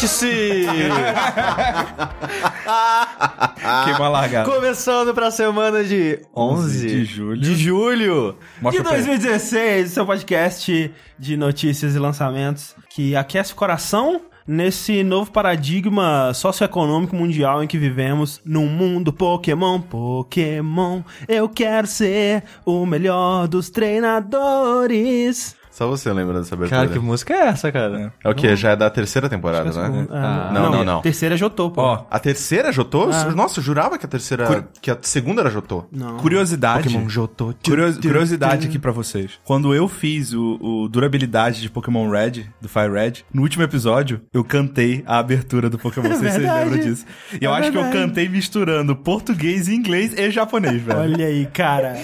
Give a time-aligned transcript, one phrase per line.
[0.00, 0.64] Vórtice!
[3.84, 4.50] Queima largada.
[4.50, 7.40] Começando pra semana de 11 de julho.
[7.40, 9.04] De julho De pra ele.
[9.04, 17.14] 2016, seu podcast de notícias e lançamentos que aquece o coração nesse novo paradigma socioeconômico
[17.14, 19.82] mundial em que vivemos num mundo Pokémon.
[19.82, 25.59] Pokémon, eu quero ser o melhor dos treinadores.
[25.70, 26.80] Só você lembra dessa abertura.
[26.82, 28.12] Cara, que música é essa, cara?
[28.22, 28.54] É o quê?
[28.56, 30.06] Já é da terceira temporada, né?
[30.10, 31.00] Ah, não, não, não.
[31.00, 31.80] Terceira é Jotô, pô.
[31.82, 33.08] Ó, A terceira é Jotô?
[33.12, 33.30] Ah.
[33.34, 34.68] Nossa, eu jurava que a terceira...
[34.82, 35.84] Que a segunda era Jotô.
[35.92, 36.16] não.
[36.18, 36.84] curiosidade.
[36.88, 37.54] Pokémon Jotô.
[37.64, 39.32] Curios- curiosidade aqui pra vocês.
[39.44, 44.20] Quando eu fiz o, o durabilidade de Pokémon Red, do Fire Red, no último episódio,
[44.34, 46.08] eu cantei a abertura do Pokémon.
[46.10, 47.06] Não sei se vocês lembram disso.
[47.40, 50.98] E eu É acho que eu cantei misturando português, inglês e japonês, velho.
[50.98, 51.96] Olha aí, cara.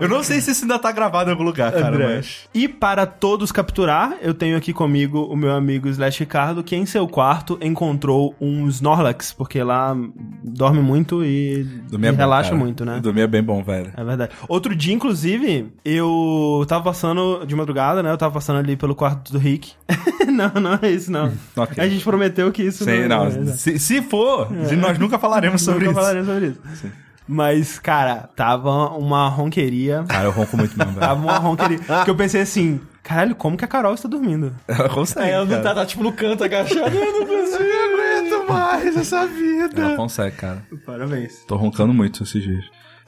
[0.00, 2.16] Eu não sei se isso ainda tá gravado em algum lugar, cara, André.
[2.16, 2.48] mas...
[2.54, 6.86] E para todos capturar, eu tenho aqui comigo o meu amigo Slash Ricardo, que em
[6.86, 9.96] seu quarto encontrou um Snorlax, porque lá
[10.42, 12.60] dorme muito e, e é bom, relaxa cara.
[12.62, 13.00] muito, né?
[13.00, 13.92] Dormir é bem bom, velho.
[13.96, 14.32] É verdade.
[14.48, 18.10] Outro dia, inclusive, eu tava passando de madrugada, né?
[18.10, 19.72] Eu tava passando ali pelo quarto do Rick.
[20.32, 21.32] não, não é isso, não.
[21.56, 21.82] Ok.
[21.82, 23.26] A gente prometeu que isso Sim, não.
[23.26, 26.00] é se, se for, nós nunca falaremos sobre Nunca isso.
[26.00, 26.92] falaremos sobre isso.
[27.30, 30.02] Mas, cara, tava uma ronqueria.
[30.08, 31.24] Cara, eu ronco muito mesmo, Tava velho.
[31.28, 31.78] uma ronqueria.
[32.04, 34.54] que eu pensei assim, caralho, como que a Carol está dormindo?
[34.68, 35.62] Ela consegue, ela não cara.
[35.62, 36.94] tá, tá, tipo no canto agachado.
[36.94, 37.64] Eu não consigo.
[37.64, 39.80] aguento mais essa vida.
[39.82, 40.62] Ela consegue, cara.
[40.84, 41.42] Parabéns.
[41.46, 42.64] Tô roncando muito esses dias.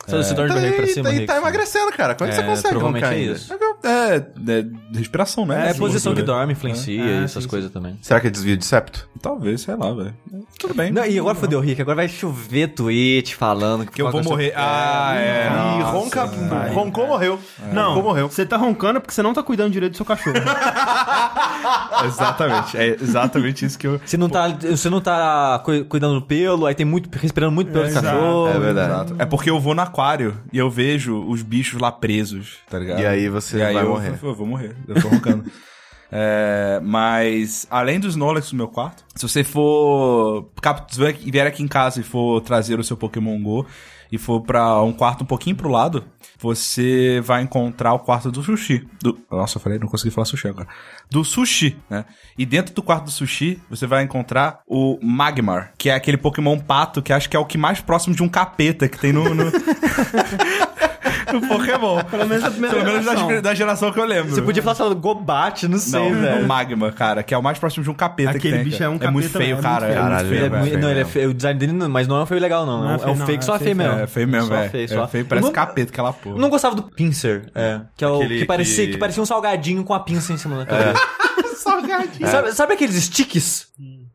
[0.06, 1.26] Você dorme Tá, de barriga pra cima, tá, Rick.
[1.26, 2.14] tá emagrecendo, cara.
[2.14, 3.52] Como é que você É, consegue provavelmente é isso.
[3.82, 4.66] É, é
[4.98, 5.66] respiração, né?
[5.66, 7.48] É, Essa posição que dorme, influencia É, e sim, essas sim.
[7.48, 7.96] coisas também.
[8.02, 9.08] Será que é desvio de septo?
[9.22, 10.14] Talvez, sei lá, velho.
[10.58, 10.90] Tudo bem.
[10.90, 11.80] Não, e agora fodeu, Rick.
[11.80, 14.52] Agora vai chover tweet falando Que eu vou morrer.
[14.56, 15.48] Ah, é.
[15.78, 16.24] e ronca,
[16.72, 17.39] roncou, morreu.
[17.72, 18.28] Não, Roncou, morreu.
[18.28, 20.36] você tá roncando porque você não tá cuidando direito do seu cachorro.
[22.05, 22.77] Exatamente.
[22.77, 24.00] É exatamente isso que eu.
[24.05, 27.70] Você não tá, você não tá cu- cuidando do pelo, aí tem muito, respirando muito
[27.72, 28.48] pelo do cachorro.
[28.48, 29.14] É verdade.
[29.18, 33.01] É porque eu vou no aquário e eu vejo os bichos lá presos, tá ligado?
[33.01, 34.18] E aí você E aí vai eu, morrer.
[34.23, 34.77] Eu, vou morrer.
[34.89, 35.45] Eu tô roncando.
[36.12, 40.51] É, mas, além dos Snorlax no meu quarto, se você for.
[40.89, 43.64] se vier aqui em casa e for trazer o seu Pokémon Go
[44.10, 46.04] e for pra um quarto um pouquinho pro lado,
[46.38, 48.86] você vai encontrar o quarto do sushi.
[49.02, 50.68] Do, nossa, eu falei, não consegui falar sushi agora.
[51.10, 52.04] Do sushi, né?
[52.36, 56.58] E dentro do quarto do sushi, você vai encontrar o Magmar, que é aquele Pokémon
[56.58, 59.34] pato que acho que é o que mais próximo de um capeta que tem no.
[59.34, 59.44] no...
[61.33, 62.02] no Pokémon.
[62.05, 63.42] Pelo menos a primeira Pelo menos da, geração.
[63.42, 64.30] da geração que eu lembro.
[64.34, 66.46] Você podia falar só do Gobat, não sei, Não, é o velho.
[66.46, 68.64] Magma, cara, que é o mais próximo de um capeta Aquele que tem.
[68.64, 68.84] bicho cara.
[68.84, 69.86] é um muito capeta cara.
[69.86, 70.52] é muito É Caralho, feio, é velho.
[70.60, 71.30] muito- feio não, ele é feio.
[71.30, 72.83] O design dele, não- mas não é um feio legal, não.
[72.83, 74.00] Não é é, feio, um não, fake é só feio, feio mesmo.
[74.00, 74.70] É feio mesmo, velho.
[74.70, 75.08] feio, É só.
[75.08, 76.36] feio, parece capeta aquela porra.
[76.36, 77.80] Eu não gostava do pincer, é.
[77.96, 80.56] Que, é o, que, parecia, que- que parecia um salgadinho com a pinça em cima
[80.58, 81.00] da cabeça.
[81.60, 82.27] Salgadinho.
[82.28, 83.66] Sabe, sabe aqueles sticks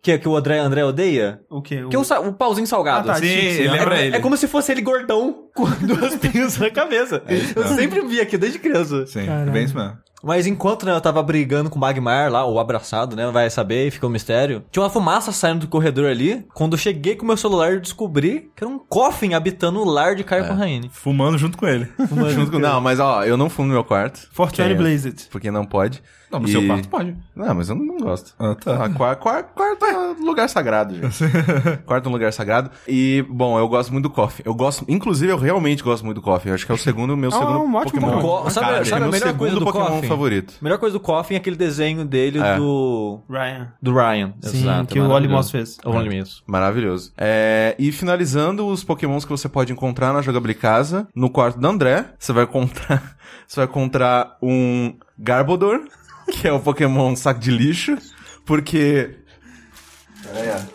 [0.06, 1.40] que, que o André, André odeia?
[1.50, 1.84] O quê?
[1.84, 1.90] O...
[1.90, 3.10] Que é o, sa- o pauzinho salgado.
[3.10, 3.72] Ah, tá, Sim, ele é.
[3.72, 4.16] lembra É, ele.
[4.16, 7.24] é como se fosse ele gordão com duas pinças na cabeça.
[7.56, 9.08] eu sempre vi aqui desde criança.
[9.08, 9.98] Sim, é bem isso mesmo.
[10.25, 13.30] Mas enquanto né, eu tava brigando com o Magmar lá, ou abraçado, né?
[13.31, 14.63] Vai saber, fica um mistério.
[14.72, 16.46] Tinha uma fumaça saindo do corredor ali.
[16.53, 19.86] Quando eu cheguei com o meu celular, eu descobri que era um Coffin habitando o
[19.86, 20.90] lar de Caio Corraine.
[20.91, 21.88] Fumando junto com ele.
[22.34, 24.28] Junto com- Não, mas ó, eu não fumo no meu quarto.
[24.31, 25.28] Fortune porque- Blazed.
[25.30, 26.02] Porque não pode.
[26.31, 27.16] Não, no E- seu quarto pode.
[27.36, 28.34] Não, mas eu não gosto.
[28.40, 28.86] Ah, tá.
[28.86, 31.24] Ah, qua- qua- quarto é um lugar sagrado, gente.
[31.86, 32.72] quarto é um lugar sagrado.
[32.88, 34.44] E, bom, eu gosto muito do coffee.
[34.46, 36.50] Eu gosto, inclusive, eu realmente gosto muito do coffee.
[36.50, 38.22] Eu acho que é o segundo, meu Ah, segundo um ótimo Pokémon.
[38.22, 38.50] Pokémon.
[38.50, 40.07] Sabe- Cara, sabe é a meu melhor coisa segundo do Pokémon Coffin?
[40.16, 40.53] Favorito.
[40.59, 42.58] A melhor coisa do Coffin é aquele desenho dele É.
[42.58, 43.22] do.
[43.30, 43.74] Ryan.
[43.81, 44.34] do Ryan.
[44.42, 44.94] Sim, Exato.
[44.94, 45.14] que o maravilhoso.
[45.16, 45.78] Oli Moss fez.
[45.86, 46.44] O Oli Moss.
[46.48, 47.14] Maravilhoso.
[47.18, 52.06] É, e finalizando os pokémons que você pode encontrar na Jogabilicasa, no quarto do André,
[52.20, 53.16] você vai encontrar,
[53.48, 55.81] você vai encontrar um Garbodor,
[56.31, 57.98] que é o pokémon saco de lixo,
[58.45, 59.16] porque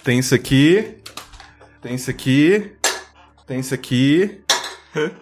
[0.05, 0.97] tem isso aqui,
[1.83, 2.73] tem isso aqui,
[3.47, 4.40] tem isso aqui.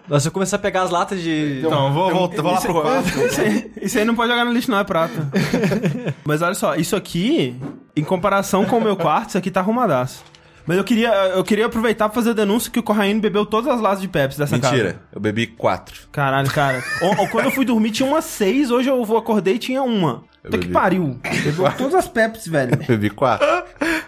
[0.07, 1.61] Nossa, eu comecei a pegar as latas de.
[1.65, 3.07] Então, vou, vou, vou lá pro quarto.
[3.07, 5.29] Isso aí, isso aí não pode jogar no lixo, não, é prata.
[6.25, 7.55] Mas olha só, isso aqui,
[7.95, 10.23] em comparação com o meu quarto, isso aqui tá arrumadaço.
[10.65, 13.73] Mas eu queria, eu queria aproveitar pra fazer a denúncia que o Corraine bebeu todas
[13.73, 14.75] as latas de Pepsi dessa casa.
[14.75, 16.07] Mentira, eu bebi quatro.
[16.11, 16.83] Caralho, cara.
[17.01, 20.23] Ou quando eu fui dormir tinha umas seis, hoje eu vou acordei e tinha uma.
[20.43, 21.19] Eu Puta que pariu.
[21.43, 22.71] Bebeu todas as Pepsi, velho.
[22.87, 23.45] Bebi quatro.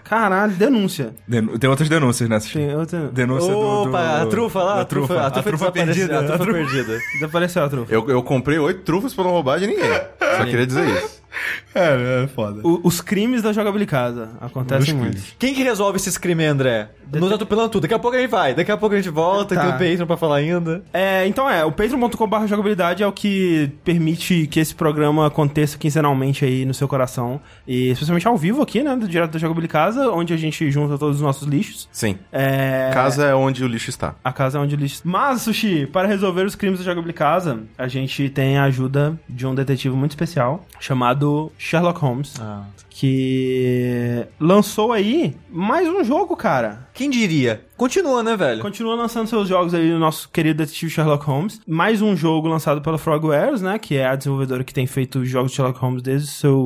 [0.04, 1.13] Caralho, denúncia.
[1.28, 2.50] Den- Tem outras denúncias nessa.
[2.51, 3.07] Tem outra...
[3.10, 3.89] Denúncia do, do...
[3.89, 6.16] Opa, a trufa lá, da a trufa, a trufa, perdida.
[6.16, 6.98] A A trufa trufa- perdida.
[7.13, 7.94] Desapareceu a trufa.
[7.94, 9.89] Eu, eu comprei oito trufas pra não roubar de ninguém.
[10.38, 11.20] Só queria dizer isso.
[11.74, 12.60] É, é foda.
[12.68, 15.12] O- os crimes da jogabilicasa acontecem Os muito.
[15.13, 15.36] crimes.
[15.39, 16.89] Quem que resolve esses crimes, André?
[17.13, 17.81] Não tá atropelando tudo.
[17.83, 18.54] Daqui a pouco a gente vai.
[18.54, 19.56] Daqui a pouco a gente volta.
[19.56, 19.62] Tá.
[19.62, 20.83] Tem o Patreon pra falar ainda.
[20.94, 26.44] É, então é, o patreon.com.br jogabilidade é o que permite que esse programa aconteça quinzenalmente
[26.45, 27.39] aí no seu coração.
[27.68, 31.18] E especialmente ao vivo aqui, né, do Direto da Jogabilicasa, onde a gente junta todos
[31.18, 31.88] os nossos lixos.
[31.92, 32.18] Sim.
[32.31, 32.92] É...
[32.94, 34.16] Casa é onde o lixo está.
[34.24, 35.01] A casa é onde o lixo...
[35.06, 39.54] Mas, Sushi, para resolver os crimes da Jogabilicasa, a gente tem a ajuda de um
[39.56, 41.20] detetive muito especial, chamado
[41.57, 42.63] Sherlock Holmes, Ah.
[43.01, 46.88] Que lançou aí mais um jogo, cara.
[46.94, 47.65] Quem diria?
[47.75, 48.62] Continua, né, velho?
[48.62, 51.59] Continua lançando seus jogos aí, o nosso querido detetive Sherlock Holmes.
[51.68, 53.80] Mais um jogo lançado pela Frogwares, né?
[53.80, 56.57] Que é a desenvolvedora que tem feito jogos de Sherlock Holmes desde o seu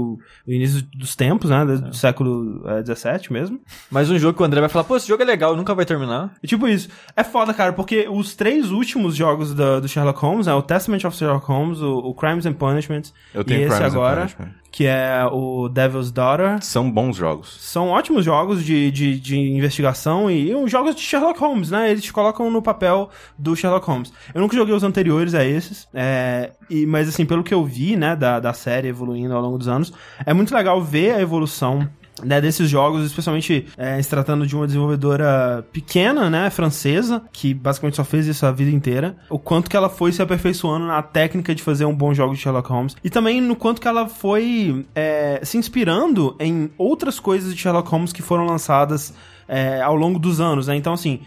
[0.46, 1.66] o início dos tempos, né?
[1.66, 3.62] Desde o século XVII mesmo.
[3.90, 5.86] Mais um jogo que o André vai falar, pô, esse jogo é legal, nunca vai
[5.86, 6.34] terminar.
[6.44, 6.90] E tipo isso.
[7.16, 10.54] É foda, cara, porque os três últimos jogos da- do Sherlock Holmes, né?
[10.54, 13.94] O Testament of Sherlock Holmes, o, o Crimes and Punishments Eu e tenho esse Crimes
[13.94, 14.28] and agora.
[14.76, 16.62] Que é o Devil's Daughter.
[16.62, 17.56] São bons jogos.
[17.62, 21.90] São ótimos jogos de, de, de investigação e, e jogos de Sherlock Holmes, né?
[21.90, 24.12] Eles te colocam no papel do Sherlock Holmes.
[24.34, 27.96] Eu nunca joguei os anteriores a esses, é, e, mas assim, pelo que eu vi,
[27.96, 29.94] né, da, da série evoluindo ao longo dos anos,
[30.26, 31.88] é muito legal ver a evolução
[32.24, 37.96] né, desses jogos, especialmente é, se tratando de uma desenvolvedora pequena, né, francesa, que basicamente
[37.96, 41.54] só fez isso a vida inteira, o quanto que ela foi se aperfeiçoando na técnica
[41.54, 44.86] de fazer um bom jogo de Sherlock Holmes, e também no quanto que ela foi
[44.96, 49.14] é, se inspirando em outras coisas de Sherlock Holmes que foram lançadas
[49.48, 51.20] é, ao longo dos anos, né, então assim,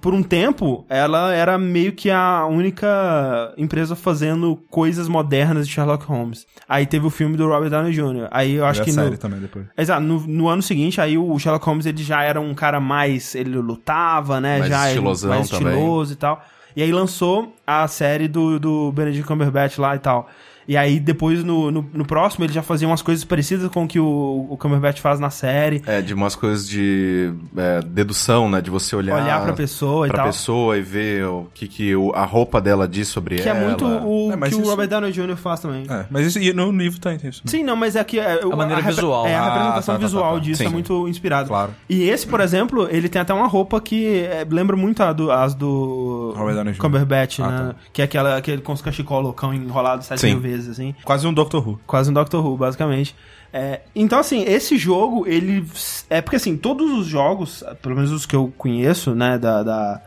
[0.00, 6.04] por um tempo, ela era meio que a única empresa fazendo coisas modernas de Sherlock
[6.04, 6.46] Holmes.
[6.68, 8.28] Aí teve o filme do Robert Downey Jr.
[8.30, 9.66] Aí eu acho e a que série no, também depois.
[9.76, 13.34] Exato, no, no ano seguinte, aí o Sherlock Holmes ele já era um cara mais.
[13.34, 14.58] Ele lutava, né?
[14.58, 15.72] Mais já ele- estilosão mais também.
[15.74, 16.44] estiloso e tal.
[16.76, 20.28] E aí lançou a série do, do Benedict Cumberbatch lá e tal.
[20.70, 23.88] E aí depois no, no, no próximo ele já fazia umas coisas parecidas com o
[23.88, 25.82] que o, o Cumberbatch faz na série.
[25.84, 28.60] É, de umas coisas de é, dedução, né?
[28.60, 30.26] De você olhar, Olhar pra pessoa e pra tal.
[30.26, 33.58] pessoa e ver o que, que o- a roupa dela diz sobre Que ela.
[33.58, 35.34] é muito o É, que o isso- Robert Downey Jr.
[35.36, 35.86] faz também.
[35.90, 37.42] É, mas isso, e no livro tem isso.
[37.46, 39.26] Sim, não, mas é que é, o- maneira repre- visual.
[39.26, 40.44] É, a Ah, representação tá, tá, visual tá, tá.
[40.44, 40.66] disso Sim.
[40.68, 41.48] é muito inspirado.
[41.48, 41.72] Claro.
[41.88, 45.32] E esse, por exemplo, ele tem até uma roupa que é, lembra muito a do,
[45.32, 46.80] as do Robert Downey Jr.
[46.80, 47.74] Cumberbatch, Ah, né?
[47.92, 50.28] Que é aquela, aquele com os cachecol loucão enrolado sete Sim.
[50.34, 50.94] mil vezes, assim.
[51.04, 51.80] Quase um Doctor Who.
[51.86, 53.14] Quase um Doctor Who, basicamente.
[53.52, 55.64] É, então, assim, esse jogo, ele.
[56.08, 59.62] É porque, assim, todos os jogos, pelo menos os que eu conheço, né, da.
[59.62, 60.02] da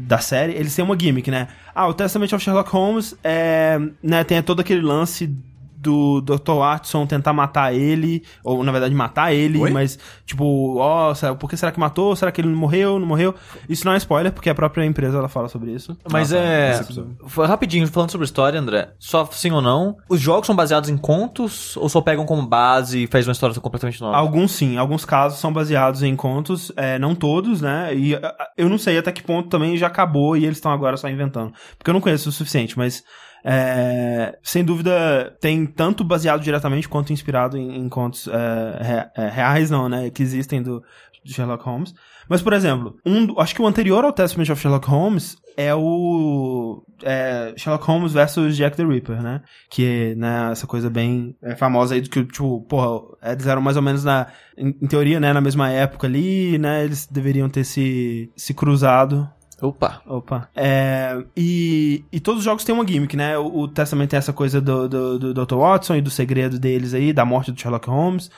[0.00, 1.48] da série, eles têm uma gimmick, né?
[1.74, 5.34] Ah, o Testament of Sherlock Holmes é, né, tem todo aquele lance
[5.80, 6.52] do Dr.
[6.58, 9.70] Watson tentar matar ele, ou na verdade matar ele, Oi?
[9.70, 12.14] mas tipo, ó, será- por que será que matou?
[12.16, 12.98] Será que ele não morreu?
[12.98, 13.34] Não morreu?
[13.68, 15.96] Isso não é spoiler, porque a própria empresa ela fala sobre isso.
[16.10, 16.80] Mas Ah, tá, é.
[17.26, 18.90] Foi rapidinho, falando sobre história, André.
[18.98, 19.96] Só sim ou não.
[20.08, 23.54] Os jogos são baseados em contos ou só pegam como base e faz uma história
[23.60, 24.16] completamente nova?
[24.16, 27.94] Alguns sim, alguns casos são baseados em contos, é, não todos, né?
[27.94, 28.18] E
[28.56, 31.52] eu não sei até que ponto também já acabou e eles estão agora só inventando.
[31.78, 33.02] Porque eu não conheço o suficiente, mas
[33.44, 39.70] é, sem dúvida tem tanto baseado diretamente quanto inspirado em, em contos é, é, reais,
[39.70, 40.10] não, né?
[40.10, 40.82] Que existem do,
[41.24, 41.94] do Sherlock Holmes.
[42.28, 46.84] Mas, por exemplo, um, acho que o anterior ao Testament of Sherlock Holmes é o
[47.02, 49.40] é, Sherlock Holmes versus Jack the Ripper, né?
[49.70, 53.00] Que, né, essa coisa bem é, famosa aí do que, tipo, porra,
[53.32, 54.26] eles eram mais ou menos na,
[54.56, 59.28] em, em teoria, né, na mesma época ali, né, eles deveriam ter se, se cruzado.
[59.60, 60.00] Opa.
[60.06, 60.48] Opa.
[60.54, 63.36] É, e, e todos os jogos têm uma gimmick, né?
[63.36, 65.56] O, o Testament tem essa coisa do, do, do Dr.
[65.56, 68.30] Watson e do segredo deles aí, da morte do Sherlock Holmes.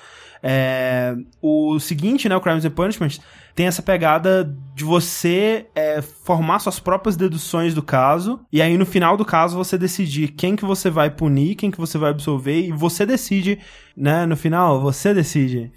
[0.43, 3.19] É, o seguinte, né, o Crimes and Punishment,
[3.55, 8.87] tem essa pegada de você é, formar suas próprias deduções do caso, e aí no
[8.87, 12.61] final do caso você decidir quem que você vai punir, quem que você vai absolver,
[12.61, 13.59] e você decide,
[13.95, 15.71] né, no final, você decide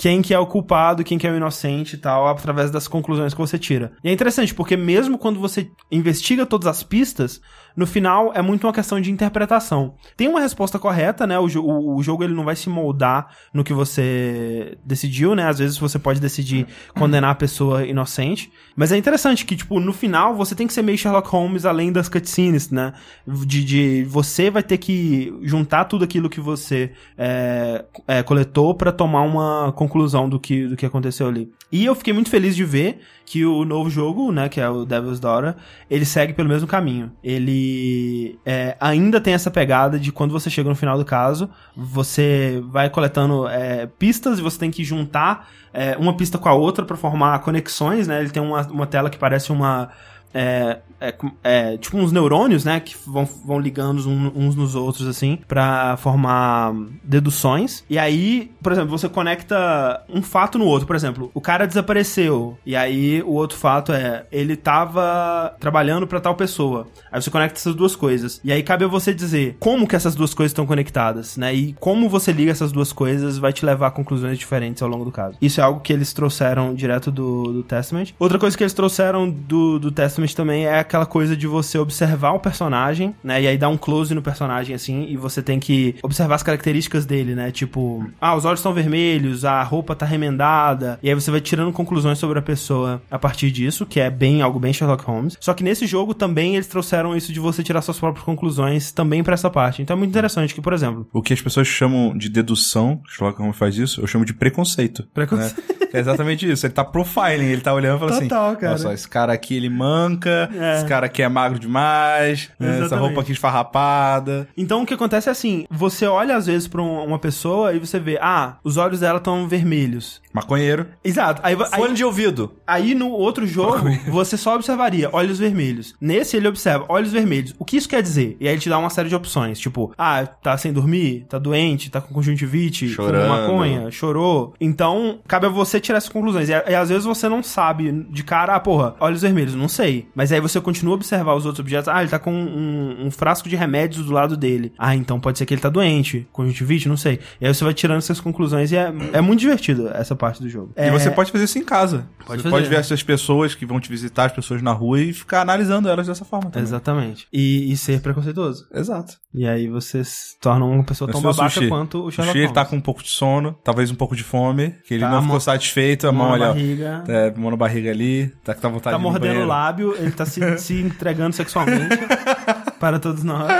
[0.00, 3.32] quem que é o culpado, quem que é o inocente e tal, através das conclusões
[3.34, 3.92] que você tira.
[4.04, 7.40] E é interessante, porque mesmo quando você investiga todas as pistas,
[7.76, 9.94] no final é muito uma questão de interpretação.
[10.16, 11.38] Tem uma resposta correta, né?
[11.38, 15.46] O, o- o jogo ele não vai se moldar no que você decidiu, né?
[15.46, 16.66] Às vezes você pode decidir
[16.98, 18.50] condenar a pessoa inocente.
[18.74, 21.92] Mas é interessante que, tipo, no final você tem que ser meio Sherlock Holmes além
[21.92, 22.94] das cutscenes, né?
[23.26, 28.90] De, de você vai ter que juntar tudo aquilo que você é, é, coletou pra
[28.90, 29.85] tomar uma conclusão
[30.28, 31.50] do que, do que aconteceu ali.
[31.70, 34.84] E eu fiquei muito feliz de ver que o novo jogo, né, que é o
[34.84, 35.56] Devil's Daughter,
[35.90, 37.10] ele segue pelo mesmo caminho.
[37.22, 42.62] Ele é, ainda tem essa pegada de quando você chega no final do caso, você
[42.68, 46.84] vai coletando é, pistas e você tem que juntar é, uma pista com a outra
[46.84, 48.20] pra formar conexões, né?
[48.20, 49.90] Ele tem uma, uma tela que parece uma
[50.36, 52.78] é, é, é tipo uns neurônios, né?
[52.78, 57.82] Que vão, vão ligando uns, nos outros, assim, pra formar deduções.
[57.88, 60.86] E aí, por exemplo, você conecta um fato no outro.
[60.86, 62.58] Por exemplo, o cara desapareceu.
[62.66, 66.86] E aí, o outro fato é, ele tava trabalhando pra tal pessoa.
[67.10, 68.38] Aí você conecta essas duas coisas.
[68.44, 71.54] E aí cabe a você dizer como que essas duas coisas estão conectadas, né?
[71.54, 75.04] E como você liga essas duas coisas vai te levar a conclusões diferentes ao longo
[75.04, 75.38] do caso.
[75.40, 78.08] Isso é algo que eles trouxeram direto do, do Testament.
[78.18, 82.32] Outra coisa que eles trouxeram do, do Testament também é aquela coisa de você observar
[82.32, 83.42] o personagem, né?
[83.42, 87.04] E aí dar um close no personagem, assim, e você tem que observar as características
[87.06, 87.50] dele, né?
[87.50, 91.72] Tipo, ah, os olhos estão vermelhos, a roupa tá remendada, e aí você vai tirando
[91.72, 95.36] conclusões sobre a pessoa a partir disso, que é bem algo bem Sherlock Holmes.
[95.40, 99.22] Só que nesse jogo também eles trouxeram isso de você tirar suas próprias conclusões também
[99.22, 99.82] pra essa parte.
[99.82, 103.38] Então é muito interessante que, por exemplo, O que as pessoas chamam de dedução, Sherlock
[103.38, 105.04] Holmes faz isso, eu chamo de preconceito.
[105.14, 105.56] Preconceito.
[105.68, 105.76] né?
[105.92, 106.66] É exatamente isso.
[106.66, 108.72] Ele tá profiling, ele tá olhando e fala Total, assim: cara.
[108.72, 109.68] Olha só, esse cara aqui ele
[110.06, 110.76] manca, É.
[110.76, 114.48] esse cara aqui é magro demais, né, essa roupa aqui esfarrapada.
[114.56, 117.78] Então o que acontece é assim, você olha às vezes pra um- uma pessoa e
[117.78, 120.20] você vê, ah, os olhos dela estão vermelhos.
[120.32, 120.86] Maconheiro.
[121.02, 121.40] Exato.
[121.42, 122.52] Aí, aí, Fone de ouvido.
[122.66, 125.94] aí no outro jogo, você só observaria olhos vermelhos.
[126.00, 127.54] Nesse ele observa olhos vermelhos.
[127.58, 128.36] O que isso quer dizer?
[128.38, 131.38] E aí ele te dá uma série de opções, tipo, ah, tá sem dormir, tá
[131.38, 133.28] doente, tá com conjuntivite, Chorando.
[133.28, 134.52] maconha, chorou.
[134.60, 136.48] Então, cabe a você tirar essas conclusões.
[136.50, 139.95] E, e às vezes você não sabe de cara, ah, porra, olhos vermelhos, não sei.
[140.14, 141.88] Mas aí você continua a observar os outros objetos.
[141.88, 144.72] Ah, ele tá com um, um frasco de remédios do lado dele.
[144.78, 147.20] Ah, então pode ser que ele tá doente, conjuntivite, não sei.
[147.40, 150.48] E aí você vai tirando essas conclusões e é, é muito divertido essa parte do
[150.48, 150.72] jogo.
[150.76, 152.08] E É, você pode fazer isso em casa.
[152.26, 152.50] Pode você fazer.
[152.56, 155.88] pode ver essas pessoas que vão te visitar, as pessoas na rua, e ficar analisando
[155.88, 156.62] elas dessa forma também.
[156.62, 157.26] Exatamente.
[157.32, 158.66] E, e ser preconceituoso.
[158.74, 159.14] Exato.
[159.34, 161.68] E aí você se torna uma pessoa tão Se fosse babaca Sushi.
[161.68, 162.54] quanto o Sherlock Sushi, ele Holmes.
[162.54, 165.22] tá com um pouco de sono, talvez um pouco de fome, que ele Tá, não
[165.22, 167.04] ficou satisfeito, a mão, olha, barriga.
[167.06, 169.46] é, mão na barriga ali, tá com vontade Tá de no mordendo o banheiro.
[169.94, 171.96] Ele tá se, se entregando sexualmente
[172.80, 173.50] para todos nós.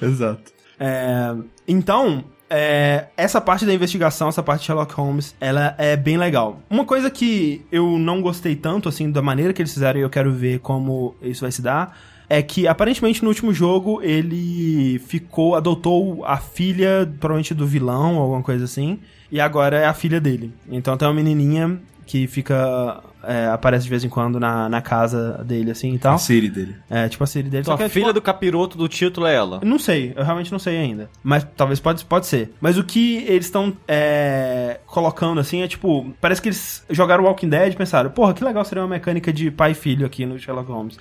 [0.00, 0.52] Exato.
[0.78, 1.34] É,
[1.66, 6.60] então, é, essa parte da investigação, essa parte de Sherlock Holmes, ela é bem legal.
[6.68, 10.10] Uma coisa que eu não gostei tanto, assim, da maneira que eles fizeram e eu
[10.10, 11.96] quero ver como isso vai se dar,
[12.28, 18.42] é que aparentemente no último jogo ele ficou, adotou a filha, provavelmente do vilão, alguma
[18.42, 20.52] coisa assim, e agora é a filha dele.
[20.70, 23.02] Então tem uma menininha que fica.
[23.24, 26.14] É, aparece de vez em quando na, na casa dele, assim e tal.
[26.14, 26.76] A Siri dele.
[26.88, 27.62] É, tipo a Siri dele.
[27.62, 29.60] Então só que a é, filha tipo, do capiroto do título é ela.
[29.64, 31.10] não sei, eu realmente não sei ainda.
[31.22, 32.52] Mas talvez pode, pode ser.
[32.60, 36.12] Mas o que eles estão é, colocando assim é tipo.
[36.20, 39.50] Parece que eles jogaram Walking Dead e pensaram, porra, que legal seria uma mecânica de
[39.50, 40.98] pai e filho aqui no Sherlock Holmes.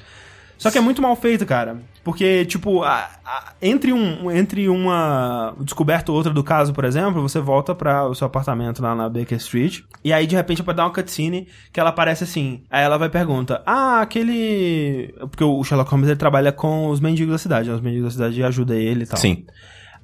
[0.60, 1.78] Só que é muito mal feito, cara.
[2.04, 7.22] Porque, tipo, a- a- entre, um, entre uma descoberta ou outra do caso, por exemplo,
[7.22, 9.80] você volta para o seu apartamento lá na Baker Street.
[10.04, 12.62] E aí, de repente, pode dar uma cutscene que ela aparece assim.
[12.70, 15.14] Aí ela vai pergunta: Ah, aquele.
[15.32, 17.70] Porque o Sherlock Holmes ele trabalha com os mendigos da cidade.
[17.70, 17.76] né?
[17.76, 19.18] Os mendigos da cidade ajudam ele e tal.
[19.20, 19.46] Sim.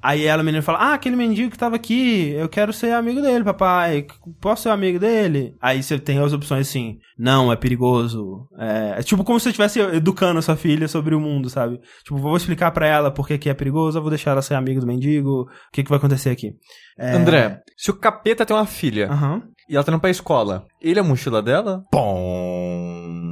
[0.06, 3.20] Aí ela, a menina, fala: Ah, aquele mendigo que tava aqui, eu quero ser amigo
[3.20, 4.06] dele, papai.
[4.40, 5.56] Posso ser amigo dele?
[5.60, 8.46] Aí você tem as opções assim: Não, é perigoso.
[8.56, 11.80] É, é tipo como se você estivesse educando a sua filha sobre o mundo, sabe?
[12.04, 14.54] Tipo, vou explicar pra ela por que que é perigoso, eu vou deixar ela ser
[14.54, 16.52] amiga do mendigo, o que, que vai acontecer aqui.
[16.96, 19.42] É, André, se o capeta tem uma filha Aham.
[19.68, 21.82] e ela tá indo pra escola, ele é a mochila dela?
[21.92, 22.85] Bom.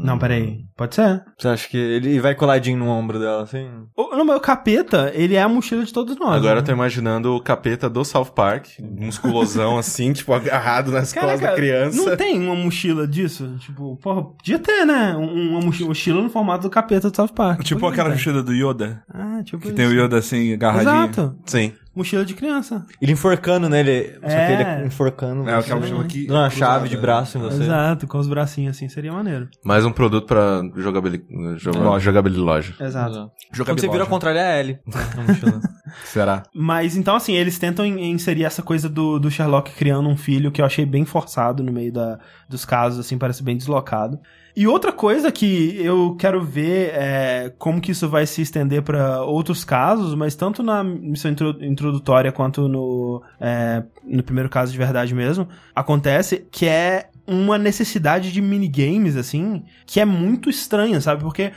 [0.04, 0.58] Não, peraí.
[0.76, 1.22] Pode ser.
[1.38, 3.66] Você acha que ele vai coladinho no ombro dela assim?
[3.96, 6.36] O, não, mas o capeta, ele é a mochila de todos nós.
[6.36, 6.60] Agora né?
[6.60, 11.54] eu tô imaginando o capeta do South Park, musculosão assim, tipo, agarrado nas costas da
[11.54, 11.96] criança.
[12.10, 13.56] Não tem uma mochila disso?
[13.60, 15.14] Tipo, porra, podia ter, né?
[15.16, 17.62] Um- Uma mochila, mochila no formato do capeta do South Park.
[17.62, 18.16] Tipo que aquela tem?
[18.18, 19.76] mochila do Yoda, Ah, tipo que isso.
[19.76, 20.92] tem o Yoda assim, agarradinho.
[21.04, 21.36] Exato.
[21.46, 21.72] Sim.
[21.94, 22.84] Mochila de criança.
[23.00, 24.52] Ele enforcando nele, só que É.
[24.52, 25.48] ele é enforcando.
[25.48, 25.86] É, aquela né?
[25.86, 26.26] mochila que...
[26.26, 27.62] Dando uma chave de braço em você.
[27.62, 29.48] Exato, com os bracinhos assim, seria maneiro.
[29.64, 31.30] Mais um produto pra jogabilidade,
[31.78, 32.04] Loja.
[32.04, 32.74] jogabilidade loja.
[32.80, 33.30] Exato.
[33.52, 34.78] Jogar Quando você vira ao contrário é a L.
[36.04, 36.42] Será?
[36.54, 40.50] Mas então, assim, eles tentam in- inserir essa coisa do, do Sherlock criando um filho
[40.50, 44.18] que eu achei bem forçado no meio da, dos casos, assim, parece bem deslocado.
[44.56, 49.22] E outra coisa que eu quero ver é como que isso vai se estender para
[49.22, 54.78] outros casos, mas tanto na missão intro- introdutória quanto no, é, no primeiro caso de
[54.78, 61.22] verdade mesmo, acontece que é uma necessidade de minigames, assim, que é muito estranha, sabe?
[61.22, 61.50] Porque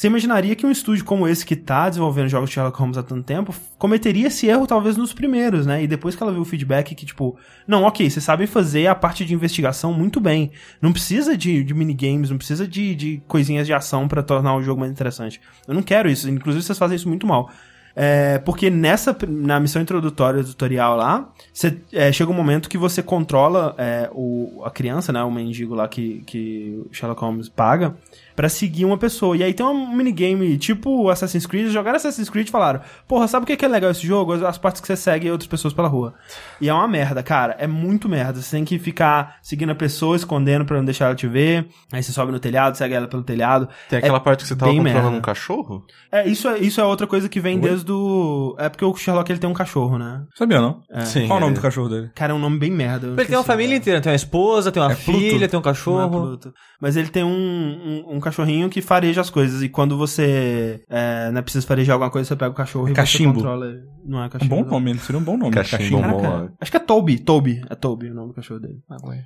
[0.00, 3.02] você imaginaria que um estúdio como esse que tá desenvolvendo jogos de Sherlock Holmes há
[3.02, 5.84] tanto tempo cometeria esse erro talvez nos primeiros, né?
[5.84, 7.36] E depois que ela viu o feedback que, tipo,
[7.68, 10.52] não, ok, vocês sabem fazer a parte de investigação muito bem.
[10.80, 14.62] Não precisa de, de minigames, não precisa de, de coisinhas de ação pra tornar o
[14.62, 15.38] jogo mais interessante.
[15.68, 17.50] Eu não quero isso, inclusive vocês fazem isso muito mal.
[17.94, 22.78] É, porque nessa, na missão introdutória do tutorial lá, você, é, chega um momento que
[22.78, 25.22] você controla é, o, a criança, né?
[25.22, 27.94] O mendigo lá que, que Sherlock Holmes paga,
[28.40, 29.36] pra seguir uma pessoa.
[29.36, 31.70] E aí tem um minigame tipo Assassin's Creed.
[31.70, 34.32] Jogaram Assassin's Creed e falaram: Porra, sabe o que é legal esse jogo?
[34.32, 36.14] As, partes que você segue outras pessoas pela rua.
[36.58, 37.54] E é uma merda, cara.
[37.58, 38.40] É muito merda.
[38.40, 41.68] Você tem que ficar seguindo a pessoa, escondendo pra não deixar ela te ver.
[41.92, 43.68] Aí você sobe no telhado, segue ela pelo telhado.
[43.90, 45.18] Tem aquela parte que você tava controlando merda.
[45.18, 45.84] um cachorro?
[46.10, 48.56] É, isso é, isso é outra coisa que vem desde o.
[48.58, 50.22] É porque o Sherlock ele tem um cachorro, né?
[50.34, 50.80] Sabia, não?
[51.04, 51.26] Sim.
[51.26, 51.56] Qual o nome é.
[51.56, 52.10] do cachorro dele?
[52.14, 53.08] Cara, é um nome bem merda.
[53.08, 55.18] Ele tem uma família inteira, tem uma esposa, tem uma É Pluto?
[55.18, 56.08] filha, tem um é cachorro.
[56.08, 56.54] Pluto.
[56.80, 59.62] Mas ele tem um, um, um cachorrinho que fareja as coisas.
[59.62, 63.34] E quando você é, né, precisa farejar alguma coisa, você pega o cachorro e cachimbo.
[63.34, 63.80] você controla ele.
[64.04, 64.56] Não é Um cachimbo.
[64.56, 64.70] bom não.
[64.70, 65.50] nome, seria um bom nome.
[65.54, 66.00] Cachimbo.
[66.00, 67.18] Caraca, Bom, acho que é Toby.
[67.18, 67.62] Toby.
[67.68, 68.78] É Toby o nome do cachorro dele.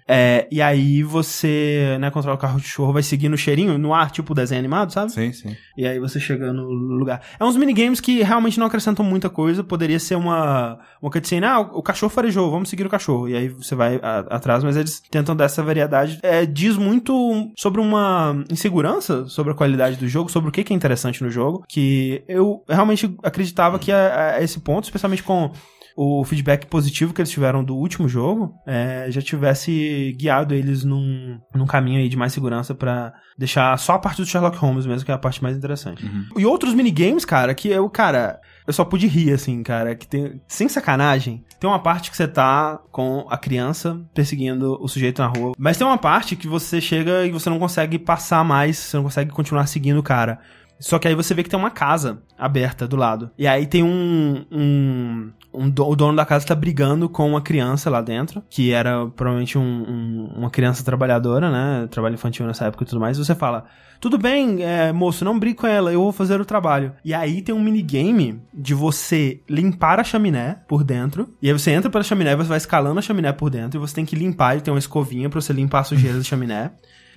[0.08, 3.94] É, e aí você, né, controla o carro de cachorro, vai seguindo o cheirinho no
[3.94, 5.12] ar, tipo desenho animado, sabe?
[5.12, 5.54] Sim, sim.
[5.76, 7.22] E aí você chega no lugar.
[7.38, 9.62] É uns minigames que realmente não acrescentam muita coisa.
[9.62, 13.28] Poderia ser uma, uma cutscene, ah, o cachorro farejou, vamos seguir o cachorro.
[13.28, 16.18] E aí você vai a- atrás, mas eles tentam dar essa variedade.
[16.22, 20.76] É, diz muito sobre uma insegurança sobre a qualidade do jogo, sobre o que é
[20.76, 25.52] interessante no jogo, que eu realmente acreditava que a, a esse ponto, especialmente com
[25.96, 31.38] o feedback positivo que eles tiveram do último jogo, é, já tivesse guiado eles num,
[31.54, 35.04] num caminho aí de mais segurança pra deixar só a parte do Sherlock Holmes mesmo,
[35.04, 36.04] que é a parte mais interessante.
[36.36, 40.40] E outros minigames, cara, que eu, cara, eu só pude rir, assim, cara, que tem,
[40.48, 45.28] sem sacanagem, tem uma parte que você tá com a criança perseguindo o sujeito na
[45.28, 48.96] rua, mas tem uma parte que você chega e você não consegue passar mais, você
[48.96, 50.40] não consegue continuar seguindo o cara.
[50.78, 53.30] Só que aí você vê que tem uma casa aberta do lado.
[53.38, 54.44] E aí tem um.
[54.50, 59.06] um, um o dono da casa tá brigando com uma criança lá dentro, que era
[59.06, 61.86] provavelmente um- um- uma criança trabalhadora, né?
[61.90, 63.16] Trabalho infantil nessa época e tudo mais.
[63.16, 63.64] E você fala:
[64.00, 66.92] Tudo bem, é, moço, não brigue com ela, eu vou fazer o trabalho.
[67.04, 71.30] E aí tem um minigame de você limpar a chaminé por dentro.
[71.40, 73.94] E aí você entra pela chaminé, você vai escalando a chaminé por dentro, e você
[73.94, 76.72] tem que limpar, ele tem uma escovinha pra você limpar a sujeira da chaminé.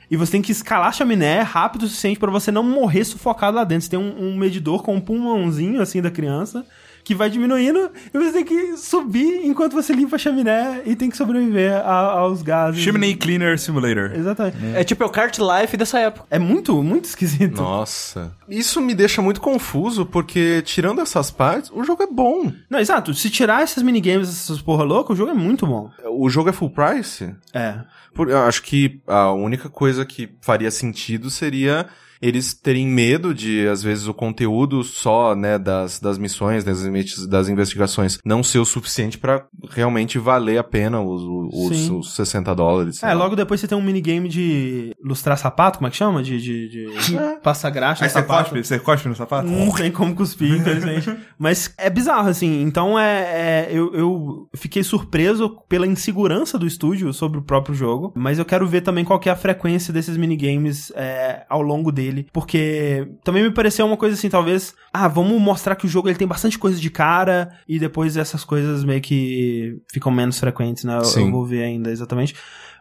[0.10, 3.58] E você tem que escalar a chaminé rápido o suficiente pra você não morrer sufocado
[3.58, 3.84] lá dentro.
[3.84, 6.65] Você tem um, um medidor com um pulmãozinho assim da criança
[7.08, 11.10] que vai diminuindo e você tem que subir enquanto você limpa a chaminé e tem
[11.10, 12.82] que sobreviver a- aos gases.
[12.82, 14.12] Chimney Cleaner Simulator.
[14.14, 14.58] Exatamente.
[14.75, 16.25] É tipo é o Kart Life dessa época.
[16.29, 17.62] É muito, muito esquisito.
[17.62, 18.36] Nossa.
[18.50, 22.51] Isso me deixa muito confuso, porque tirando essas partes, o jogo é bom.
[22.70, 23.14] Não, exato.
[23.14, 25.90] Se tirar esses minigames, essas porra louca, o jogo é muito bom.
[26.12, 27.34] O jogo é full price?
[27.53, 27.75] É.
[28.14, 31.86] Por- eu acho que a única coisa que faria sentido seria
[32.22, 36.84] eles terem medo de, às vezes, o conteúdo só, né, das, das missões, das,
[37.27, 41.22] das investigações não ser o suficiente pra realmente valer a pena os,
[41.53, 43.03] os, os 60 dólares.
[43.03, 43.14] É, lá.
[43.14, 46.24] logo depois você tem um minigame de lustrar sapato, como é que chama?
[46.24, 46.88] De, de, de...
[47.44, 48.44] passar graxa Aí no você sapato.
[48.44, 49.48] cospe, você cospe no sapato?
[49.48, 51.16] Não tem como cuspir, infelizmente.
[51.38, 52.62] Mas é bizarro, assim.
[52.62, 53.66] Então é.
[53.66, 58.14] é- eu, eu fiquei surpreso pela insegurança do estúdio sobre o próprio jogo.
[58.16, 61.92] Mas eu quero ver também qual que é a frequência desses minigames é, ao longo
[61.92, 62.06] dele.
[62.33, 64.74] Porque também me pareceu uma coisa assim, talvez.
[64.93, 67.50] Ah, vamos mostrar que o jogo ele tem bastante coisa de cara.
[67.67, 70.98] E depois essas coisas meio que ficam menos frequentes, né?
[70.98, 71.25] Eu, Sim.
[71.25, 72.35] eu vou ver ainda exatamente.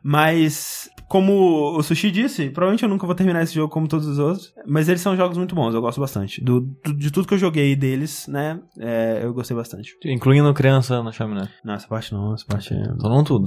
[0.09, 4.19] Mas, como o Sushi disse, provavelmente eu nunca vou terminar esse jogo como todos os
[4.21, 4.53] outros.
[4.65, 6.41] Mas eles são jogos muito bons, eu gosto bastante.
[6.45, 8.61] Do, do- de tudo que eu joguei deles, né?
[8.79, 9.97] é, eu gostei bastante.
[10.05, 11.49] Incluindo criança na chaminé.
[11.65, 13.45] Não, essa parte não, essa parte é Todo mundo tudo.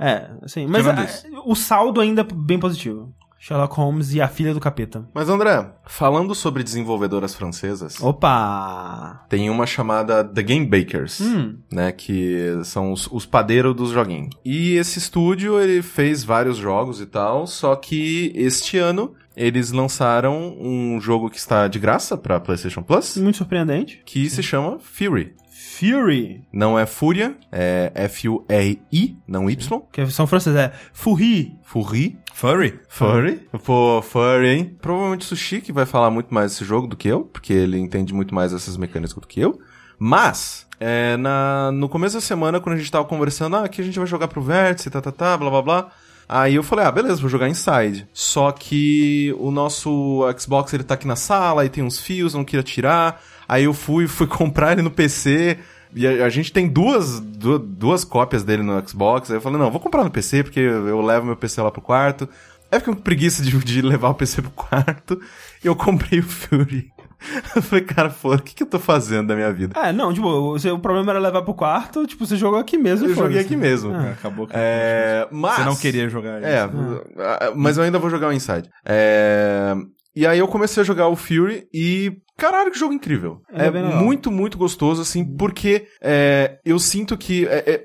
[0.00, 1.26] É, assim, mas isso.
[1.46, 3.14] o saldo ainda é bem positivo.
[3.42, 5.08] Sherlock Holmes e a filha do capeta.
[5.14, 9.24] Mas, André, falando sobre desenvolvedoras francesas, Opa!
[9.30, 11.20] tem uma chamada The Game Bakers.
[11.22, 14.28] Hum, né, que são os, os padeiros dos joguinhos.
[14.44, 20.54] E esse estúdio, ele fez vários jogos e tal, só que este ano eles lançaram
[20.60, 24.02] um jogo que está de graça para PlayStation Plus, muito surpreendente.
[24.04, 25.34] que se chama Fury.
[25.50, 29.80] Fury, Não é Fúria, é F-U-R-I, não Y.
[29.90, 31.54] que a versão francesa é Fury.
[31.62, 32.18] Fury.
[32.40, 32.80] Furry?
[32.88, 33.38] Furry.
[33.66, 34.76] Pô, Furry, hein?
[34.80, 37.78] Provavelmente o Sushi que vai falar muito mais desse jogo do que eu, porque ele
[37.78, 39.60] entende muito mais essas mecânicas do que eu.
[39.98, 43.84] Mas, é, na, no começo da semana, quando a gente tava conversando, ah, aqui a
[43.84, 45.90] gente vai jogar pro Vértice, tá, tá, tá, blá, blá, blá.
[46.26, 48.08] Aí eu falei, ah, beleza, vou jogar Inside.
[48.10, 52.42] Só que o nosso Xbox, ele tá aqui na sala, aí tem uns fios, não
[52.42, 53.22] queria tirar.
[53.46, 55.58] Aí eu fui, fui comprar ele no PC,
[55.94, 59.30] e a, a gente tem duas, du- duas cópias dele no Xbox.
[59.30, 61.70] Aí eu falei, não, vou comprar no PC, porque eu, eu levo meu PC lá
[61.70, 62.28] pro quarto.
[62.70, 65.20] Aí eu fiquei com preguiça de, de levar o PC pro quarto,
[65.62, 66.88] e eu comprei o Fury.
[67.54, 69.78] Eu falei, cara, foda, o que, que eu tô fazendo da minha vida?
[69.78, 72.78] É, não, tipo, o, seu- o problema era levar pro quarto, tipo, você jogou aqui
[72.78, 73.06] mesmo.
[73.06, 73.92] e Eu joguei aqui mesmo.
[73.94, 74.12] Ah.
[74.12, 75.56] Acabou que É, mas...
[75.56, 77.02] Você não queria jogar É, isso.
[77.18, 78.70] ah, mas eu ainda vou jogar o Inside.
[78.86, 79.74] É,
[80.14, 82.12] E aí eu comecei a jogar o Fury e.
[82.36, 83.42] Caralho, que jogo incrível.
[83.52, 87.46] É É, muito, muito gostoso, assim, porque é, eu sinto que.
[87.46, 87.84] é, é,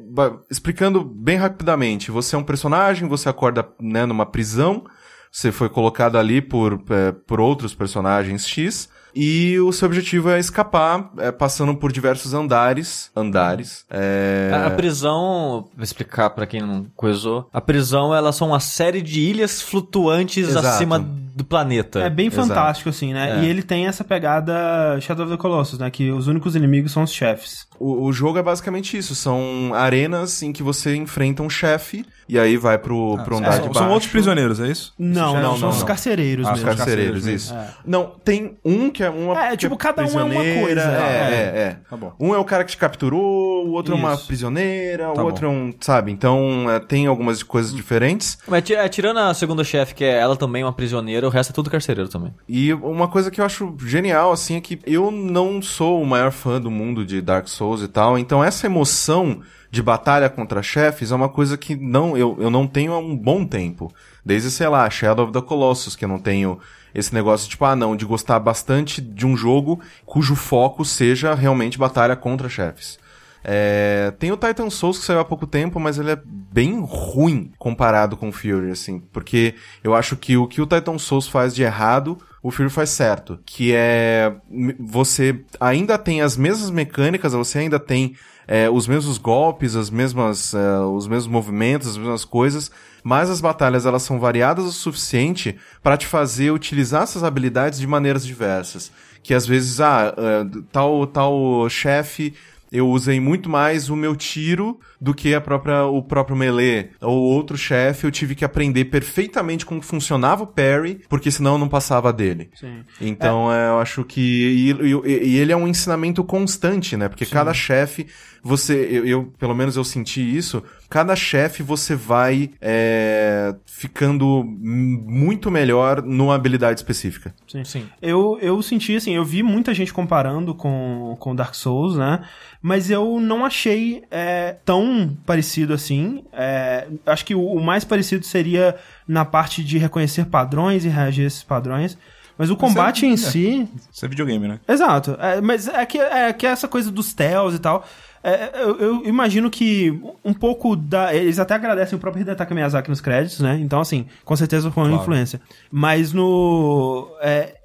[0.49, 4.85] explicando bem rapidamente, você é um personagem, você acorda né, numa prisão,
[5.31, 8.89] você foi colocado ali por, é, por outros personagens X.
[9.17, 13.09] E o seu objetivo é escapar, é, passando por diversos andares.
[13.15, 13.85] Andares.
[13.89, 14.51] É...
[14.53, 17.49] A, a prisão, vou explicar pra quem não coisou.
[17.53, 20.67] A prisão, elas são uma série de ilhas flutuantes Exato.
[20.67, 20.99] acima
[21.35, 21.99] do planeta.
[21.99, 22.47] É bem Exato.
[22.47, 23.39] fantástico, assim, né?
[23.39, 23.43] É.
[23.43, 25.89] E ele tem essa pegada Shadow of the Colossus, né?
[25.91, 27.67] Que os únicos inimigos são os chefes.
[27.77, 29.13] O, o jogo é basicamente isso.
[29.13, 33.51] São arenas em que você enfrenta um chefe e aí vai pro, pro andar É,
[33.51, 33.79] de são, baixo.
[33.79, 34.93] são outros prisioneiros, é isso?
[34.97, 36.75] Não, já- não, não, são os carcereiros Ah, os mesmo.
[36.75, 37.53] carcereiros, carcereiros isso.
[37.53, 37.67] É.
[37.85, 39.45] Não, tem um que é uma.
[39.47, 40.81] É, tipo, cada um é uma coisa.
[40.81, 41.33] É, É.
[41.33, 41.77] é, é.
[41.89, 42.13] Tá bom.
[42.19, 44.27] Um é o cara que te capturou, o outro é uma Isso.
[44.27, 45.73] prisioneira, o Tá outro é um.
[45.79, 46.11] Sabe?
[46.11, 48.37] Então é, tem algumas coisas diferentes.
[48.47, 51.51] Mas ti- é, tirando a segunda chefe, que é ela também uma prisioneira, o resto
[51.51, 52.33] é tudo carcereiro também.
[52.47, 56.31] E uma coisa que eu acho genial, assim, é que eu não sou o maior
[56.31, 59.41] fã do mundo de Dark Souls e tal, então essa emoção
[59.75, 63.15] de batalha contra chefes é uma coisa que não eu, eu não tenho há um
[63.15, 63.93] bom tempo.
[64.25, 66.57] Desde, sei lá, Shadow of the Colossus, que eu não tenho
[66.93, 71.77] esse negócio, tipo, ah, não, de gostar bastante de um jogo cujo foco seja realmente
[71.77, 72.97] batalha contra chefes.
[73.43, 77.51] É, tem o Titan Souls que saiu há pouco tempo, mas ele é bem ruim
[77.59, 81.53] comparado com o Fury, assim, porque eu acho que o que o Titan Souls faz
[81.53, 84.31] de errado, o Fury faz certo, que é
[84.79, 88.15] você ainda tem as mesmas mecânicas, você ainda tem
[88.47, 92.69] é, os mesmos golpes, as mesmas, é, os mesmos movimentos, as mesmas coisas,
[93.03, 97.87] mas as batalhas elas são variadas o suficiente para te fazer utilizar essas habilidades de
[97.87, 98.91] maneiras diversas.
[99.23, 102.35] Que às vezes, ah, é, tal, tal chefe
[102.75, 106.89] eu usei muito mais o meu tiro do que a própria, o próprio melee.
[107.01, 111.57] Ou outro chefe, eu tive que aprender perfeitamente como funcionava o parry, porque senão eu
[111.57, 112.49] não passava dele.
[112.55, 112.83] Sim.
[112.99, 114.21] Então, é, eu acho que.
[114.21, 117.07] E, e- e ele é um ensinamento constante, né?
[117.07, 118.07] Porque cada chefe,
[118.45, 118.87] você.
[118.91, 120.61] Eu, eu, pelo menos eu senti isso.
[120.87, 127.33] Cada chefe você vai é, ficando muito melhor numa habilidade específica.
[127.47, 127.63] Sim.
[127.63, 127.89] Sim.
[127.99, 132.21] Eu, eu senti, assim, eu vi muita gente comparando com, com Dark Souls, né?
[132.61, 136.23] Mas eu não achei é, tão parecido assim.
[136.31, 138.75] É, acho que o, o mais parecido seria
[139.07, 141.97] na parte de reconhecer padrões e reagir a esses padrões.
[142.37, 143.17] Mas o combate é- em é.
[143.17, 143.67] si.
[143.91, 144.59] Isso é videogame, né?
[144.67, 145.17] Exato.
[145.19, 147.85] É, mas é que, é que essa coisa dos tells e tal.
[148.25, 151.13] É, eu, eu imagino que um pouco da.
[151.13, 153.59] Eles até agradecem o próprio Hidetaka Miyazaki nos créditos, né?
[153.61, 155.03] Então, assim, com certeza foi uma Claro.
[155.03, 155.39] influência.
[155.71, 157.07] Mas no.
[157.21, 157.55] é,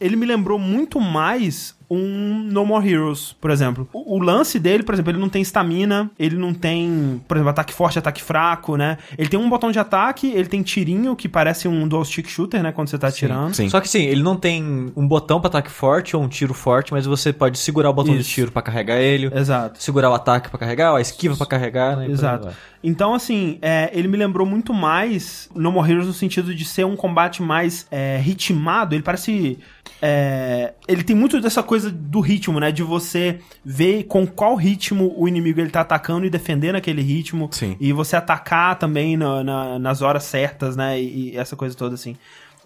[0.00, 3.88] ele me lembrou muito mais um No More Heroes, por exemplo.
[3.92, 7.50] O, o lance dele, por exemplo, ele não tem estamina, ele não tem, por exemplo,
[7.50, 8.98] ataque forte, ataque fraco, né?
[9.16, 12.62] Ele tem um botão de ataque, ele tem tirinho, que parece um dual stick shooter,
[12.62, 12.72] né?
[12.72, 13.54] Quando você tá atirando.
[13.54, 13.68] Sim.
[13.68, 16.92] Só que sim, ele não tem um botão pra ataque forte ou um tiro forte,
[16.92, 18.30] mas você pode segurar o botão de Isso.
[18.30, 19.82] tiro pra carregar ele, Exato.
[19.82, 22.08] segurar o ataque pra carregar, a esquiva pra carregar, né?
[22.08, 22.48] Exato.
[22.86, 26.84] Então, assim, é, ele me lembrou muito mais No More Heroes no sentido de ser
[26.84, 28.94] um combate mais é, ritmado.
[28.94, 29.32] Ele parece.
[30.02, 32.70] É, ele tem muito dessa coisa do ritmo, né?
[32.72, 37.48] De você ver com qual ritmo o inimigo ele tá atacando e defendendo aquele ritmo.
[37.52, 37.76] Sim.
[37.80, 41.00] E você atacar também na- na- nas horas certas, né?
[41.00, 42.16] E, e essa coisa toda, assim.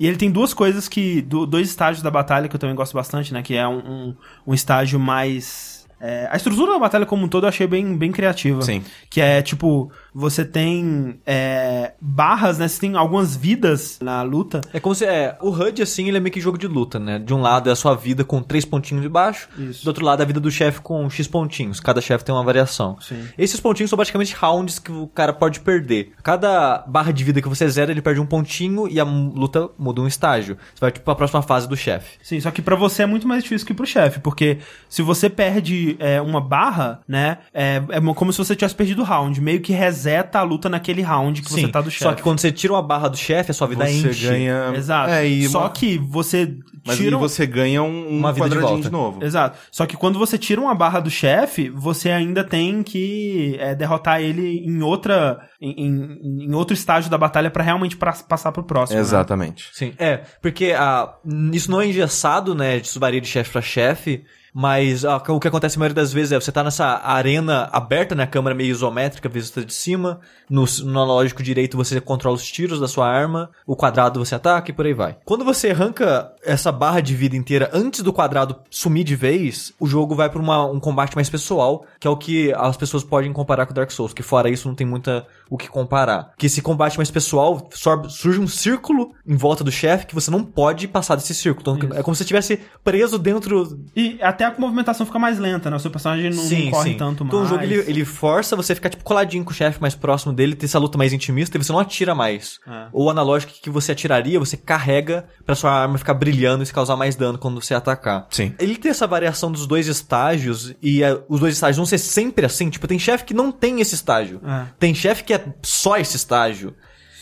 [0.01, 1.21] E ele tem duas coisas que.
[1.23, 3.43] do- dois estágios da batalha que eu também gosto bastante, né?
[3.43, 4.15] Que é um, um,
[4.49, 5.87] um estágio mais.
[6.01, 8.63] é, a estrutura da batalha como um todo eu achei bem, bem criativa.
[8.63, 8.83] Sim.
[9.11, 12.67] Que é tipo, você tem é, barras, né?
[12.67, 14.61] Você tem algumas vidas na luta.
[14.73, 15.05] É como se.
[15.05, 17.19] É, o HUD, assim, ele é meio que jogo de luta, né?
[17.19, 19.85] De um lado é a sua vida com três pontinhos de baixo, Isso.
[19.85, 21.79] do outro lado é a vida do chefe com X pontinhos.
[21.81, 22.97] Cada chefe tem uma variação.
[23.01, 23.25] Sim.
[23.39, 26.13] Esses pontinhos são basicamente rounds que o cara pode perder.
[26.23, 30.01] Cada barra de vida que você zera, ele perde um pontinho e a luta muda
[30.01, 30.57] um estágio.
[30.75, 32.19] Você vai, tipo, pra próxima fase do chefe.
[32.23, 35.29] Sim, só que pra você é muito mais difícil que pro chefe, porque se você
[35.31, 37.39] perde é, uma barra, né?
[37.53, 39.41] É, é mo- como se você tivesse perdido o round.
[39.41, 39.73] Meio que
[40.09, 42.05] reseta a luta naquele round que você tá do chefe.
[42.05, 44.27] Só que quando você tira uma barra do chefe, a sua vida Você enche.
[44.29, 44.73] ganha.
[44.75, 45.11] Exato.
[45.11, 47.11] É, Só uma- que você Mas tira.
[47.11, 48.83] e um- você ganha um, um Uma vida de volta.
[48.83, 49.25] de novo.
[49.25, 49.59] Exato.
[49.71, 54.21] Só que quando você tira uma barra do chefe, você ainda tem que é, derrotar
[54.21, 55.39] ele em outra.
[55.61, 58.97] Em, em- em outro estágio da batalha pra realmente pra- passar pro próximo.
[58.97, 59.01] né?
[59.03, 59.69] Exatamente.
[59.73, 61.13] Sim, é, porque a,
[61.53, 62.77] isso não é engessado, né?
[62.77, 64.23] Isso varia de chefe pra chefe,
[64.61, 68.17] Mas ah, o que acontece a maioria das vezes é você tá nessa arena aberta,
[68.17, 68.25] né?
[68.25, 70.19] A câmera meio isométrica, vista de cima.
[70.51, 73.51] No, no analógico direito você controla os tiros da sua arma.
[73.65, 75.17] O quadrado você ataca e por aí vai.
[75.25, 79.87] Quando você arranca essa barra de vida inteira antes do quadrado sumir de vez, o
[79.87, 83.33] jogo vai pra uma, um combate mais pessoal, que é o que as pessoas podem
[83.33, 84.13] comparar com Dark Souls.
[84.13, 86.33] Que fora isso não tem muita o que comparar.
[86.37, 87.69] Que esse combate mais pessoal
[88.09, 91.77] surge um círculo em volta do chefe que você não pode passar desse círculo.
[91.77, 95.71] Então é como se você estivesse preso dentro E até a movimentação fica mais lenta,
[95.71, 95.77] né?
[95.77, 97.35] O seu personagem não, não corre tanto mais.
[97.35, 99.95] Então o jogo ele, ele força você a ficar tipo coladinho com o chefe mais
[99.95, 102.59] próximo dele, ter essa luta mais intimista e você não atira mais.
[102.67, 102.89] É.
[102.93, 106.73] Ou o analógico que você atiraria, você carrega pra sua arma ficar brilhando e se
[106.73, 108.27] causar mais dano quando você atacar.
[108.31, 108.55] Sim.
[108.59, 112.45] Ele tem essa variação dos dois estágios e é, os dois estágios não ser sempre
[112.45, 112.71] assim.
[112.71, 114.41] Tipo, tem chefe que não tem esse estágio.
[114.45, 114.67] É.
[114.79, 116.75] Tem chefe que é só esse estágio.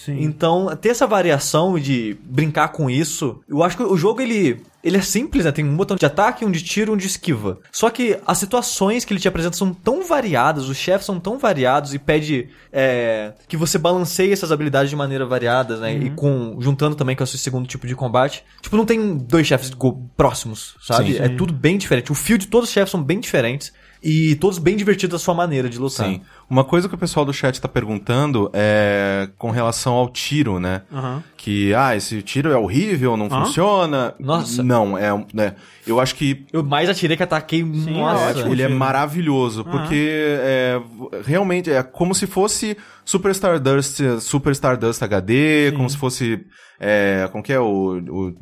[0.06, 0.22] Sim.
[0.22, 4.98] Então, ter essa variação de brincar com isso, eu acho que o jogo ele, ele
[4.98, 5.50] é simples, né?
[5.50, 7.58] Tem um botão de ataque, um de tiro, um de esquiva.
[7.72, 11.40] Só que as situações que ele te apresenta são tão variadas, os chefes são tão
[11.40, 15.96] variados e pede é, que você balanceie essas habilidades de maneira variada, né?
[15.96, 18.44] E com juntando também com esse segundo tipo de combate.
[18.62, 19.72] Tipo, não tem dois chefes
[20.16, 21.14] próximos, sabe?
[21.14, 21.18] Sim.
[21.20, 22.12] É tudo bem diferente.
[22.12, 23.72] O fio de todos os chefes são bem diferentes.
[24.02, 26.06] E todos bem divertidos da sua maneira de lutar.
[26.06, 26.20] Sim.
[26.48, 30.82] Uma coisa que o pessoal do chat tá perguntando é com relação ao tiro, né?
[30.92, 31.22] Aham.
[31.36, 34.14] Que, ah, esse tiro é horrível, não funciona.
[34.18, 34.62] Nossa.
[34.62, 35.54] Não, é, um- né?
[35.86, 37.62] Eu acho que Eu mais atirei que ataquei.
[37.64, 38.24] nossa.
[38.24, 38.52] é ótimo.
[38.52, 40.80] ele é maravilhoso, porque é,
[41.24, 46.44] realmente é como se fosse Super Stardust, Super Stardust HD, como se fosse,
[46.80, 48.34] é, como que é o, o,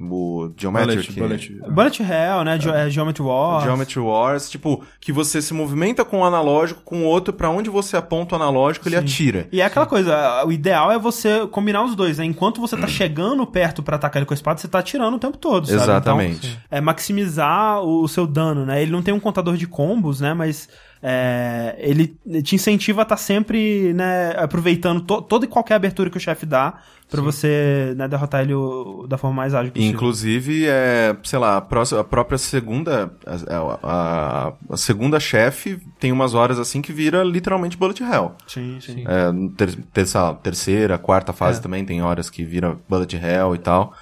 [0.46, 1.12] o Geometric?
[1.12, 1.70] Bullet, bullet.
[1.74, 2.58] Bullet Hell, né?
[2.58, 3.62] Ge é, Geometry War.
[3.62, 7.68] Geometry Wars, tipo, que você se movimenta com o analógico, com o outro, pra onde
[7.68, 9.48] você aponta o analógico, ele atira.
[9.52, 12.24] E é aquela coisa, o ideal é você combinar os dois, né?
[12.24, 15.20] Enquanto você tá chegando perto pra atacar ele com a espada, você tá atirando o
[15.20, 15.82] tempo todo, sabe?
[15.82, 16.46] Exatamente.
[16.46, 18.82] Então, é maximizar o seu dano, né?
[18.82, 20.34] Ele não tem um contador de combos, né?
[20.34, 20.68] Mas
[21.06, 26.16] é, ele te incentiva a estar sempre, né, aproveitando to- toda e qualquer abertura que
[26.16, 26.78] o chefe dá
[27.10, 29.94] pra você né, derrotar ele o- da forma mais ágil possível.
[29.94, 33.12] Inclusive, é, sei lá, a, próxima- a própria segunda.
[33.26, 38.32] A, a- a segunda chefe tem umas horas assim que vira literalmente Bullet Hell.
[38.46, 39.04] Sim, sim.
[39.06, 43.92] É, ter, ter- terceira, quarta fase também tem horas que vira Bullet Hell e tal.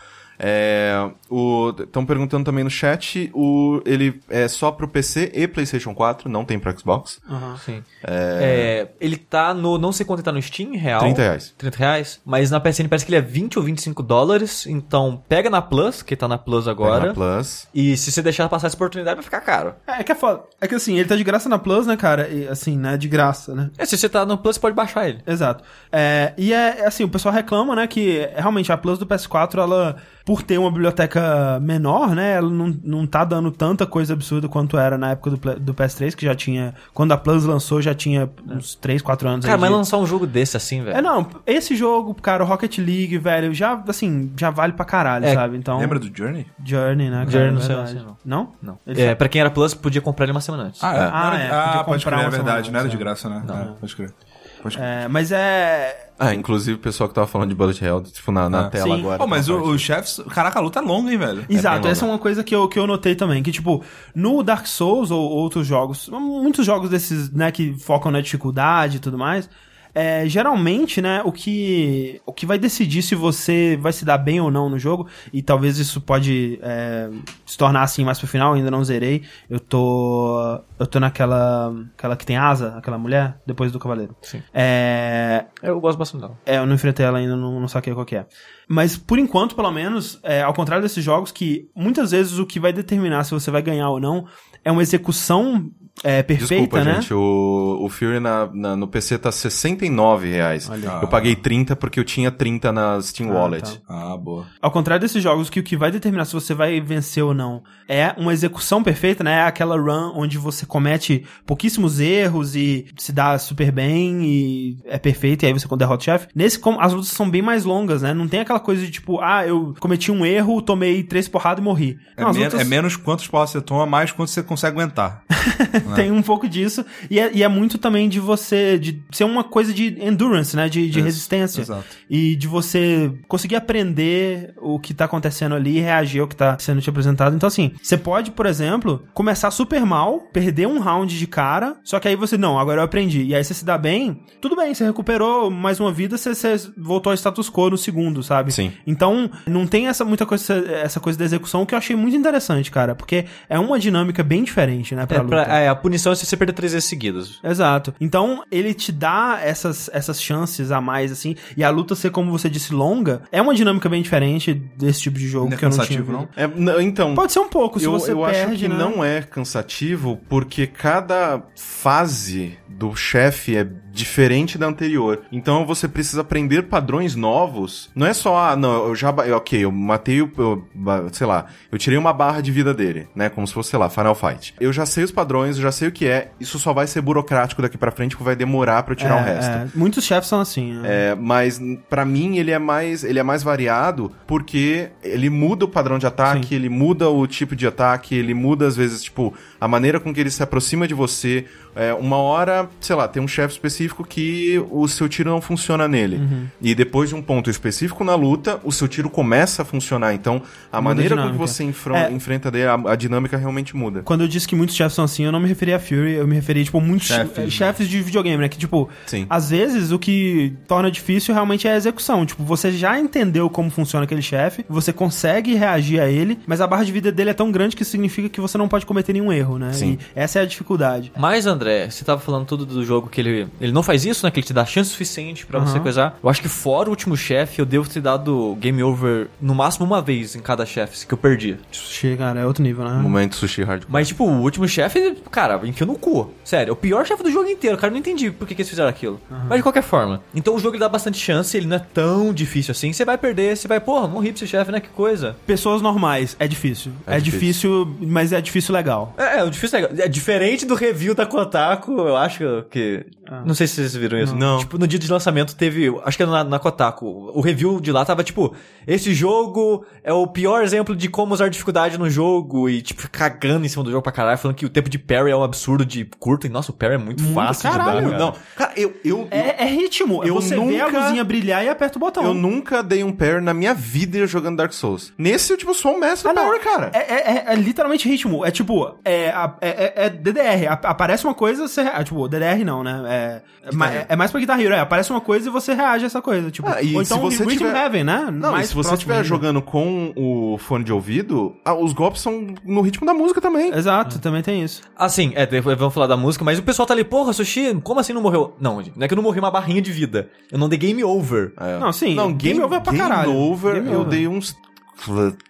[1.81, 6.45] Estão perguntando também no chat, o, ele é só pro PC e PlayStation 4, não
[6.45, 7.21] tem pro Xbox.
[7.29, 7.57] Aham.
[7.59, 7.83] Sim.
[8.03, 9.79] É, ele tá no.
[9.79, 11.01] Não sei quanto ele tá no Steam, real.
[11.01, 11.55] 30 reais.
[11.57, 12.21] 30 reais.
[12.25, 14.67] Mas na PSN parece que ele é 20 ou 25 dólares.
[14.67, 17.01] Então pega na Plus, que tá na Plus agora.
[17.01, 17.69] Pega na Plus.
[17.75, 19.75] E se você deixar passar essa oportunidade, vai ficar caro.
[19.87, 20.43] É, é que é foda.
[20.61, 22.29] É que assim, ele tá de graça na Plus, né, cara?
[22.29, 22.97] E, assim, né?
[22.97, 23.71] De graça, né?
[23.79, 25.21] É, se você tá no Plus, você pode baixar ele.
[25.27, 25.63] Exato.
[25.93, 29.07] É, e é é assim, o pessoal reclama, né, que é, realmente a Plus do
[29.07, 29.97] PS4, ela,
[30.33, 34.79] por ter uma biblioteca menor, né, ela não, não tá dando tanta coisa absurda quanto
[34.79, 38.31] era na época do, do PS3, que já tinha, quando a Plus lançou, já tinha
[38.49, 40.97] uns 3, 4 anos Cara, aí mas de- lançar um jogo desse assim, velho.
[40.97, 45.27] É, não, esse jogo, cara, o Rocket League, velho, já, assim, já vale pra caralho,
[45.27, 45.59] É, sabe?
[45.59, 46.47] Então, Lembra do Journey?
[46.65, 47.31] Journey, né, cara?
[47.31, 48.49] Journey, é não sei, não sei, não.
[48.63, 48.79] Não.
[48.87, 50.83] Ele É, só- pra quem era Plus, podia comprar ele uma semana antes.
[50.83, 50.99] Ah, é?
[50.99, 52.67] Ah, Não era- é, ah, pode comprar crer, é uma verdade.
[52.69, 52.99] semana Não era de é.
[52.99, 53.43] graça, né?
[53.47, 54.15] É, pode crer.
[54.63, 54.89] Pode crer.
[54.89, 56.12] É, mas é...
[56.25, 58.71] Ah, inclusive o pessoal que tava falando de Bullet Hell, tipo, na, na Ah.
[58.71, 59.01] tela Sim.
[59.01, 59.19] agora.
[59.19, 60.21] Pô, mas o- os chefes...
[60.31, 61.45] Caraca, a luta é longa, hein, velho?
[61.49, 63.83] Exato, bem essa é uma coisa que eu, que eu notei também, que tipo,
[64.15, 69.01] no Dark Souls ou outros jogos, muitos jogos desses, né, que focam na dificuldade e
[69.01, 69.49] tudo mais,
[69.95, 74.41] é, geralmente, né, o que, o que vai decidir se você vai se dar bem
[74.41, 77.11] ou não no jogo, e talvez isso pode é,
[77.45, 82.17] se tornar assim mais pro final, ainda não zerei, eu tô, eu tô naquela, aquela
[82.17, 84.17] que tem asa, aquela mulher, depois do cavaleiro.
[84.23, 84.43] Sim.
[84.53, 86.39] É, Eu gosto bastante dela.
[86.47, 88.27] é, eu não enfrentei ela ainda, não, não saquei qual que é.
[88.69, 92.59] Mas, por enquanto, pelo menos, é, ao contrário desses jogos, que muitas vezes o que
[92.59, 94.27] vai determinar se você vai ganhar ou não
[94.65, 95.71] é uma execução
[96.05, 96.95] é, perfeita, Desculpa, né?
[96.95, 100.69] gente, o, o Fury na, na- no PC tá 69 reais.
[100.69, 100.99] Olha.
[101.03, 103.79] Eu paguei 30 porque eu tinha 30 na Steam Ah, Wallet.
[103.81, 104.13] tá.
[104.13, 104.47] Ah, boa.
[104.61, 107.63] Ao contrário desses jogos, que o que vai determinar se você vai vencer ou não
[107.89, 109.41] é uma execução perfeita, né?
[109.41, 114.99] É aquela run onde você comete pouquíssimos erros e se dá super bem e é
[114.99, 116.29] perfeito, e aí você derrota o chefe.
[116.35, 118.15] Nesse, como as lutas são bem mais longas, né?
[118.15, 121.65] Não tem aquela coisa de tipo, ah, eu cometi um erro, tomei três porradas e
[121.65, 121.99] morri.
[122.17, 124.81] É, Não, as men- lutas- é menos quantos paus você toma, mais quanto você consegue
[124.81, 125.23] aguentar.
[125.95, 126.85] Tem um pouco disso.
[127.11, 128.79] E é, e é muito também de você.
[128.79, 130.69] de ser uma coisa de endurance, né?
[130.69, 131.61] De, de resistência.
[131.63, 131.85] exato.
[132.09, 136.57] E de você conseguir aprender o que tá acontecendo ali e reagir ao que tá
[136.59, 137.35] sendo te apresentado.
[137.35, 141.99] Então, assim, você pode, por exemplo, começar super mal, perder um round de cara, só
[141.99, 143.23] que aí você, não, agora eu aprendi.
[143.25, 146.71] E aí você se dá bem, tudo bem, você recuperou mais uma vida, você, você
[146.77, 148.53] voltou ao status quo no segundo, sabe?
[148.53, 148.73] Sim.
[148.87, 152.71] Então, não tem essa muita coisa, essa coisa da execução que eu achei muito interessante,
[152.71, 155.45] cara, porque é uma dinâmica bem diferente, né, pra É, luta.
[155.45, 157.41] pra- é, a punição é se você perder três vezes seguidas.
[157.43, 157.95] Exato.
[158.01, 162.31] Então, ele te dá essas, essas chances a mais, assim, e a luta ser, como
[162.31, 165.65] você disse, longa, é uma dinâmica bem diferente desse tipo de jogo Não é que
[165.65, 166.29] eu não tinha não?
[166.37, 168.77] É, n- então, Pode ser um pouco, se eu, você eu perde, acho que né?
[168.77, 175.21] não é cansativo, porque cada fase do chefe é diferente da anterior.
[175.31, 177.91] Então você precisa aprender padrões novos.
[177.95, 180.65] Não é só, ah, não, eu já, ok, eu matei o, eu,
[181.13, 183.89] sei lá, eu tirei uma barra de vida dele, né, como se fosse, sei lá,
[183.91, 184.55] Final Fight.
[184.61, 187.01] Eu já sei os padrões, eu já sei o que é, isso só vai ser
[187.03, 189.51] burocrático daqui pra frente, porque vai demorar pra eu tirar É, o resto.
[189.51, 189.67] é.
[189.75, 190.73] Muitos chefes são assim.
[190.75, 191.11] né?
[191.11, 195.69] É, mas pra mim ele é mais ele é mais variado porque ele muda o
[195.69, 199.69] padrão de ataque, ele muda o tipo de ataque, ele muda às vezes tipo a
[199.69, 201.45] maneira com que ele se aproxima de você.
[201.75, 205.87] É, uma hora, sei lá, tem um chefe específico que o seu tiro não funciona
[205.87, 206.17] nele.
[206.17, 206.47] Uhum.
[206.61, 210.13] E depois de um ponto específico na luta, o seu tiro começa a funcionar.
[210.15, 212.11] Então, a a maneira com que você É.
[212.11, 214.03] enfrenta dele, a, a dinâmica realmente muda.
[214.03, 216.27] Quando eu disse que muitos chefes são assim, eu não me referi a Fury, eu
[216.27, 217.51] me referi, tipo, muitos Chefes, chefes, né?
[217.51, 218.49] chefes de videogame, né?
[218.49, 219.27] Que, tipo, Sim.
[219.31, 222.27] às vezes o que torna difícil realmente é a execução.
[222.27, 226.67] Tipo, você já entendeu como funciona aquele chefe, você consegue reagir a ele, mas a
[226.67, 229.33] barra de vida dele é tão grande que significa que você não pode cometer nenhum
[229.33, 229.73] erro, né?
[229.73, 229.93] Sim.
[229.93, 231.13] E essa é a dificuldade.
[231.17, 234.31] Mas, André, você tava falando tudo do jogo que ele, ele não faz isso, né?
[234.31, 235.83] Que ele te dá chance suficiente pra você Aham.
[235.83, 236.19] coisar.
[236.23, 239.87] Eu acho que fora o último chefe, eu devo ter dado game over no máximo
[239.87, 241.57] uma vez em cada chefe que eu perdi.
[241.71, 242.95] Chega, cara, é outro nível, né?
[243.01, 243.91] Momento sushi hardcore.
[243.93, 246.33] Mas, tipo, o último chefe, cara, enfia no cu.
[246.45, 247.77] Sério, é o pior chefe do jogo inteiro.
[247.77, 249.21] Cara, eu não entendi por que, que eles fizeram aquilo.
[249.49, 250.23] Mas de qualquer forma.
[250.35, 252.93] Então o jogo ele dá bastante chance, ele não é tão difícil assim.
[252.93, 254.81] Você vai perder, você vai, porra, morri pra esse chefe, né?
[254.81, 255.37] Que coisa.
[255.47, 256.93] Pessoas normais, é difícil.
[257.07, 257.97] É, É difícil.
[258.01, 259.15] mas é difícil legal.
[259.17, 263.05] É, é, o difícil é, é diferente do review da Kotaku, eu acho que.
[263.47, 264.35] Não sei se vocês viram isso.
[264.37, 264.59] Não.
[264.59, 265.89] Tipo, no dia de lançamento teve.
[266.05, 267.31] Acho que era na, na Kotaku.
[267.35, 268.55] O review de lá tava tipo:
[268.87, 272.69] Esse jogo é o pior exemplo de como usar dificuldade no jogo.
[272.69, 275.31] E, tipo, cagando em cima do jogo pra caralho, falando que o tempo de parry
[275.31, 276.47] é um absurdo de curto.
[276.47, 278.19] E, nossa, o parry é muito, fácil caralho, de dar.
[278.19, 278.19] Cara.
[278.19, 280.23] Não, cara, eu, eu, É, é ritmo.
[280.25, 282.25] eu você vê a nunca- luzinha brilhar e aperta o botão.
[282.25, 285.11] Eu nunca dei um parry na minha vida jogando Dark Souls.
[285.17, 286.91] Nesse, eu, tipo, sou um mestre Ah, do parry, cara.
[286.93, 288.45] É, é- é- é literalmente ritmo.
[288.45, 290.67] É tipo, é, é, é- é DDR.
[290.85, 291.83] Aparece uma coisa, você.
[291.83, 293.03] rea- Tipo, DDR não, né?
[293.07, 294.75] É, é, ma- é mais pra Guitar Hero.
[294.75, 296.51] É, aparece uma coisa e você reage a essa coisa.
[296.51, 298.29] Tipo, Ah, e ou se então você Rhythm tiver- Heaven, né?
[298.33, 302.55] Não, e se você estiver jogando com o fone de ouvido, ah, os golpes são
[302.65, 303.73] no ritmo da música também.
[303.75, 304.83] Exato, também tem isso.
[304.97, 308.13] Assim, é, vamos falar da música, mas o pessoal tá ali, porra, Sushi, como assim
[308.13, 308.55] não morreu?
[308.61, 310.29] Não, não é que eu não morri uma barrinha de vida.
[310.51, 311.53] Eu não dei game over.
[311.61, 311.79] É.
[311.79, 313.33] Não, sim, Não, game game, over é pra game caralho.
[313.35, 314.11] over, Game eu over.
[314.11, 314.57] dei uns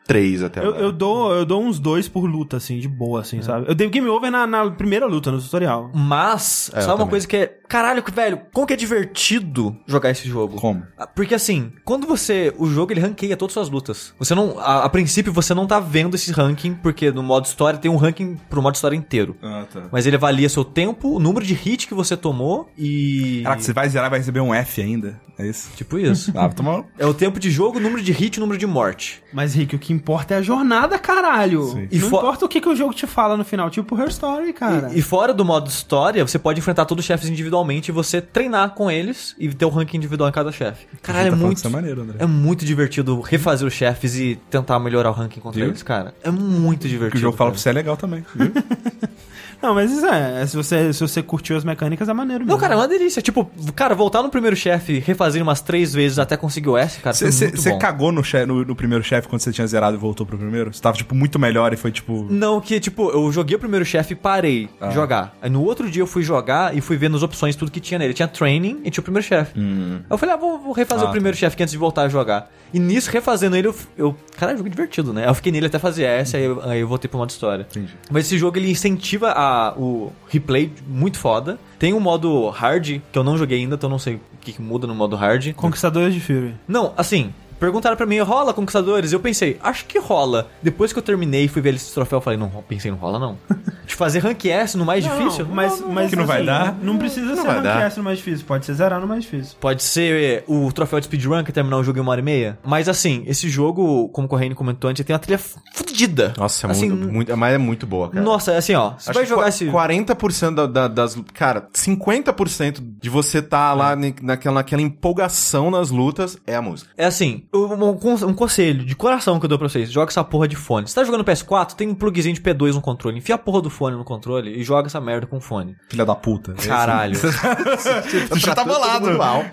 [0.07, 0.83] três até Eu, agora.
[0.85, 3.43] eu dou, eu dou uns dois por luta, assim, de boa, assim, É.
[3.43, 3.67] sabe?
[3.69, 5.91] Eu dei game over na, na primeira luta, no tutorial.
[5.95, 7.11] Mas, É, sabe uma também.
[7.11, 7.59] coisa que é.
[7.69, 10.57] Caralho, velho, como que é divertido jogar esse jogo?
[10.57, 10.83] Como?
[10.99, 12.53] Ah, Porque assim, quando você.
[12.59, 14.15] O jogo ele ranqueia todas as suas lutas.
[14.19, 14.59] Você não.
[14.59, 17.97] A, a princípio você não tá vendo esse ranking, porque no modo história tem um
[17.97, 19.37] ranking pro modo história inteiro.
[19.43, 19.83] Ah, tá.
[19.91, 23.41] Mas ele avalia seu tempo, o número de hit que você tomou e.
[23.43, 25.21] Caraca, você vai zerar e vai receber um F ainda?
[25.39, 25.71] É isso?
[25.77, 26.31] Tipo isso.
[26.37, 26.85] Ah, toma.
[26.99, 29.23] é o tempo de jogo, o número de hit e o número de morte.
[29.33, 31.65] Mas, Rick, o que importa é a jornada, caralho.
[31.65, 31.89] Sim.
[31.91, 34.09] E Não fo- importa o que, que o jogo te fala no final, tipo Her
[34.09, 34.91] Story, cara.
[34.93, 38.21] E, e fora do modo história, você pode enfrentar todos os chefes individualmente e você
[38.21, 40.87] treinar com eles e ter o ranking individual em cada chefe.
[41.01, 41.61] Caralho, é tá falando muito.
[41.63, 42.17] que é maneiro, André.
[42.19, 45.71] É muito divertido refazer os chefes e tentar melhorar o ranking contra Viu?
[45.71, 46.15] eles, cara.
[46.23, 47.11] É muito divertido.
[47.11, 47.55] Porque o jogo fala cara.
[47.55, 48.53] pra você é legal também, viu?
[49.63, 50.47] Não, mas isso é.
[50.47, 52.53] Se você, se você curtiu as mecânicas, é maneiro mesmo.
[52.53, 53.23] Não, cara, é uma delícia.
[53.23, 57.15] Tipo, cara, voltar no primeiro chefe, refazer umas três vezes até conseguir o S, cara,
[57.15, 60.37] Você cagou no, che- no, no primeiro chefe quando você tinha zerado e voltou pro
[60.37, 60.73] primeiro?
[60.75, 62.27] Você tava, tipo, muito melhor e foi, tipo...
[62.29, 64.89] Não, que tipo, eu joguei o primeiro chefe e parei Ah.
[64.89, 65.35] de jogar.
[65.41, 67.99] Aí no outro dia eu fui jogar e fui vendo as opções, tudo que tinha
[67.99, 68.15] nele.
[68.15, 69.53] Tinha training e tinha o primeiro chefe.
[69.59, 71.07] Aí eu falei, ah, vou, vou refazer Hum.
[71.07, 72.51] Ah, o primeiro chefe aqui antes de voltar a jogar.
[72.73, 73.75] E nisso, refazendo ele, eu.
[73.97, 75.29] eu cara, é um jogo divertido, né?
[75.29, 77.67] Eu fiquei nele até fazer S, aí eu, aí eu voltei pro modo história.
[77.71, 77.93] Entendi.
[78.11, 81.59] Mas esse jogo ele incentiva a, o replay muito foda.
[81.79, 84.63] Tem um modo hard, que eu não joguei ainda, então não sei o que, que
[84.63, 85.53] muda no modo hard.
[85.55, 86.55] Conquistadores de Fury.
[86.67, 87.33] Não, assim,
[87.63, 89.13] Perguntaram pra mim, rola Conquistadores?
[89.13, 90.49] Eu pensei, acho que rola.
[90.61, 93.21] Depois que eu terminei e fui ver esse troféu, eu falei, não, pensei, não rola
[93.21, 93.39] não.
[93.87, 95.47] De fazer rank S no mais difícil?
[95.47, 96.75] Não, mas, mas Que não vai assim, dar?
[96.83, 97.83] Não precisa ser vai rank dar.
[97.83, 99.57] S no mais difícil, pode ser zerar no mais difícil.
[99.61, 102.25] Pode ser o troféu de speedrun, que é terminar o jogo em uma hora e
[102.25, 102.59] meia.
[102.65, 106.33] Mas assim, esse jogo, como o Correio comentou antes, tem uma trilha fodida.
[106.37, 108.25] Nossa, é assim, muito, muito, mas é muito boa, cara.
[108.25, 109.67] Nossa, assim, ó, você Acho vai jogar esse...
[109.67, 111.17] 40% da, da- das.
[111.35, 116.91] Cara, 50% de você tá lá naquela, naquela empolgação nas lutas é a música.
[116.97, 120.11] É assim, um, um con- um conselho de coração que eu dou pra vocês: joga
[120.11, 120.89] essa porra de fone.
[120.89, 123.19] Você tá jogando PS4, tem um plugzinho de P2 no controle.
[123.19, 125.77] Enfia a porra do fone no controle e joga essa merda com fone.
[125.89, 126.55] Filha da puta.
[126.55, 127.15] Caralho.
[127.19, 129.07] Você já tá bolado.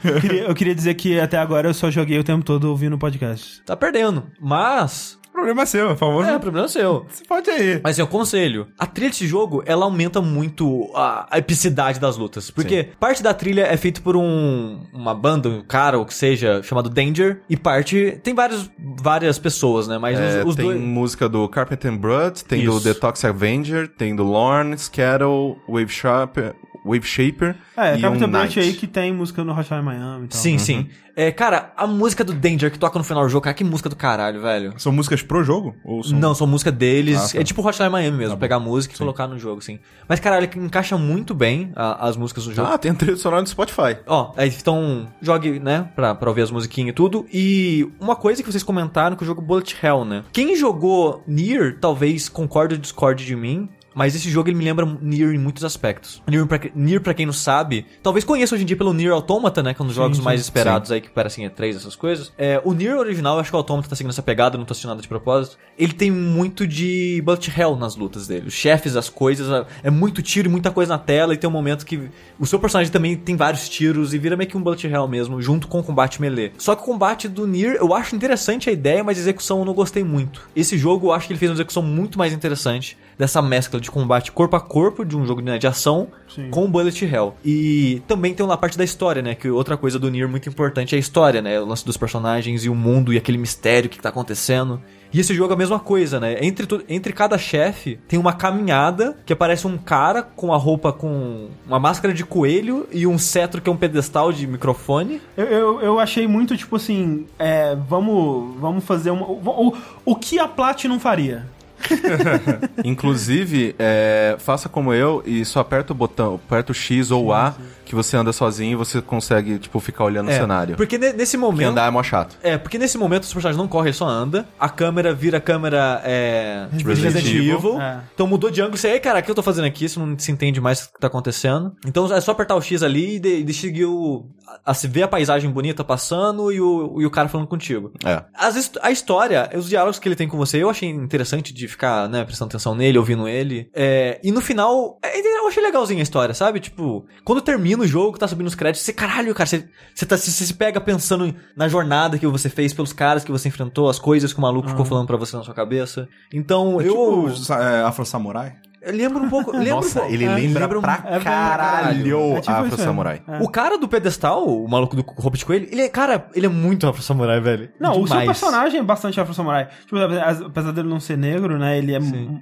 [0.03, 2.95] Eu queria, eu queria dizer que até agora eu só joguei o tempo todo ouvindo
[2.95, 3.61] o podcast.
[3.65, 4.23] tá perdendo.
[4.39, 5.18] Mas.
[5.39, 6.25] Problema é seu, por favor.
[6.25, 7.05] É, o problema é seu.
[7.09, 7.79] Você pode aí.
[7.83, 8.67] Mas é um conselho.
[8.77, 12.51] A trilha desse jogo, ela aumenta muito a, a epicidade das lutas.
[12.51, 16.61] Porque parte da trilha é feita por um, uma banda, um cara, ou que seja,
[16.63, 17.41] chamado Danger.
[17.49, 18.19] E parte...
[18.23, 18.69] Tem vários,
[19.01, 19.97] várias pessoas, né?
[19.97, 20.79] Mas É, os, os tem dois...
[20.79, 22.83] música do Carpenter Blood, tem do Isso.
[22.83, 26.53] Detox Avenger, tem do Lorne, Scattle, Wave Shaper,
[26.85, 28.59] Wave Shaper É, e Captain um Knight.
[28.59, 30.39] aí que tem música no Hotline Miami e tal.
[30.39, 30.87] Sim, sim.
[31.15, 33.89] É, cara, a música do Danger que toca no final do jogo, cara, que música
[33.89, 34.73] do caralho, velho.
[34.77, 35.75] São músicas pro jogo?
[35.83, 36.17] Ou são...
[36.17, 37.17] Não, são música deles.
[37.17, 37.41] Ah, tá.
[37.41, 39.79] É tipo Hotline Miami mesmo, pegar a música e colocar no jogo, assim.
[40.07, 42.69] Mas, caralho, ele encaixa muito bem a- as músicas do jogo.
[42.71, 43.97] Ah, tem a trilha sonora do Spotify.
[44.07, 47.25] Ó, aí então, jogue, né, pra, pra ouvir as musiquinhas e tudo.
[47.33, 50.23] E uma coisa que vocês comentaram que o jogo Bullet Hell, né?
[50.31, 53.67] Quem jogou Nier, talvez concorde ou discorde de mim.
[53.99, 56.23] Mas esse jogo ele me lembra Nier em muitos aspectos.
[56.25, 59.61] Nier pra, Nier, pra quem não sabe, talvez conheça hoje em dia pelo Nier Automata,
[59.61, 59.73] né?
[59.73, 62.31] Que é um dos jogos sim, mais esperados aí, que parecem E3, essas coisas.
[62.37, 64.91] É, o Nier original, acho que o Automata tá seguindo essa pegada, não tô assistindo
[64.91, 65.57] nada de propósito.
[65.77, 68.47] Ele tem muito de Bullet Hell nas lutas dele.
[68.47, 69.49] Os chefes, as coisas,
[69.83, 71.33] é- é muito tiro e muita coisa na tela.
[71.33, 74.49] E tem um momento que o seu personagem também tem vários tiros e vira meio
[74.49, 76.53] que um Bullet Hell mesmo, junto com o combate melee.
[76.57, 79.65] Só que o combate do Nier, eu acho interessante a ideia, mas a execução eu
[79.65, 80.47] não gostei muito.
[80.55, 83.88] Esse jogo, eu acho que ele fez uma execução muito mais interessante dessa mescla de
[83.89, 86.49] combate corpo a corpo de um jogo né, de ação Sim.
[86.49, 87.35] com Bullet Hell.
[87.43, 89.35] E também tem uma parte da história, né?
[89.35, 91.59] Que outra coisa do Nier muito importante é a história, né?
[91.59, 94.81] O lance dos personagens e o mundo e aquele mistério que tá acontecendo.
[95.11, 96.37] E esse jogo é a mesma coisa, né?
[96.41, 101.47] Entre, entre cada chefe tem uma caminhada que aparece um cara com a roupa com
[101.65, 105.19] uma máscara de coelho e um cetro que é um pedestal de microfone.
[105.35, 109.25] Eu, eu, eu achei muito, tipo assim, é, vamos, vamos fazer uma...
[109.25, 111.47] O, o, o que a Platinum faria?
[112.83, 117.33] Inclusive, é, faça como eu e só aperta o botão, aperta o X ou o
[117.33, 117.55] A,
[117.89, 120.75] que você anda sozinho e você consegue, tipo, ficar olhando É, o cenário.
[120.77, 121.69] Porque ne- nesse momento.
[121.71, 122.37] andar é mó chato.
[122.43, 124.45] É, porque nesse momento os personagens não correm, só anda.
[124.59, 127.55] A câmera vira câmera é, Resident Resident, Evil.
[127.57, 127.81] Evil.
[127.81, 128.01] É.
[128.13, 128.77] Então mudou de ângulo.
[128.77, 129.85] Você, aí, cara, o que eu tô fazendo aqui?
[129.85, 131.75] Isso não se entende mais o que tá acontecendo.
[131.83, 134.27] Então é só apertar o X ali e de, de seguir o.
[134.65, 137.91] A, a se ver a paisagem bonita passando e o, e o cara falando contigo.
[138.05, 138.23] É.
[138.35, 142.07] As a história, os diálogos que ele tem com você, eu achei interessante de ficar,
[142.07, 143.69] né, prestando atenção nele, ouvindo ele.
[143.73, 146.59] É, e no final, é, eu achei legalzinha a história, sabe?
[146.59, 150.17] Tipo, quando termina o jogo, tá subindo os créditos, você, caralho, cara, você, você, tá,
[150.17, 153.99] você se pega pensando na jornada que você fez pelos caras que você enfrentou, as
[153.99, 156.07] coisas que o maluco ficou falando pra você na sua cabeça.
[156.33, 158.55] Então, É eu, tipo é, Afro Samurai?
[158.81, 159.51] Eu lembro um pouco.
[159.51, 162.77] Lembro Nossa, um pouco, ele é, lembra um- pra é, caralho é tipo Afro isso.
[162.77, 163.21] Samurai.
[163.27, 163.39] É.
[163.43, 166.49] O cara do pedestal, o maluco do roupa de coelho, ele é, cara, ele é
[166.49, 167.69] muito Afro Samurai, velho.
[167.79, 168.25] Não, o seu Demais.
[168.27, 169.67] personagem é bastante afro-samurai.
[169.85, 169.97] Tipo,
[170.45, 171.77] apesar dele não ser negro, né?
[171.77, 171.99] Ele é,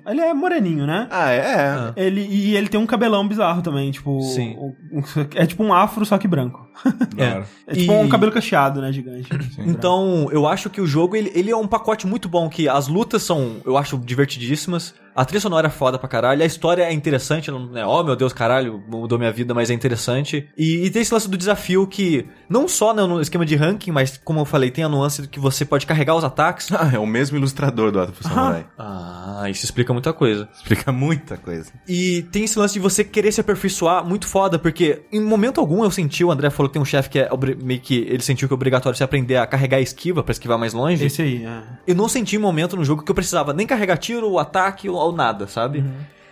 [0.10, 1.08] ele é moreninho, né?
[1.10, 1.38] Ah, é?
[1.38, 1.94] é.
[2.06, 4.22] Ele, e ele tem um cabelão bizarro também, tipo...
[4.22, 4.56] Sim.
[4.58, 5.04] o- o-
[5.36, 6.66] é tipo um afro, só que branco.
[7.18, 7.44] É.
[7.66, 9.28] É tipo E- um cabelo cacheado, né, gigante.
[9.60, 12.88] Então, eu acho que o jogo, ele, ele é um pacote muito bom, que as
[12.88, 14.94] lutas são, eu acho, divertidíssimas.
[15.18, 16.43] A trilha sonora é foda pra caralho.
[16.43, 19.74] A história é interessante, não é, oh meu Deus, caralho, mudou minha vida, mas é
[19.74, 20.47] interessante.
[20.55, 23.89] E, e tem esse lance do desafio que, não só né, no esquema de ranking,
[23.89, 26.72] mas como eu falei, tem a nuance de que você pode carregar os ataques.
[26.72, 28.68] Ah, é o mesmo ilustrador do Samurai.
[28.78, 30.47] Ah, isso explica muita coisa.
[30.53, 31.72] Explica muita coisa.
[31.88, 35.84] E tem esse lance de você querer se aperfeiçoar muito foda, porque em momento algum
[35.84, 37.30] eu senti, o André falou que tem um chefe que é
[37.63, 40.59] meio que ele sentiu que é obrigatório você aprender a carregar a esquiva pra esquivar
[40.59, 41.03] mais longe.
[41.03, 41.63] Esse aí, é.
[41.88, 44.88] Eu não senti um momento no jogo que eu precisava nem carregar tiro, ou ataque,
[44.88, 45.84] ou, nada, sabe?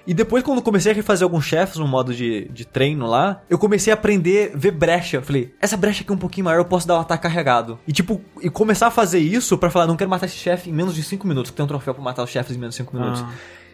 [0.07, 3.57] E depois, quando comecei a refazer alguns chefes no modo de, de treino lá, eu
[3.57, 5.21] comecei a aprender ver brecha.
[5.21, 7.79] Falei, essa brecha aqui é um pouquinho maior, eu posso dar um ataque carregado.
[7.87, 10.73] E tipo, e começar a fazer isso pra falar, não quero matar esse chefe em
[10.73, 12.83] menos de 5 minutos, que tem um troféu pra matar os chefes em menos de
[12.83, 13.21] 5 minutos.
[13.21, 13.33] Ah.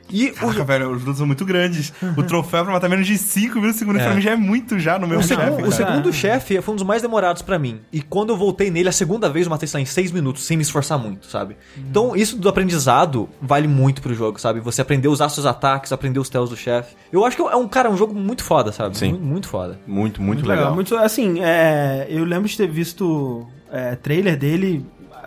[0.10, 1.94] E o, Caraca, velho, os lutas são muito grandes.
[2.18, 5.00] O troféu pra matar menos de 5 mil segundos pra mim já é muito já
[5.00, 5.42] no meu O, chefe.
[5.44, 6.12] segundo, o segundo É.
[6.12, 7.80] chefe foi um dos mais demorados pra mim.
[7.94, 10.44] E quando eu voltei nele, a segunda vez eu matei isso lá em 6 minutos,
[10.44, 11.56] sem me esforçar muito, sabe?
[11.78, 14.60] Então, isso do aprendizado vale muito pro jogo, sabe?
[14.60, 16.96] Você aprender a usar seus ataques, aprender os tells do chefe.
[17.12, 18.98] Eu acho que é um, cara, um jogo muito foda, sabe?
[18.98, 19.12] Sim.
[19.12, 19.80] Muito, muito foda.
[19.88, 20.74] Muito, muito, legal.
[20.76, 24.86] Muito, assim, é, eu lembro de ter visto é, trailer dele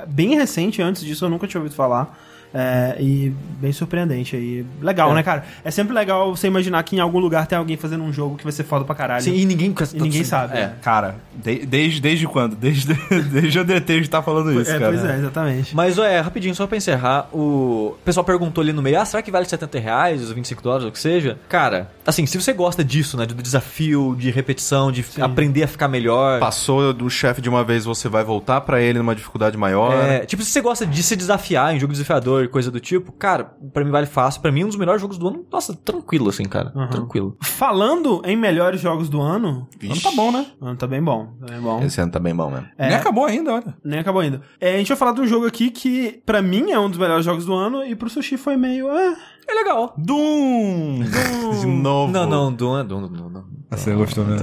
[0.08, 2.18] bem recente, antes disso eu nunca tinha ouvido falar.
[2.56, 4.64] É, e bem surpreendente aí.
[4.80, 5.14] Legal, É.
[5.14, 5.44] né, cara?
[5.64, 8.44] É sempre legal você imaginar que em algum lugar tem alguém fazendo um jogo que
[8.44, 9.22] vai ser foda pra caralho.
[9.24, 10.56] Sim, e ninguém, E ninguém sabe.
[10.56, 10.60] É.
[10.66, 10.72] né?
[10.80, 12.54] Cara, de- desde, desde quando?
[12.54, 12.94] Desde,
[13.32, 14.92] desde o DT a gente tá falando isso, É, cara.
[14.92, 15.74] pois é, exatamente.
[15.74, 19.30] Mas, é, rapidinho, só pra encerrar, o pessoal perguntou ali no meio, ah, será que
[19.32, 21.36] vale 70 reais, os 25 dólares, ou o que seja?
[21.48, 25.88] Cara, assim, se você gosta disso, né, do desafio, de repetição, de aprender a ficar
[25.88, 26.38] melhor...
[26.38, 29.92] Passou do chefe de uma vez, você vai voltar pra ele numa dificuldade maior.
[30.04, 33.10] É, tipo, se você gosta de se desafiar em jogo desafiador e coisa do tipo,
[33.12, 34.40] cara, pra mim vale fácil.
[34.40, 36.72] Pra mim, um dos melhores jogos do ano, nossa, tranquilo, assim, cara.
[36.74, 36.88] Uhum.
[36.90, 37.36] Tranquilo.
[37.42, 40.46] Falando em melhores jogos do ano, O ano tá bom, né?
[40.60, 41.26] o ano tá bem bom.
[41.40, 41.82] Tá bem bom.
[41.82, 42.66] Esse ano tá bem bom mesmo.
[42.78, 42.88] É.
[42.88, 43.74] Nem acabou ainda, olha.
[43.84, 44.42] Nem acabou ainda.
[44.60, 46.98] É, a gente vai falar de um jogo aqui que, pra mim, é um dos
[46.98, 48.88] melhores jogos do ano e pro Sushi foi meio.
[48.90, 49.16] Ah,
[49.48, 49.94] É legal.
[49.98, 51.00] Doom!
[51.60, 52.12] De novo.
[52.12, 53.44] Não, não, Doom é Doom, Doom, Doom.
[53.76, 54.36] Você gostou, né?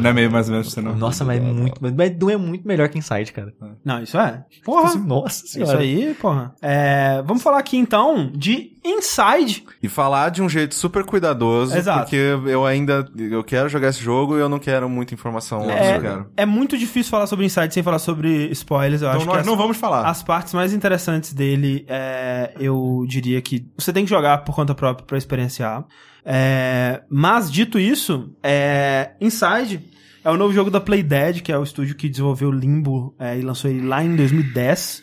[0.00, 0.94] Não é meio mais ou menos você não.
[0.96, 1.80] Nossa, mas é muito.
[1.80, 3.52] Mas Doom é muito melhor que Inside, cara.
[3.84, 4.44] Não, isso é.
[4.64, 4.94] Porra.
[4.96, 6.54] Nossa Isso aí, porra.
[6.60, 9.64] É, vamos falar aqui então de Inside.
[9.82, 12.00] E falar de um jeito super cuidadoso, Exato.
[12.02, 15.72] porque eu ainda eu quero jogar esse jogo e eu não quero muita informação lá
[15.74, 15.98] É,
[16.38, 19.02] é muito difícil falar sobre Inside sem falar sobre spoilers.
[19.02, 20.08] Eu Então acho que nós as, não vamos falar.
[20.08, 24.74] as partes mais interessantes dele, é, eu diria que você tem que jogar por conta
[24.74, 25.84] própria pra experienciar.
[26.24, 29.80] É, mas, dito isso, é, Inside
[30.24, 33.42] é o novo jogo da Playdead, que é o estúdio que desenvolveu Limbo é, e
[33.42, 35.02] lançou ele lá em 2010.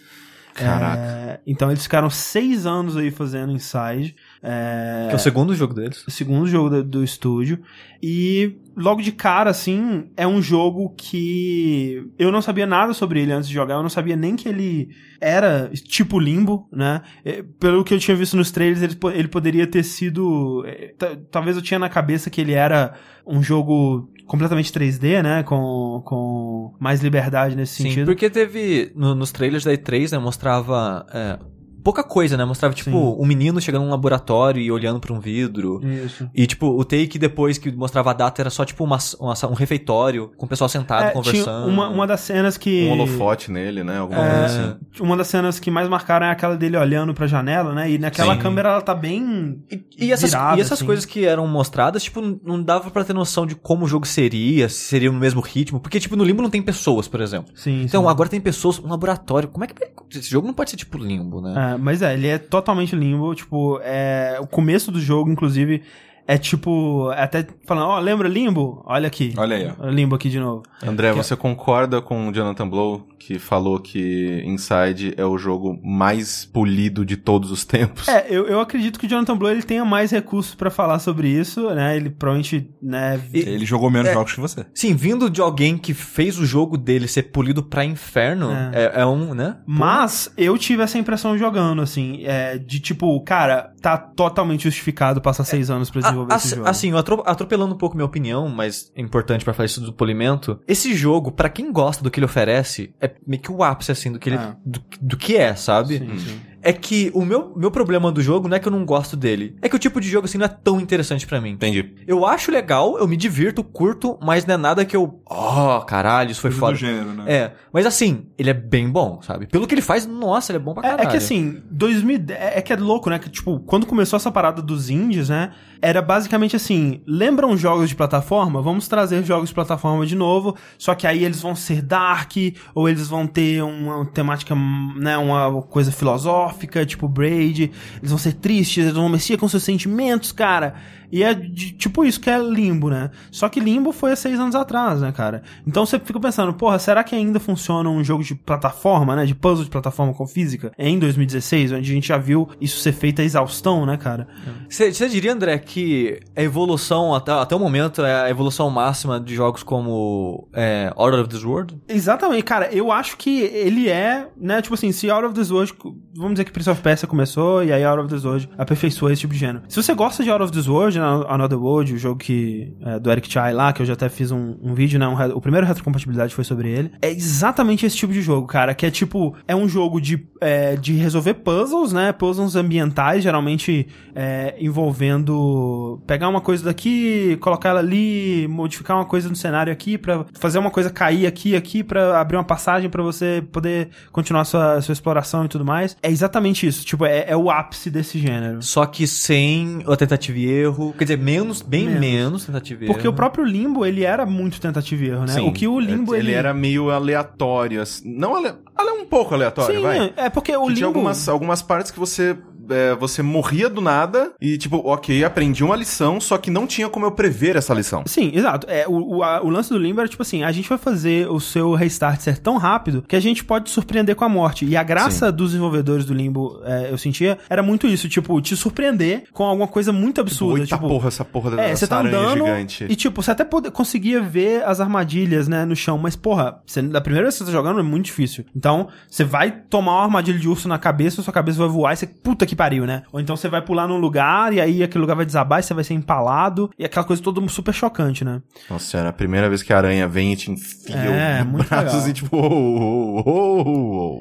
[0.53, 1.01] Caraca.
[1.01, 4.16] É, então eles ficaram seis anos aí fazendo Inside.
[4.47, 6.05] É, Que é o segundo jogo deles.
[6.07, 7.59] o segundo jogo do, do estúdio.
[8.03, 13.31] E logo de cara, assim, é um jogo que eu não sabia nada sobre ele
[13.31, 13.73] antes de jogar.
[13.75, 14.89] Eu não sabia nem que ele
[15.19, 17.01] era tipo limbo, né?
[17.23, 20.63] É, Pelo que eu tinha visto nos trailers, ele, ele poderia ter sido.
[20.67, 22.93] é, ta- Talvez eu tinha na cabeça que ele era
[23.25, 25.41] um jogo completamente 3D, né?
[25.41, 28.05] Com, com mais liberdade nesse Sim, sentido.
[28.05, 28.91] porque teve.
[28.95, 31.03] no- nos trailers da E3, né, mostrava.
[31.11, 31.39] é,
[31.86, 32.43] pouca coisa, né?
[32.43, 33.15] Mostrava, tipo, Sim.
[33.19, 35.79] um menino chegando num laboratório e olhando pra um vidro.
[35.86, 36.27] Isso.
[36.33, 39.53] E, tipo, o take depois que mostrava a data era só, tipo, uma, uma- um
[39.53, 41.67] refeitório com o pessoal sentado É, tinha conversando.
[41.67, 42.88] uma, uma das cenas que.
[42.88, 43.99] Um holofote nele, né?
[43.99, 44.45] Alguma É, coisa
[44.91, 45.03] assim.
[45.03, 47.91] Uma das cenas que mais marcaram é aquela dele olhando pra janela, né?
[47.91, 48.41] E naquela Sim.
[48.41, 49.63] câmera ela tá bem.
[49.71, 50.86] E, e essas, virada, e essas assim.
[50.86, 54.67] coisas que eram mostradas, tipo, não dava pra ter noção de como o jogo seria,
[54.69, 55.79] se seria no mesmo ritmo.
[55.79, 57.51] Porque, tipo, no Limbo não tem pessoas, por exemplo.
[57.55, 58.09] Sim, Então, sim.
[58.09, 59.49] agora tem pessoas, um laboratório.
[59.49, 59.75] Como é que.
[60.17, 61.73] Esse jogo não pode ser tipo Limbo, né?
[61.73, 63.34] É, mas é, ele é totalmente limbo.
[63.36, 65.84] Tipo, é, o começo do jogo, inclusive,
[66.28, 67.11] é tipo.
[67.11, 68.82] é Até falando, ó, lembra limbo?
[68.86, 69.34] Olha aqui.
[69.38, 69.88] Olha aí, ó.
[69.89, 70.63] Limbo aqui de novo.
[70.84, 75.80] André, Que- você concorda com o Jonathan Blow, que falou que Inside é o jogo
[75.84, 78.07] mais polido de todos os tempos?
[78.07, 81.28] É, eu, eu acredito que o Jonathan Blow ele tenha mais recursos pra falar sobre
[81.28, 81.95] isso, né?
[81.95, 83.19] Ele provavelmente, né.
[83.34, 84.13] E- Ele jogou menos É.
[84.13, 84.65] jogos que você.
[84.73, 88.71] Sim, vindo de alguém que fez o jogo dele ser polido pra inferno, É.
[88.73, 89.57] é, é um, né?
[89.65, 95.43] Mas eu tive essa impressão jogando, assim, é, de tipo, cara, tá totalmente justificado passar
[95.45, 96.55] seis anos pra desenvolver A- esse assim,
[96.91, 97.01] jogo.
[97.03, 100.59] assim, atropelando um pouco minha opinião, mas é importante pra falar isso do polimento.
[100.68, 104.11] Esse jogo, pra quem gosta do que ele oferece, é meio que o ápice, assim,
[104.11, 104.55] do que ele, É.
[104.66, 105.97] do, do que é, sabe?
[105.99, 106.41] Sim, sim.
[106.66, 109.55] É que o meu, meu problema do jogo não é que eu não gosto dele.
[109.61, 111.51] É que o tipo de jogo, assim, não é tão interessante pra mim.
[111.51, 111.93] Entendi.
[112.07, 115.22] Eu acho legal, eu me divirto, curto, mas não é nada que eu.
[115.30, 116.74] Oh, caralho, isso foi Coisa foda.
[116.74, 117.24] do gênero, né?
[117.28, 119.45] É, mas assim, ele é bem bom, sabe?
[119.45, 121.07] Pelo que ele faz, nossa, ele é bom pra É, caralho.
[121.07, 123.20] é que assim, 2010, é é que é louco, né?
[123.20, 125.51] Que, tipo, quando começou essa parada dos indies, né?
[125.82, 128.61] Era basicamente assim: lembram jogos de plataforma?
[128.61, 130.55] Vamos trazer jogos de plataforma de novo.
[130.80, 132.32] Só que aí eles vão ser dark,
[132.74, 134.55] ou eles vão ter uma temática,
[134.95, 135.16] né?
[135.18, 136.55] Uma coisa filosófica,
[136.86, 137.72] tipo Braid.
[137.97, 140.76] Eles vão ser tristes, eles vão mexer com seus sentimentos, cara.
[141.12, 143.10] E é de- tipo isso que é Limbo, né?
[143.32, 145.43] Só que Limbo foi há seis anos atrás, né, cara?
[145.66, 149.26] Então você fica pensando, porra, será que ainda funciona um jogo de plataforma, né?
[149.26, 152.91] De puzzle de plataforma com física em 2016, onde a gente já viu isso ser
[152.93, 154.28] feito a exaustão, né, cara?
[154.70, 159.36] Você diria, André, que a evolução, até, até o momento, é a evolução máxima de
[159.36, 161.78] jogos como é, Order of this World?
[161.88, 165.74] Exatamente, cara, eu acho que ele é, né, tipo assim, se Out of This World,
[166.16, 169.22] vamos dizer que Prince of Persia começou e aí Out of This World aperfeiçoou esse
[169.22, 169.62] tipo de gênero.
[169.68, 172.99] Se você gosta de Out of This World, né, Another World, o jogo que, é,
[172.99, 175.41] do Eric Chai lá, que eu já até fiz um, um vídeo, né, um o
[175.41, 179.35] primeiro retrocompatibilidade foi sobre ele, é exatamente esse tipo de jogo, cara, que é tipo,
[179.47, 186.29] é um jogo de, é, de resolver puzzles, né, puzzles ambientais, geralmente é, envolvendo pegar
[186.29, 190.71] uma coisa daqui, colocar ela ali, modificar uma coisa no cenário aqui pra fazer uma
[190.71, 195.45] coisa cair aqui, aqui pra abrir uma passagem pra você poder continuar sua, sua exploração
[195.45, 195.95] e tudo mais.
[196.01, 196.85] É exatamente isso.
[196.85, 198.61] Tipo, é, é o ápice desse gênero.
[198.61, 200.84] Só que sem a tentativa e erro.
[200.93, 201.99] Quer dizer, menos, bem Menos.
[201.99, 202.93] menos, tentativa e erro.
[202.93, 205.33] Porque o próprio Limbo, ele era muito tentativa e erro, né?
[205.33, 206.33] Sim, o que o Limbo, ele, ele...
[206.38, 207.81] era meio aleatório.
[207.81, 208.03] assim.
[208.17, 208.53] Não ale...
[208.75, 210.13] ale- um pouco aleatório, Sim, vai.
[210.17, 210.75] é porque o Que Limbo...
[210.75, 212.36] tinha algumas, algumas partes que você,
[212.70, 216.89] é, você morria do nada e, tipo, ok, aprendi uma lição, só que não tinha
[216.89, 218.03] como eu prever essa lição.
[218.05, 218.68] Sim, exato.
[218.70, 221.30] É, o, o, a- o lance do Limbo era tipo assim: a gente vai fazer
[221.30, 224.66] o seu restart ser tão rápido que a gente pode surpreender com a morte.
[224.66, 228.55] E a graça dos desenvolvedores do Limbo, é, eu sentia, era muito isso: tipo, te
[228.55, 230.59] surpreender com alguma coisa muito absurda.
[230.59, 232.86] Eita tipo, porra, essa porra É, dessa você tá andando gigante.
[232.89, 236.82] e, tipo, você até pode, conseguia ver as armadilhas, né, no chão, mas, porra, você,
[236.82, 238.45] da primeira vez que você tá jogando é muito difícil.
[238.55, 241.97] Então, você vai tomar uma armadilha de urso na cabeça, sua cabeça vai voar e
[241.97, 243.03] você, puta que pariu, né?
[243.12, 245.74] Ou então você vai pular num lugar e aí aquele lugar vai desabar e você
[245.74, 248.41] vai ser empalado e aquela coisa toda super chocante, né?
[248.70, 251.68] Nossa senhora, a primeira vez que a aranha vem e te enfia É, o muito
[251.70, 252.10] braço legal.
[252.10, 253.62] e tipo, oh, oh,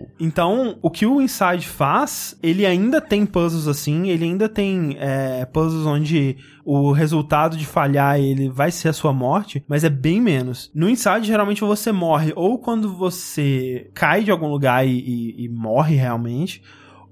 [0.03, 0.07] oh.
[0.21, 5.45] Então, o que o Inside faz, ele ainda tem puzzles assim, ele ainda tem é,
[5.47, 10.21] puzzles onde o resultado de falhar ele vai ser a sua morte, mas é bem
[10.21, 10.71] menos.
[10.75, 15.49] No Inside, geralmente você morre ou quando você cai de algum lugar e, e- e
[15.49, 16.63] morre realmente,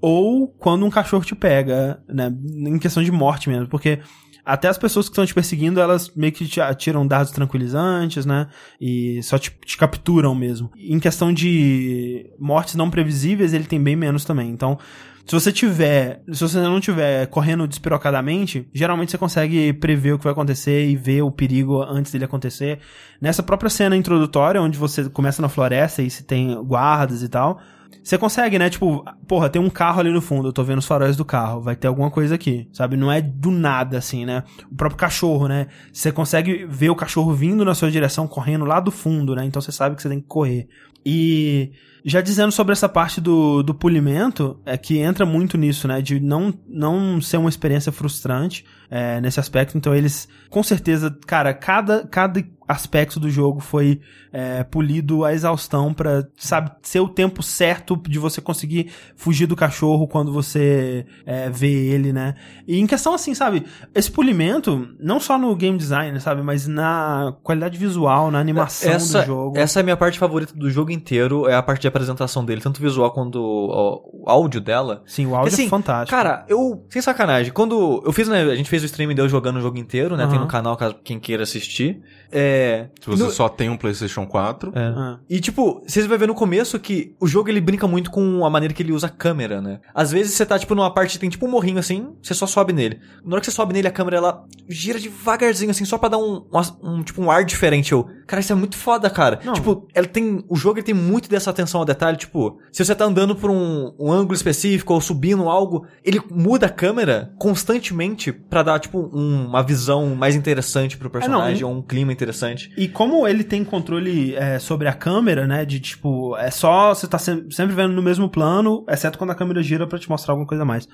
[0.05, 2.29] ou quando um cachorro te pega, né?
[2.45, 3.99] Em questão de morte mesmo, porque
[4.43, 8.49] até as pessoas que estão te perseguindo, elas meio que te atiram dados tranquilizantes, né?
[8.81, 10.69] E só te, te capturam mesmo.
[10.75, 14.49] Em questão de mortes não previsíveis, ele tem bem menos também.
[14.49, 14.77] Então,
[15.25, 20.25] se você tiver, se você não tiver correndo despirocadamente, geralmente você consegue prever o que
[20.25, 22.79] vai acontecer e ver o perigo antes dele acontecer.
[23.21, 27.61] Nessa própria cena introdutória, onde você começa na floresta e se tem guardas e tal,
[28.01, 28.69] você consegue, né?
[28.69, 31.61] Tipo, porra, tem um carro ali no fundo, eu tô vendo os faróis do carro,
[31.61, 32.95] vai ter alguma coisa aqui, sabe?
[32.95, 34.43] Não é do nada, assim, né?
[34.71, 35.67] O próprio cachorro, né?
[35.91, 39.45] Você consegue ver o cachorro vindo na sua direção, correndo lá do fundo, né?
[39.45, 40.67] Então você sabe que você tem que correr.
[41.05, 41.71] E
[42.05, 46.01] já dizendo sobre essa parte do, do polimento, é que entra muito nisso, né?
[46.01, 49.77] De não, não ser uma experiência frustrante é, nesse aspecto.
[49.77, 53.99] Então eles, com certeza, cara, cada, cada aspecto do jogo foi
[54.31, 59.55] é, polido à exaustão pra, sabe, ser o tempo certo de você conseguir fugir do
[59.55, 62.35] cachorro quando você é, vê ele, né?
[62.67, 67.35] E em questão assim, sabe, esse polimento, não só no game design, sabe, mas na
[67.43, 69.57] qualidade visual, na animação essa, do jogo.
[69.57, 72.61] Essa é a minha parte favorita do jogo inteiro, é a parte de apresentação dele,
[72.61, 75.03] tanto visual quanto o, o áudio dela.
[75.05, 76.15] Sim, o áudio Assim, é fantástico.
[76.15, 79.57] Cara, eu, sem sacanagem, quando eu fiz, né, a gente fez o stream deu jogando
[79.57, 80.42] o jogo inteiro, né, tem Aham.
[80.43, 82.01] No canal caso quem queira assistir.
[82.35, 84.79] É, Se você no- só tem um PlayStation 4, é.
[84.95, 85.19] Ah.
[85.29, 88.49] E tipo, vocês vão ver no começo que o jogo ele brinca muito com a
[88.49, 89.79] maneira que ele usa a câmera, né?
[89.93, 92.47] Às vezes você tá tipo numa parte que tem tipo um morrinho assim, você só
[92.47, 92.99] sobe nele.
[93.23, 96.17] Na hora que você sobe nele, a câmera ela gira devagarzinho assim, só pra dar
[96.17, 97.91] um, um, um, tipo um ar diferente.
[97.91, 99.39] Eu, cara, isso é muito foda, cara.
[99.45, 99.53] Não.
[99.53, 102.95] Tipo, ela tem, o jogo ele tem muito dessa atenção ao detalhe, tipo, se você
[102.95, 108.31] tá andando por um, um ângulo específico ou subindo algo, ele muda a câmera constantemente
[108.31, 112.71] pra dar tipo um- uma visão mais interessante pro personagem e- ou um clima interessante.
[112.77, 115.65] E como ele tem controle é, sobre a câmera, né?
[115.65, 119.35] De tipo, é só você tá sem- sempre vendo no mesmo plano, exceto quando a
[119.35, 120.87] câmera gira pra te mostrar alguma coisa a mais.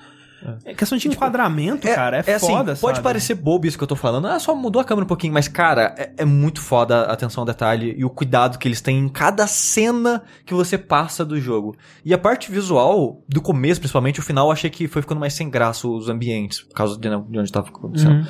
[0.64, 3.04] É questão de enquadramento, cara, é, assim, foda, pode sabe?
[3.04, 4.26] parecer bobo isso que eu tô falando.
[4.26, 7.42] Ah, só mudou a câmera um pouquinho, mas, cara, é, é muito foda a atenção
[7.42, 11.38] ao detalhe e o cuidado que eles têm em cada cena que você passa do
[11.38, 11.76] jogo.
[12.02, 15.34] E a parte visual, do começo, principalmente, o final, eu achei que foi ficando mais
[15.34, 18.20] sem graça os ambientes, por causa de, né, de onde tava acontecendo.
[18.20, 18.26] Uhum.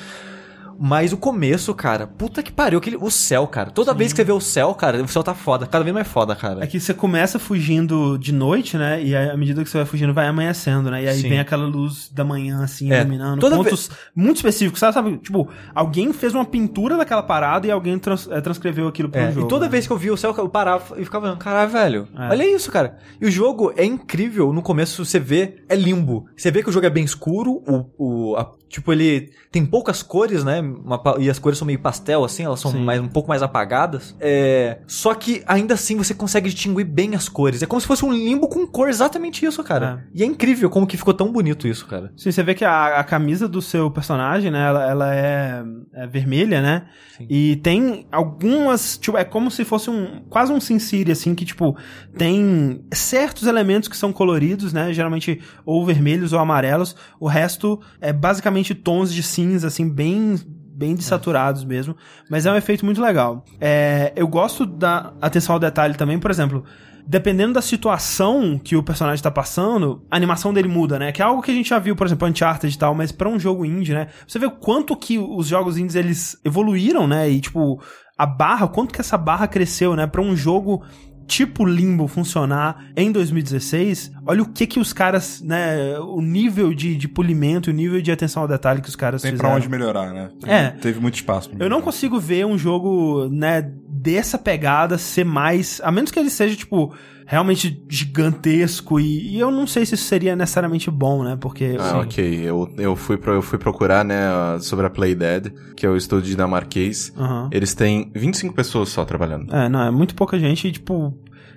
[0.83, 3.71] Mas o começo, cara, puta que pariu, aquele, o céu, cara.
[3.71, 6.09] Toda vez que você vê o céu, cara, o céu tá foda, cada vez mais
[6.09, 6.65] foda, cara.
[6.65, 9.03] É que você começa fugindo de noite, né?
[9.03, 11.05] E aí, à medida que você vai fugindo, vai amanhecendo, né?
[11.05, 11.29] E aí Sim.
[11.29, 13.41] vem aquela luz da manhã, assim, É, iluminando.
[13.41, 14.95] toda pontos muito específicos, sabe?
[14.95, 15.19] sabe?
[15.19, 19.33] Tipo, alguém fez uma pintura daquela parada e alguém trans- eh, transcreveu aquilo pro É,
[19.33, 19.47] jogo.
[19.47, 19.71] e toda né?
[19.71, 22.09] vez que eu via o céu, eu parava e ficava olhando, caralho, velho.
[22.17, 22.29] É.
[22.31, 22.97] Olha isso, cara.
[23.21, 24.51] E o jogo é incrível.
[24.51, 26.25] No começo você vê, é limbo.
[26.35, 30.03] Você vê que o jogo é bem escuro, o, o, a- tipo, ele tem poucas
[30.03, 30.63] cores, né?
[30.85, 32.83] Uma e as cores são meio pastel, assim, elas são Sim.
[32.83, 34.15] mais, um pouco mais apagadas.
[34.21, 37.63] É, só que ainda assim você consegue distinguir bem as cores.
[37.63, 40.05] É como se fosse um limbo com cor, exatamente isso, cara.
[40.15, 42.13] E é incrível como que ficou tão bonito isso, cara.
[42.17, 45.63] Sim, você vê que a, a camisa do seu personagem, né, ela, ela é,
[45.95, 46.87] é vermelha, né?
[47.17, 47.27] Sim.
[47.29, 51.45] E tem algumas, tipo, é como se fosse um, quase um Sin City, assim, que,
[51.45, 51.77] tipo,
[52.17, 54.93] tem certos elementos que são coloridos, né?
[54.93, 56.97] Geralmente ou vermelhos ou amarelos.
[57.19, 60.37] O resto é basicamente tons de cinza, assim, bem
[60.81, 61.95] bem desaturados mesmo,
[62.31, 63.45] mas é um efeito muito legal.
[63.61, 66.65] É, eu gosto da atenção ao detalhe também, por exemplo,
[67.07, 71.13] dependendo da situação que o personagem tá passando, a animação dele muda, né?
[71.13, 73.29] Que é algo que a gente já viu, por exemplo, Uncharted e tal, mas pra
[73.29, 74.09] um jogo indie, né?
[74.27, 77.29] Você vê o quanto que os jogos indies eles evoluíram, né?
[77.29, 77.79] E tipo,
[78.17, 80.07] a barra, quanto que essa barra cresceu, né?
[80.07, 80.83] Pra um jogo
[81.27, 86.97] tipo Limbo funcionar em 2016, olha o que que os caras, né, o nível de,
[86.97, 89.51] de polimento, o nível de atenção ao detalhe que os caras Tem fizeram.
[89.51, 90.31] pra onde melhorar, né?
[90.47, 90.69] É.
[90.69, 91.51] Teve muito espaço.
[91.51, 95.81] pra Eu não consigo ver um jogo, né, dessa pegada ser mais.
[95.83, 96.95] A menos que ele seja, tipo,
[97.27, 99.01] realmente gigantesco.
[99.01, 101.37] E, e eu não sei se isso seria necessariamente bom, né?
[101.41, 101.77] Porque.
[101.79, 102.41] Ah, ok.
[102.45, 105.97] Eu, eu, fui pro, eu fui procurar, né, sobre a Play Dead, que é o
[105.97, 107.13] estúdio dinamarquês.
[107.17, 107.51] Aham.
[107.51, 109.53] Eles têm 25 pessoas só trabalhando.
[109.53, 111.13] É, não, é muito pouca gente e, tipo.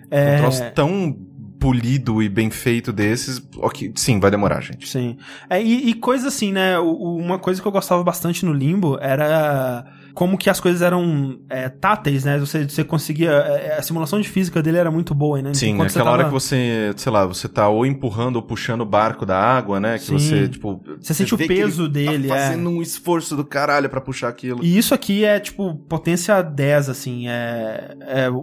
[0.10, 0.36] É...
[0.36, 1.16] Um troço tão
[1.64, 4.86] polido e bem feito desses, ok, sim, vai demorar, gente.
[4.86, 5.16] Sim.
[5.50, 6.78] É, e, e coisa assim, né?
[6.78, 11.70] uma coisa que eu gostava bastante no Limbo era como que as coisas eram é,
[11.70, 12.38] táteis, né?
[12.40, 13.32] Você, você conseguia.
[13.32, 15.54] é, A simulação de física dele era muito boa, né?
[15.54, 18.42] Sim, Enquanto você aquela hora tava- que você, sei lá, você tá ou empurrando ou
[18.44, 19.98] puxando o barco da água, né?
[19.98, 20.20] Que Sim.
[20.20, 20.82] você, tipo...
[21.02, 22.48] Você sente o peso ele dele, Tá é.
[22.50, 24.64] fazendo um esforço do caralho pra puxar aquilo.
[24.64, 27.28] E isso aqui é, tipo, potência 10, assim.
[27.28, 28.36] É, é o,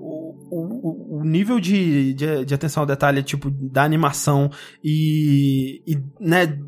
[0.51, 4.51] o, o nível de, de, de atenção ao detalhe, tipo, da animação
[4.83, 6.59] e, e, né,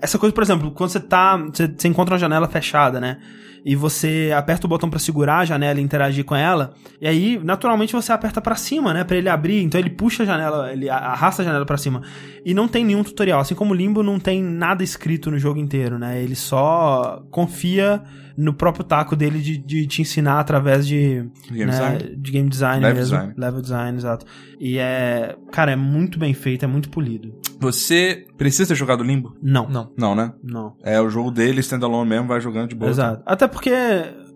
[0.00, 3.18] essa coisa, por exemplo, quando você tá, você, você encontra uma janela fechada, né,
[3.64, 7.40] e você aperta o botão pra segurar a janela e interagir com ela, e aí,
[7.42, 10.88] naturalmente, você aperta pra cima, né, pra ele abrir, então ele puxa a janela, ele
[10.88, 12.02] arrasta a janela pra cima.
[12.44, 15.58] E não tem nenhum tutorial, assim como o Limbo não tem nada escrito no jogo
[15.58, 18.02] inteiro, né, ele só confia
[18.36, 22.16] no próprio taco dele de, de te ensinar através de Game né, design?
[22.16, 23.34] de game design Level mesmo, design.
[23.36, 24.26] level design, exato.
[24.60, 27.34] E é, cara, é muito bem feito, é muito polido.
[27.60, 29.36] Você precisa ter jogado Limbo?
[29.42, 29.92] Não, Não.
[29.96, 30.32] Não, né?
[30.42, 30.74] não.
[30.82, 32.90] É o jogo dele, standalone mesmo, vai jogando de boa.
[32.90, 33.22] Exato.
[33.24, 33.70] Até porque,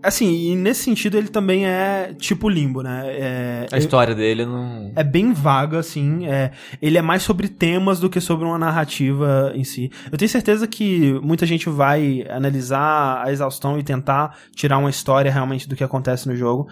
[0.03, 3.03] assim, e nesse sentido ele também é tipo limbo, né?
[3.07, 4.93] É, A história dele não.
[4.95, 6.27] é bem vaga, assim.
[6.27, 9.91] É, ele é mais sobre temas do que sobre uma narrativa em si.
[10.11, 15.31] Eu tenho certeza que muita gente vai analisar a exaustão e tentar tirar uma história
[15.31, 16.69] realmente do que acontece no jogo.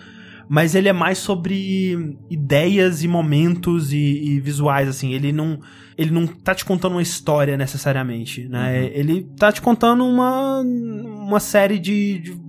[0.47, 5.11] Mas ele é mais sobre ideias e momentos e, e visuais, assim.
[5.15, 5.59] Ele não,
[5.97, 8.91] ele não tá te contando uma história necessariamente, né?
[8.93, 12.44] Ele tá te contando uma, uma série de, de-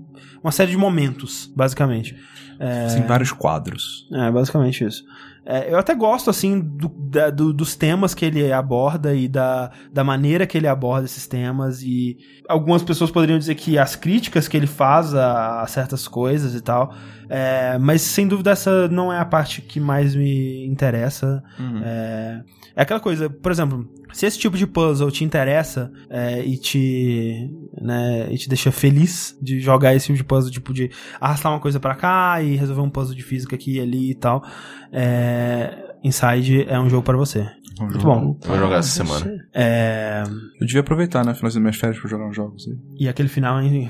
[0.46, 2.16] uma série de momentos, basicamente.
[2.96, 4.08] Tem vários quadros.
[4.14, 5.04] É, basicamente isso.
[5.48, 9.70] É, eu até gosto, assim, do- da- do- dos temas que ele aborda e da,
[9.94, 11.82] da maneira que ele aborda esses temas.
[11.84, 12.18] E
[12.48, 16.62] algumas pessoas poderiam dizer que as críticas que ele faz a, a certas coisas e
[16.62, 16.96] tal.
[17.30, 21.44] É, mas sem dúvida essa não é a parte que mais me interessa.
[21.84, 22.42] É,
[22.76, 27.52] é aquela coisa, por exemplo, se esse tipo de puzzle te interessa é, e te
[27.82, 30.90] né, e te deixa feliz de jogar esse tipo de puzzle, tipo de
[31.20, 34.16] arrastar uma coisa pra cá e resolver um puzzle de física aqui e ali e
[34.16, 34.42] tal,
[34.90, 37.46] é, Inside é um jogo pra você.
[37.78, 38.38] Muito bom.
[38.46, 39.46] Vou jogar essa semana.
[39.54, 40.24] É,
[40.62, 41.34] Eu devia aproveitar, né?
[41.34, 42.78] Finalzinho das minhas férias pra jogar uns jogos aí.
[42.98, 43.90] e aquele final, hein?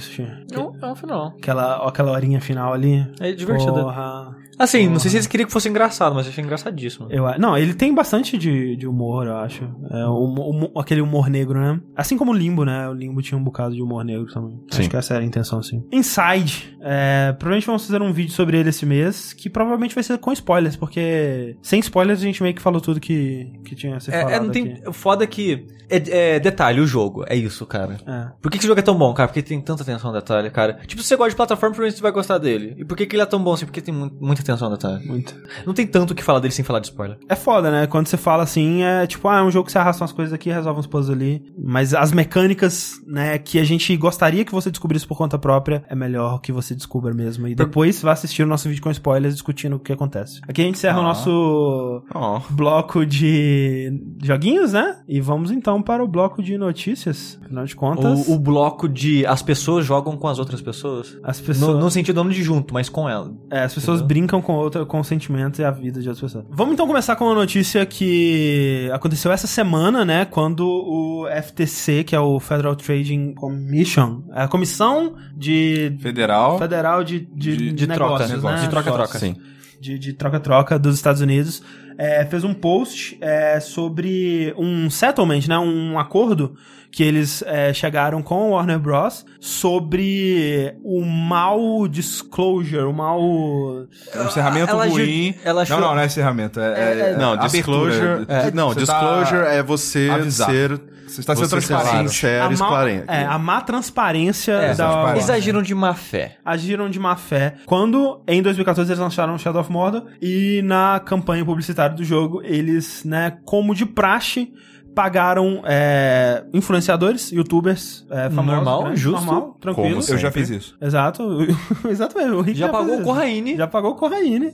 [0.52, 1.36] Não, é um final.
[1.38, 3.06] Aquela, aquela horinha final ali.
[3.20, 3.74] É divertido.
[3.74, 4.36] Porra.
[4.58, 7.08] Assim, não sei se eles queriam que fosse engraçado, mas eu achei engraçadíssimo.
[7.10, 9.64] Eu, não, ele tem bastante de, de humor, eu acho.
[9.92, 11.80] É, o aquele humor negro, né?
[11.96, 12.88] Assim como o Limbo, né?
[12.90, 14.58] O Limbo tinha um bocado de humor negro também.
[14.72, 14.80] Sim.
[14.82, 15.84] Acho que essa era a intenção, sim.
[15.92, 16.78] Inside.
[16.82, 20.32] É, provavelmente vamos fazer um vídeo sobre ele esse mês, que provavelmente vai ser com
[20.32, 24.12] spoilers, porque sem spoilers a gente meio que falou tudo que, que tinha a ser
[24.12, 24.74] falado É, é, não tem.
[24.74, 24.88] aqui.
[24.90, 25.66] O foda é que.
[25.90, 27.24] É, é detalhe, o jogo.
[27.28, 27.98] É isso, cara.
[28.08, 28.32] É.
[28.42, 29.28] Por que, que esse jogo é tão bom, cara?
[29.28, 30.80] Porque tem tanta atenção ao detalhe, cara.
[30.88, 32.74] Tipo, se você gosta de plataforma, provavelmente você vai gostar dele.
[32.78, 33.66] E por que, que ele é tão bom assim?
[33.66, 35.06] Porque tem mu- muita atenção ao detalhe.
[35.06, 35.36] Muito.
[35.66, 37.18] Não tem tanto o que falar dele sem falar de spoiler.
[37.28, 37.88] É foda, né?
[37.88, 40.34] Quando você fala assim, é tipo, ah, é um jogo que você arrasta umas coisas
[40.34, 41.44] aqui, resolve uns puzzles ali.
[41.58, 45.96] Mas as mecânicas, né, que a gente gostaria que você descobrisse por conta própria, é
[45.96, 47.48] melhor que você descubra mesmo.
[47.48, 50.40] E depois vá assistir o nosso vídeo com spoilers discutindo o que acontece.
[50.48, 52.04] Aqui a gente encerra o nosso
[52.50, 53.92] bloco de
[54.24, 54.98] joguinhos, né?
[55.08, 57.40] E vamos então para o bloco de notícias.
[57.44, 61.18] Afinal de contas, O, o bloco de as pessoas jogam com as outras pessoas.
[61.24, 61.76] as pessoas.
[61.76, 63.34] No, no sentido não de junto, mas com ela.
[63.50, 66.46] É, as pessoas brincam com outra, com o sentimento e a vida de outras pessoas.
[66.50, 70.26] Vamos então começar com uma notícia que aconteceu essa semana, né?
[70.26, 76.58] Quando o FTC, que é o Federal Trading Commission, é a Comissão de Federal.
[76.60, 78.56] Federal de, de, De- de troca, negócios, né?
[78.62, 79.18] De troca-troca.
[79.20, 79.36] sim.
[79.82, 81.62] de de troca-troca dos Estados Unidos,
[81.98, 86.56] é, fez um post é, sobre um settlement, né, um acordo
[86.96, 89.26] que eles é, chegaram com a Warner Bros.
[89.40, 93.22] sobre o mal disclosure, o mal...
[93.22, 93.86] O
[94.26, 95.36] encerramento Ela ruim.
[95.44, 96.60] ela não, achou- não, não é encerramento.
[96.62, 98.26] É, é- Não, disclosure.
[98.30, 100.50] É, Não, você tá- disclosure é você avisar.
[100.50, 100.82] ser.
[101.06, 102.10] Você está sendo transparente.
[102.10, 105.12] sincero e a, má, é, a má transparência É, da.
[105.12, 106.38] Eles agiram de má fé.
[106.44, 111.46] agiram de má fé quando, em 2014, eles lançaram Shadow of Mordor e na campanha
[111.46, 114.52] publicitária do jogo, eles, né, como de praxe,
[114.96, 118.56] pagaram é, influenciadores, youtubers é, famosos.
[118.56, 119.26] Normal, grandes, justo.
[119.26, 120.02] Normal, tranquilo.
[120.02, 120.78] Como Eu já fiz isso.
[120.82, 121.24] Exato.
[121.88, 122.38] Exato mesmo.
[122.38, 123.04] O Rick Já pagou o.
[123.04, 123.58] Corraine.
[123.58, 124.54] Já pagou o Corraine.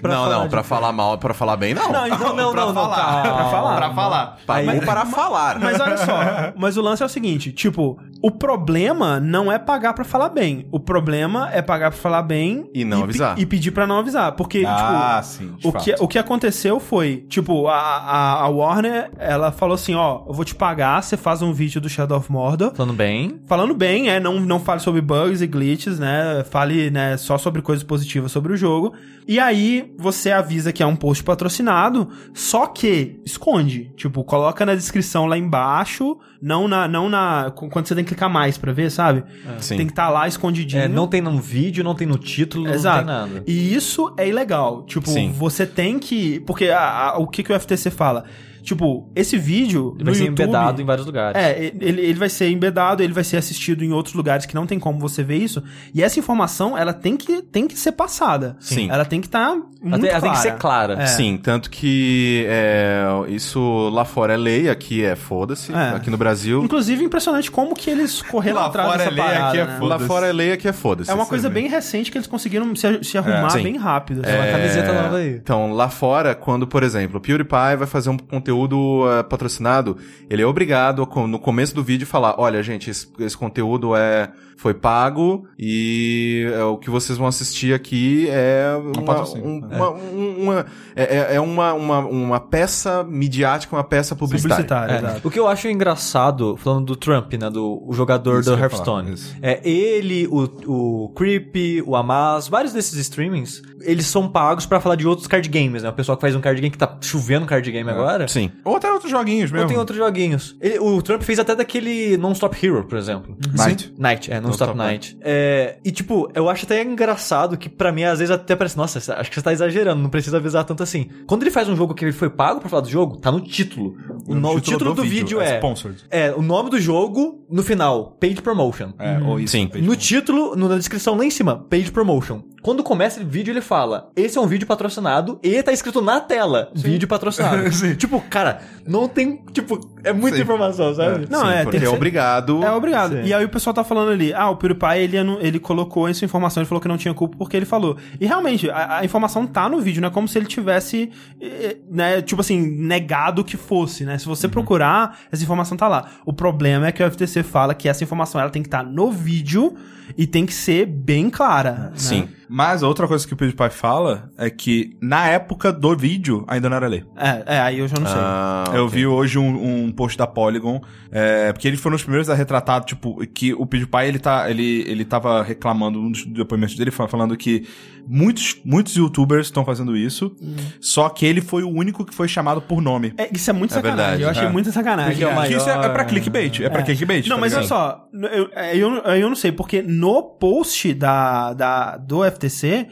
[0.00, 1.90] Pra não, falar não, pra falar mal, pra falar bem, não.
[1.92, 2.96] Não, então, não, pra não, não, falar.
[2.96, 3.22] calma.
[3.34, 3.76] Pra falar.
[3.76, 4.38] Pra falar.
[4.46, 5.58] Pagou Aí- para falar.
[5.60, 9.92] Mas olha só, mas o lance é o seguinte, tipo, o problema não é pagar
[9.92, 10.66] pra falar bem.
[10.70, 13.38] O problema é pagar pra falar bem E não pe- avisar.
[13.38, 14.32] E pedir pra não avisar.
[14.32, 19.10] Porque, Ah, tipo, sim, o que, o que aconteceu foi, tipo, a, a, a Warner,
[19.18, 22.30] ela falou assim, ó, eu vou te pagar, você faz um vídeo do Shadow of
[22.30, 22.72] Mordor.
[22.74, 23.40] Falando bem.
[23.46, 26.44] Falando bem, é, não, não fale sobre bugs e glitches, né?
[26.50, 28.92] Fale, né, só sobre coisas positivas sobre o jogo.
[29.28, 33.90] E aí, você avisa que é um post patrocinado, só que esconde.
[33.96, 36.86] Tipo, coloca na descrição lá embaixo, não na.
[36.86, 39.24] Não na quando você tem que clicar mais pra ver, sabe?
[39.58, 39.76] Sim.
[39.78, 40.82] Tem que estar lá escondidinho.
[40.82, 43.06] É, não tem no vídeo, não tem no título, Exato.
[43.06, 43.44] não tem nada.
[43.46, 44.82] E isso é ilegal.
[44.84, 45.32] Tipo, Sim.
[45.32, 46.40] você tem que.
[46.40, 48.24] Porque a- a- o que, que o FTC fala?
[48.66, 49.94] Tipo, esse vídeo.
[49.94, 51.40] Ele vai ser YouTube, embedado em vários lugares.
[51.40, 54.66] É, ele, ele vai ser embedado, ele vai ser assistido em outros lugares que não
[54.66, 55.62] tem como você ver isso.
[55.94, 58.56] E essa informação, ela tem que, tem que ser passada.
[58.58, 58.90] Sim.
[58.90, 60.94] Ela tem que estar muito Ela tem, ela tem que ser clara.
[60.94, 61.06] É.
[61.06, 65.72] Sim, tanto que é, isso lá fora é lei, aqui é foda-se.
[65.72, 65.90] É.
[65.90, 66.64] Aqui no Brasil.
[66.64, 69.64] Inclusive, impressionante como que eles correram Lá atrás fora dessa é lei, parada, aqui é
[69.64, 69.76] né?
[69.78, 69.86] foda.
[69.86, 71.08] Lá fora é lei, aqui é foda-se.
[71.08, 73.62] É uma coisa bem recente que eles conseguiram se, se arrumar sim.
[73.62, 74.22] bem rápido.
[74.24, 74.34] assim.
[74.34, 75.36] É uma camiseta nova aí.
[75.36, 79.98] Então, lá fora, quando, por exemplo, o PewDiePie vai fazer um conteúdo eh, patrocinado,
[80.30, 84.72] ele é obrigado, no começo do vídeo, falar, olha, gente, esse, esse conteúdo é, foi
[84.74, 89.76] pago e é, o que vocês vão assistir aqui é uma, patrocínio, um- é.
[89.76, 94.64] uma, um- uma- é, é- é uma, uma, uma peça midiática, uma peça publicitária.
[94.64, 94.98] Publicitário, É.
[95.10, 95.28] exato.
[95.28, 97.50] O que eu acho engraçado, falando do Trump, né?
[97.50, 99.16] Do o jogador Isso do Hearthstone.
[99.16, 99.38] falar.
[99.42, 104.96] É ele, o, o Creepy, o Amaz, vários desses streamings, eles são pagos pra falar
[104.96, 105.88] de outros card games, né?
[105.90, 108.26] O pessoal que faz um card game que tá chovendo card game agora.
[108.26, 108.50] Sim.
[108.64, 109.64] Ou até outros joguinhos mesmo.
[109.64, 110.56] Ou tem outros joguinhos.
[110.60, 113.36] Ele- o Trump fez até daquele Non-Stop Hero, por exemplo.
[113.54, 113.92] Night.
[113.98, 115.18] Night, é, Non-Stop Non-Stop Night.
[115.22, 118.98] É, e tipo, eu acho até engraçado que pra mim às vezes até parece, nossa,
[119.14, 121.08] acho que você tá exagerando, não precisa avisar tanto assim.
[121.26, 123.40] Quando ele faz um jogo que ele foi pago pra falar do jogo, tá no
[123.40, 123.94] título.
[124.26, 126.04] O, no- o título do, vídeo, é, Sponsored.
[126.10, 128.92] é o nome do jogo no final, Paid Promotion.
[128.98, 129.52] É, ou isso.
[129.52, 129.68] Sim.
[129.68, 132.42] page No título, no- na descrição lá em cima, Page Promotion.
[132.62, 136.20] Quando começa o vídeo, ele fala: Esse é um vídeo patrocinado e tá escrito na
[136.20, 137.70] tela: Vídeo patrocinado.
[137.72, 137.94] Sim.
[137.94, 139.40] Tipo, cara, não tem.
[139.52, 140.42] Tipo, é muita Sim.
[140.42, 141.26] informação, sabe?
[141.30, 142.64] Não, Sim, é, porque tem que é ser- obrigado.
[142.64, 143.12] É obrigado.
[143.12, 143.22] Sim.
[143.24, 146.60] E aí o pessoal tá falando ali, ah, o PewDiePie, ele, ele colocou essa informação,
[146.62, 147.96] ele falou que não tinha culpa porque ele falou.
[148.20, 151.10] E realmente, a, a informação tá no vídeo, não é como se ele tivesse,
[151.40, 154.18] eh, né, tipo assim, negado que fosse, né?
[154.18, 154.34] Se Uhum.
[154.34, 156.10] você procurar, essa informação tá lá.
[156.24, 159.10] O problema é que o FTC fala que essa informação, ela tem que estar no
[159.10, 159.74] vídeo
[160.16, 161.72] e tem que ser bem clara.
[161.72, 161.92] né?
[161.94, 162.28] Sim.
[162.48, 166.68] Mas a outra coisa que o PewDiePie fala é que na época do vídeo ainda
[166.70, 167.02] não era lei.
[167.16, 168.16] É, é, aí eu já não sei.
[168.20, 168.96] Ah, eu ok.
[169.00, 170.80] vi hoje um, um post da Polygon,
[171.10, 174.84] é, porque eles foram os primeiros a retratar, tipo, que o PewDiePie, ele, tá, ele,
[174.86, 177.66] ele tava reclamando, um dos depoimentos dele, fa- falando que
[178.06, 180.32] muitos, muitos youtubers estão fazendo isso,
[180.80, 183.12] só que ele foi o único que foi chamado por nome.
[183.18, 183.98] É, isso é muito É sacanagem.
[184.04, 184.48] verdade, eu achei é.
[184.52, 185.12] muita sacanagem.
[185.14, 187.26] Porque é maior- Que isso é, é pra clickbait, é, pra clickbait.
[187.26, 191.52] Não, tá mas olha só, eu, é, eu, eu não sei, porque no post da,
[191.54, 192.86] da, do FTC,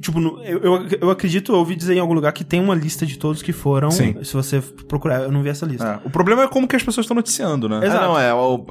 [0.00, 2.74] tipo, no- eu, eu, eu acredito, eu ouvi dizer em algum lugar que tem uma
[2.74, 3.90] lista de todos que foram.
[3.90, 4.16] Sim.
[4.22, 6.00] Se você procurar, eu não vi essa lista.
[6.04, 7.84] É, o problema é como que as pessoas estão noticiando, né?
[7.84, 8.04] Exato.
[8.04, 8.64] Ah, não, é o,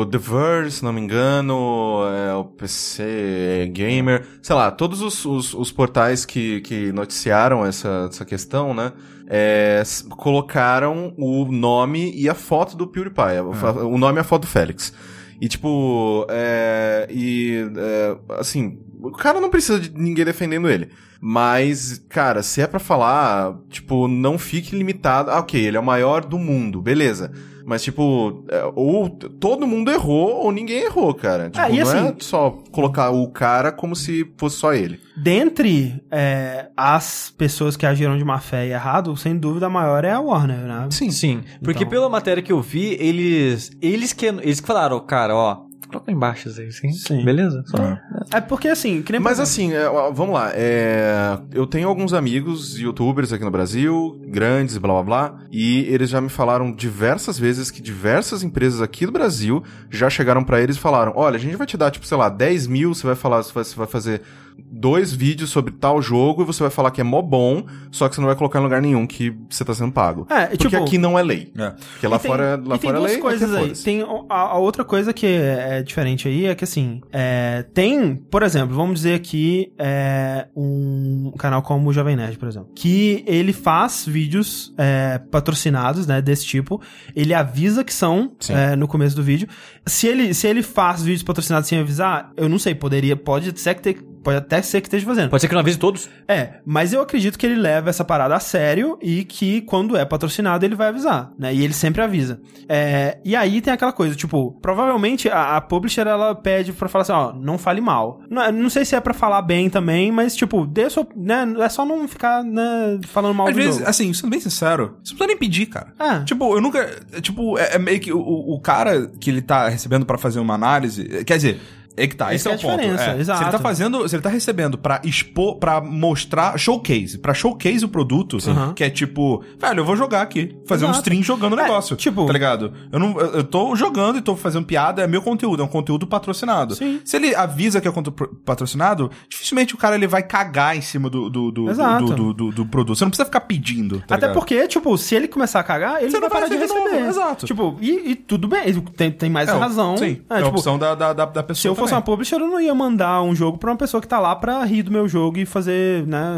[0.00, 5.24] o The Verse, se não me engano, é o PC Gamer, sei lá, todos os,
[5.24, 8.92] os, os portais que, que noticiaram essa, essa questão, né,
[9.26, 14.42] é, colocaram o nome e a foto do PewDiePie, o- o nome e a foto
[14.42, 14.92] do Félix.
[15.40, 20.90] E tipo, é, e, é, assim, o cara não precisa de ninguém defendendo ele.
[21.20, 25.30] Mas, cara, se é pra falar, tipo, não fique limitado.
[25.30, 27.32] Ah, ok, ele é o maior do mundo, beleza.
[27.66, 31.44] Mas, tipo, é, ou todo mundo errou ou ninguém errou, cara.
[31.50, 35.00] Tipo, Ah, e não é assim- só colocar o cara como se fosse só ele.
[35.16, 40.04] Dentre é, as pessoas que agiram de má fé e errado, sem dúvida a maior
[40.04, 40.86] é a Warner, né?
[40.90, 41.40] Sim, sim.
[41.62, 43.70] Porque Então- pela matéria que eu vi, eles.
[43.80, 45.62] Eles que, eles que falaram, cara, ó.
[45.94, 46.90] Coloca embaixo isso aí, sim.
[46.90, 47.24] Sim.
[47.24, 47.62] Beleza?
[47.66, 47.96] Só.
[48.32, 50.50] É porque assim, que nem Mas assim, é, vamos lá.
[50.52, 56.10] é, eu tenho alguns amigos youtubers aqui no Brasil, grandes, blá blá blá, e eles
[56.10, 60.74] já me falaram diversas vezes que diversas empresas aqui do Brasil já chegaram pra eles
[60.74, 63.14] e falaram: olha, a gente vai te dar, tipo, sei lá, 10 mil, você vai
[63.14, 64.22] falar, você vai, você vai fazer
[64.58, 68.14] dois vídeos sobre tal jogo e você vai falar que é mó bom, só que
[68.14, 70.26] você não vai colocar em lugar nenhum que você tá sendo pago.
[70.30, 71.52] É, Porque tipo- aqui não é lei.
[71.56, 71.70] É.
[71.92, 73.20] Porque lá tem- fora, lá tem fora é duas lei.
[73.20, 73.72] coisas aqui é aí.
[73.76, 78.14] Tem a, a outra coisa que é, é diferente aí é que assim, é, tem,
[78.16, 83.22] por exemplo, vamos dizer aqui é, um canal como o Jovem Nerd, por exemplo, que
[83.26, 86.80] ele faz vídeos é, patrocinados, né, desse tipo.
[87.14, 89.48] Ele avisa que são é, no começo do vídeo.
[89.86, 93.74] Se ele, se ele faz vídeos patrocinados sem avisar, eu não sei, poderia, pode ser
[93.74, 95.30] que, ter- pode até ser que esteja fazendo.
[95.30, 96.08] Pode ser que não avise todos.
[96.26, 100.04] É, mas eu acredito que ele leva essa parada a sério e que quando é
[100.04, 101.54] patrocinado ele vai avisar, né?
[101.54, 102.40] E ele sempre avisa.
[102.68, 107.02] É, e aí tem aquela coisa, tipo, provavelmente a, a publisher ela pede pra falar
[107.02, 108.20] assim, ó, não fale mal.
[108.28, 111.68] Não, não sei se é pra falar bem também, mas tipo, dê sua, né, é
[111.68, 113.90] só não ficar, né, falando mal Às do vezes, jogo.
[113.90, 115.92] assim, sendo bem sincero, você não precisa nem pedir, cara.
[115.98, 116.24] É.
[116.24, 116.88] Tipo, eu nunca.
[117.20, 120.54] Tipo, é, é meio que o, o cara que ele tá recebendo pra fazer uma
[120.54, 121.04] análise.
[121.24, 121.60] Quer dizer.
[121.96, 123.00] É que tá, esse Essa é, é o a ponto.
[123.00, 123.18] É.
[123.20, 123.38] exato.
[123.38, 127.84] Se ele tá fazendo, se ele tá recebendo pra expor, pra mostrar showcase, pra showcase
[127.84, 128.72] o produto, Uhum.
[128.74, 131.00] que é tipo, velho, eu vou jogar aqui, fazer um Exato.
[131.08, 132.72] stream jogando o É, negócio, tipo- tá ligado?
[132.90, 136.06] Eu não, eu, tô jogando e tô fazendo piada, é meu conteúdo, é um conteúdo
[136.06, 136.74] patrocinado.
[136.74, 137.00] Sim.
[137.04, 141.08] Se ele avisa que é conteúdo patrocinado, dificilmente o cara ele vai cagar em cima
[141.08, 142.96] do do, do, do, do, do- do produto.
[142.98, 143.98] Você não precisa ficar pedindo.
[144.00, 144.34] tá Até ligado?
[144.34, 146.90] porque, tipo, se ele começar a cagar, ele Você vai não vai parar de receber
[147.00, 147.46] novo, exato.
[147.46, 149.96] Tipo, e, e tudo bem, tem, tem mais É, razão.
[149.96, 151.74] Sim, É, é, a tipo, opção da, da, da, da pessoa.
[151.84, 151.98] Fosse também.
[151.98, 154.64] uma publisher, eu não ia mandar um jogo pra uma pessoa que tá lá pra
[154.64, 156.36] rir do meu jogo e fazer, né?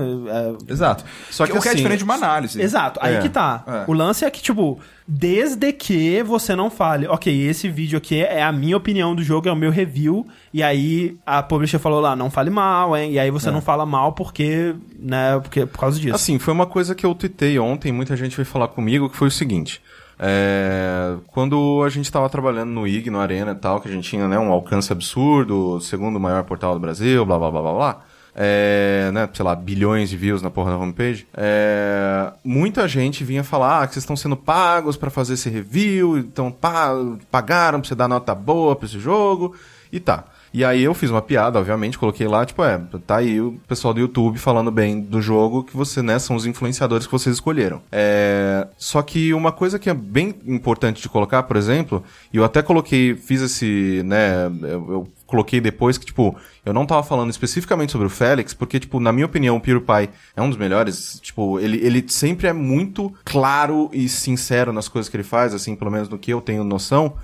[0.69, 1.05] é, Exato.
[1.31, 2.61] Só que que o que é assim- diferente de uma análise.
[2.61, 3.65] Exato, aí É, que tá.
[3.67, 3.85] é.
[3.91, 8.43] O lance é que, tipo, desde que você não fale, ok, esse vídeo aqui é
[8.43, 12.17] a minha opinião do jogo, é o meu review, e aí a publisher falou lá,
[12.17, 13.13] não fale mal, hein?
[13.13, 13.31] E aí É.
[13.31, 16.15] você não fala mal porque, né, porque por causa disso.
[16.15, 19.29] Assim, foi uma coisa que eu tuitei ontem, muita gente veio falar comigo, que foi
[19.29, 19.81] o seguinte.
[20.19, 24.09] É, quando a gente tava trabalhando no IG, no Arena e tal, que a gente
[24.09, 28.01] tinha né, um alcance absurdo, segundo maior portal do Brasil, blá blá blá blá blá.
[28.39, 31.27] É, né, sei lá, bilhões de views na porra da homepage.
[31.35, 36.19] É, muita gente vinha falar ah, que vocês estão sendo pagos pra fazer esse review,
[36.19, 36.91] então pa
[37.31, 39.55] pagaram pra você dar nota boa pra esse jogo,
[39.91, 40.25] e tá.
[40.57, 43.93] E aí eu fiz uma piada, obviamente, coloquei lá, tipo, é, tá aí o pessoal
[43.93, 47.83] do YouTube falando bem do jogo que você, né, são os influenciadores que vocês escolheram.
[47.93, 52.03] É, só que uma coisa que é bem importante de colocar, por exemplo,
[52.33, 56.35] e eu até coloquei, fiz esse, né, eu, eu coloquei depois que, tipo,
[56.65, 60.09] eu não tava falando especificamente sobre o Félix, porque, tipo, na minha opinião, o PewDiePie
[60.35, 61.21] é um dos melhores.
[61.21, 65.77] Tipo, ele, ele sempre é muito claro e sincero nas coisas que ele faz, assim,
[65.77, 67.15] pelo menos no que eu tenho noção.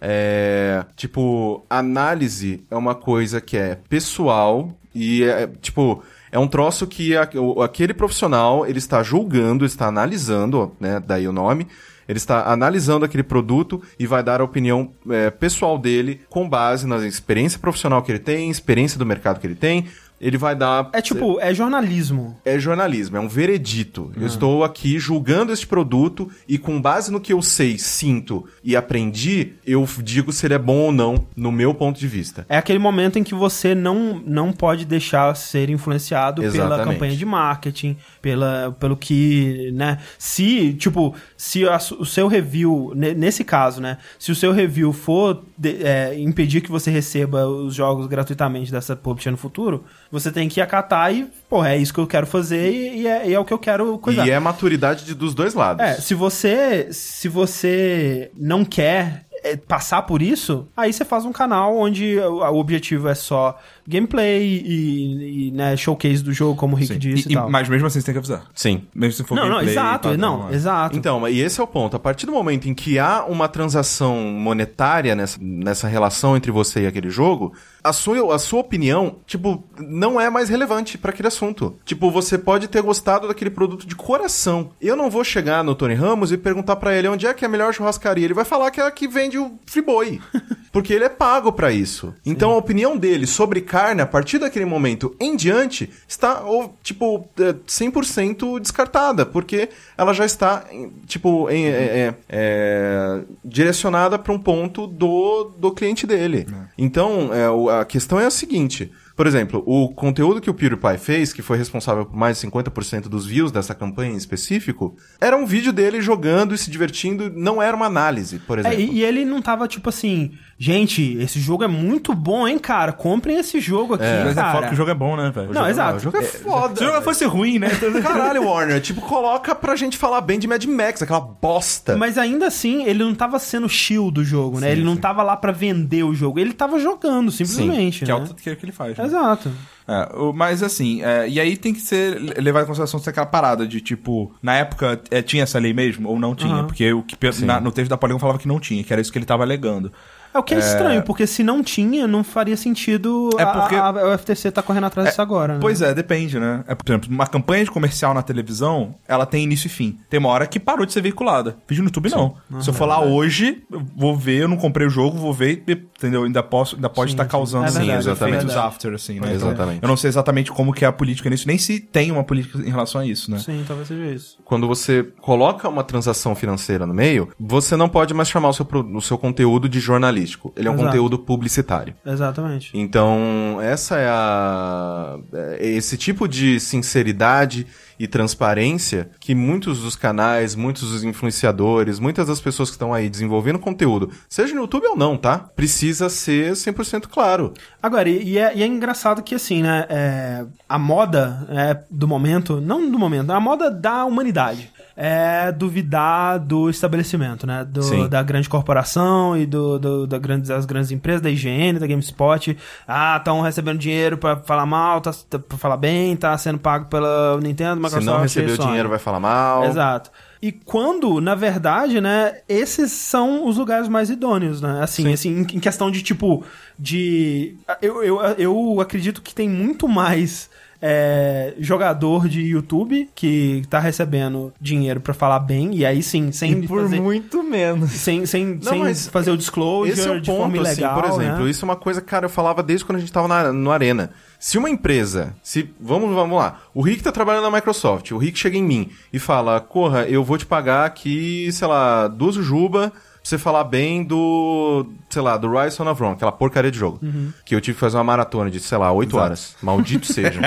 [0.00, 6.86] É, tipo, análise é uma coisa que é pessoal e é, tipo, é um troço
[6.86, 11.66] que a- o- aquele profissional, ele está julgando, está analisando, né, daí o nome,
[12.08, 16.86] ele está analisando aquele produto e vai dar a opinião é, pessoal dele com base
[16.86, 19.86] na experiência profissional que ele tem, experiência do mercado que ele tem,
[20.20, 20.88] ele vai dar...
[20.92, 22.36] É tipo, é jornalismo.
[22.44, 24.12] É jornalismo, é um veredito.
[24.16, 28.74] Eu estou aqui julgando este produto e com base no que eu sei, sinto e
[28.76, 32.44] aprendi, eu digo se ele é bom ou não, no meu ponto de vista.
[32.48, 36.84] É aquele momento em que você não, não pode deixar ser influenciado pela Exatamente.
[36.94, 39.98] campanha de marketing, pela, pelo que, né?
[40.18, 43.98] Se, tipo, se a o seu review, ne- nesse caso, né?
[44.18, 48.96] Se o seu review for de- é, impedir que você receba os jogos gratuitamente dessa
[48.96, 52.70] publisher no futuro, você tem que acatar e, pô, é isso que eu quero fazer
[52.72, 54.26] e, e é, e é o que eu quero coisar.
[54.26, 55.84] E é maturidade de- dos dois lados.
[55.84, 61.32] É, se você se você não quer é, passar por isso, aí você faz um
[61.32, 66.78] canal onde o objetivo é só gameplay e, e, né, showcase do jogo, como o
[66.78, 66.98] Rick Sim.
[66.98, 67.50] disse e, E- tal.
[67.50, 68.44] Mas mesmo assim você tem que avisar.
[68.54, 68.82] Sim.
[68.94, 70.54] Mesmo se for não, não, gameplay, exato, padrão, não, é.
[70.54, 70.96] exato.
[70.96, 71.96] Então, e esse é o ponto.
[71.96, 76.82] A partir do momento em que há uma transação monetária nessa, nessa relação entre você
[76.82, 81.28] e aquele jogo, a sua, a sua opinião, tipo, não é mais relevante pra aquele
[81.28, 81.76] assunto.
[81.84, 84.70] Tipo, você pode ter gostado daquele produto de coração.
[84.80, 87.48] Eu não vou chegar no Tony Ramos e perguntar pra ele onde é que é
[87.48, 88.24] a melhor churrascaria.
[88.24, 90.20] Ele vai falar que é a que vende o Friboi.
[90.70, 92.14] Porque ele é pago pra isso.
[92.26, 97.28] Então a opinião dele sobre carne, a partir daquele momento em diante, está, ou, tipo,
[97.38, 99.24] é, 100% descartada.
[99.24, 100.64] Porque ela já está,
[101.06, 101.68] tipo, em- é-
[102.08, 106.46] é- é, direcionada para um ponto do, do cliente dele.
[106.76, 108.90] Então, é, a questão é a seguinte.
[109.16, 113.08] Por exemplo, o conteúdo que o PewDiePie fez, que foi responsável por mais de 50%
[113.08, 117.60] dos views dessa campanha em específico, era um vídeo dele jogando e se divertindo, não
[117.60, 118.78] era uma análise, por É, exemplo.
[118.80, 122.92] e, e ele não tava tipo assim, gente, esse jogo é muito bom, hein, cara?
[122.92, 124.66] Comprem esse jogo aqui, Mas é foda cara.
[124.68, 125.52] que o jogo é bom, né, velho?
[125.54, 125.96] Não, exato.
[125.98, 126.76] O jogo é foda.
[126.76, 127.68] Se o jogo fosse ruim, né?
[128.02, 131.96] Caralho, Warner, tipo, coloca pra gente falar bem de Mad Max, aquela bosta.
[131.96, 134.72] Mas ainda assim, ele não tava sendo shield do jogo, né?
[134.72, 138.24] ele não tava lá pra vender o jogo, ele tava jogando, simplesmente, que é né?
[138.30, 138.96] o que que ele faz.
[138.98, 139.04] né?
[139.04, 139.50] Exato.
[139.86, 143.66] É, mas assim, é, e aí tem que ser levado em consideração se aquela parada
[143.66, 146.52] de tipo, na época é, tinha essa lei mesmo ou não tinha?
[146.52, 146.66] Aham.
[146.66, 149.10] Porque o que na- no texto da Polygon falava que não tinha, que era isso
[149.10, 149.90] que ele tava alegando.
[150.32, 153.84] É o que é, estranho, porque se não tinha, não faria sentido É porque- a,
[153.88, 155.54] a, a FTC tá correndo atrás disso agora.
[155.54, 155.58] né?
[155.60, 156.62] Pois é, depende, né?
[156.66, 159.98] É, por exemplo, uma campanha de comercial na televisão, ela tem início e fim.
[160.08, 161.56] Tem uma hora que parou de ser veiculada.
[161.68, 162.36] Vídeo no YouTube, não.
[162.60, 165.62] Se eu for lá hoje, eu vou ver, eu não comprei o jogo, vou ver,
[165.66, 166.24] entendeu?
[166.24, 168.36] Ainda, posso, ainda pode estar causando É verdade, sim, exatamente.
[168.36, 169.34] efeitos after, assim, né?
[169.34, 169.78] Então, Exatamente.
[169.82, 172.58] eu não sei exatamente como que é a política nisso, nem se tem uma política
[172.58, 173.38] em relação a isso, né?
[173.38, 174.38] Sim, talvez seja isso.
[174.44, 178.66] Quando você coloca uma transação financeira no meio, você não pode mais chamar o seu,
[178.94, 179.80] o seu conteúdo de
[180.18, 180.52] jornalístico.
[180.56, 180.88] Ele é um Exato.
[180.88, 181.94] conteúdo publicitário.
[182.04, 182.70] Exatamente.
[182.74, 185.18] Então, essa é a.
[185.32, 187.66] é Esse tipo de sinceridade
[187.98, 193.08] e transparência que muitos dos canais, muitos dos influenciadores, muitas das pessoas que estão aí
[193.10, 195.38] desenvolvendo conteúdo, seja no YouTube ou não, tá?
[195.56, 197.52] Precisa ser 100% claro.
[197.82, 202.60] Agora, e, é, e é engraçado que, assim, né, é, a moda é, do momento,
[202.60, 204.70] não do momento, a moda da humanidade
[205.00, 208.08] é duvidar do estabelecimento, né, do- Sim.
[208.08, 212.56] da grande corporação e do, do- da grandes, das grandes empresas, da IGN, da GameSpot,
[212.86, 216.86] ah, estão recebendo dinheiro pra falar mal, tá, tá, pra falar bem, tá sendo pago
[216.86, 219.64] pela Nintendo, Microsoft Se não receber o dinheiro, vai falar mal.
[219.64, 220.10] Exato.
[220.40, 224.80] E quando, na verdade, né, esses são os lugares mais idôneos, né?
[224.82, 226.44] Assim, assim em, questão de tipo,
[226.78, 227.56] de.
[227.82, 230.48] Eu, eu, eu acredito que tem muito mais.
[230.80, 236.52] é, jogador de YouTube que tá recebendo dinheiro pra falar bem, e aí sim, sem
[236.52, 237.90] E por fazer, muito menos.
[237.90, 241.02] sem, sem, sem mas fazer o disclosure Esse é o de forma ponto, assim, ilegal.
[241.02, 241.44] por exemplo.
[241.44, 241.50] né?
[241.50, 244.10] Isso é uma coisa, cara, eu falava desde quando a gente tava na, no Arena.
[244.38, 248.38] Se uma empresa, se vamos, vamos lá, o Rick tá trabalhando na Microsoft, o Rick
[248.38, 252.92] chega em mim e fala, corra, eu vou te pagar aqui, sei lá, duas juba
[253.28, 256.98] você falar bem do, sei lá, do Rise of Rome, aquela porcaria de jogo.
[257.02, 257.30] Uhum.
[257.44, 259.54] Que eu tive que fazer uma maratona de, sei lá, oito horas.
[259.62, 260.40] Maldito seja.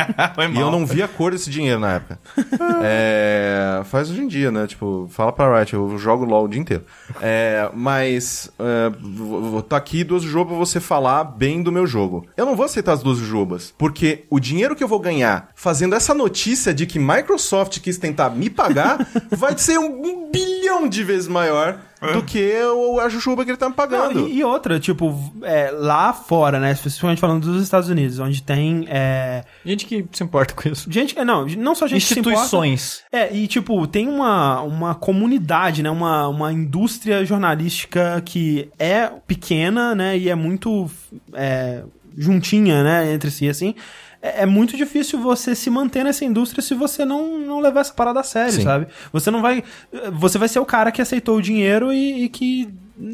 [0.51, 2.19] E eu não vi a cor desse dinheiro na época.
[2.83, 4.65] É, faz hoje em dia, né?
[4.65, 6.83] Tipo, fala pra Riot, eu jogo LOL o dia inteiro.
[7.21, 12.25] É, mas, é, vou tá aqui duas jogos pra você falar bem do meu jogo.
[12.35, 15.93] Eu não vou aceitar as duas jogos, porque o dinheiro que eu vou ganhar fazendo
[15.93, 21.03] essa notícia de que Microsoft quis tentar me pagar vai ser um, um bilhão de
[21.03, 21.79] vezes maior
[22.13, 24.27] do que o, a jujuba que ele tá me Não, pagando.
[24.27, 26.71] e, e outra, tipo, é, lá fora, né?
[26.71, 28.85] Especificamente falando dos Estados Unidos, onde tem.
[28.89, 30.91] é, Gente que se importa com isso.
[30.91, 33.03] gente, é, não, não só gente que se importa, Instituições.
[33.11, 35.91] É, e tipo, tem uma, uma comunidade, né?
[35.91, 40.17] Uma, uma indústria jornalística que é pequena, né?
[40.17, 40.89] E é muito
[41.33, 41.83] é,
[42.17, 43.13] juntinha, né?
[43.13, 43.75] Entre si, assim.
[44.21, 47.93] É, é muito difícil você se manter nessa indústria se você não, não levar essa
[47.93, 48.63] parada a sério, Sim.
[48.63, 48.87] sabe?
[49.11, 49.63] Você não vai.
[50.13, 52.69] Você vai ser o cara que aceitou o dinheiro e, e que.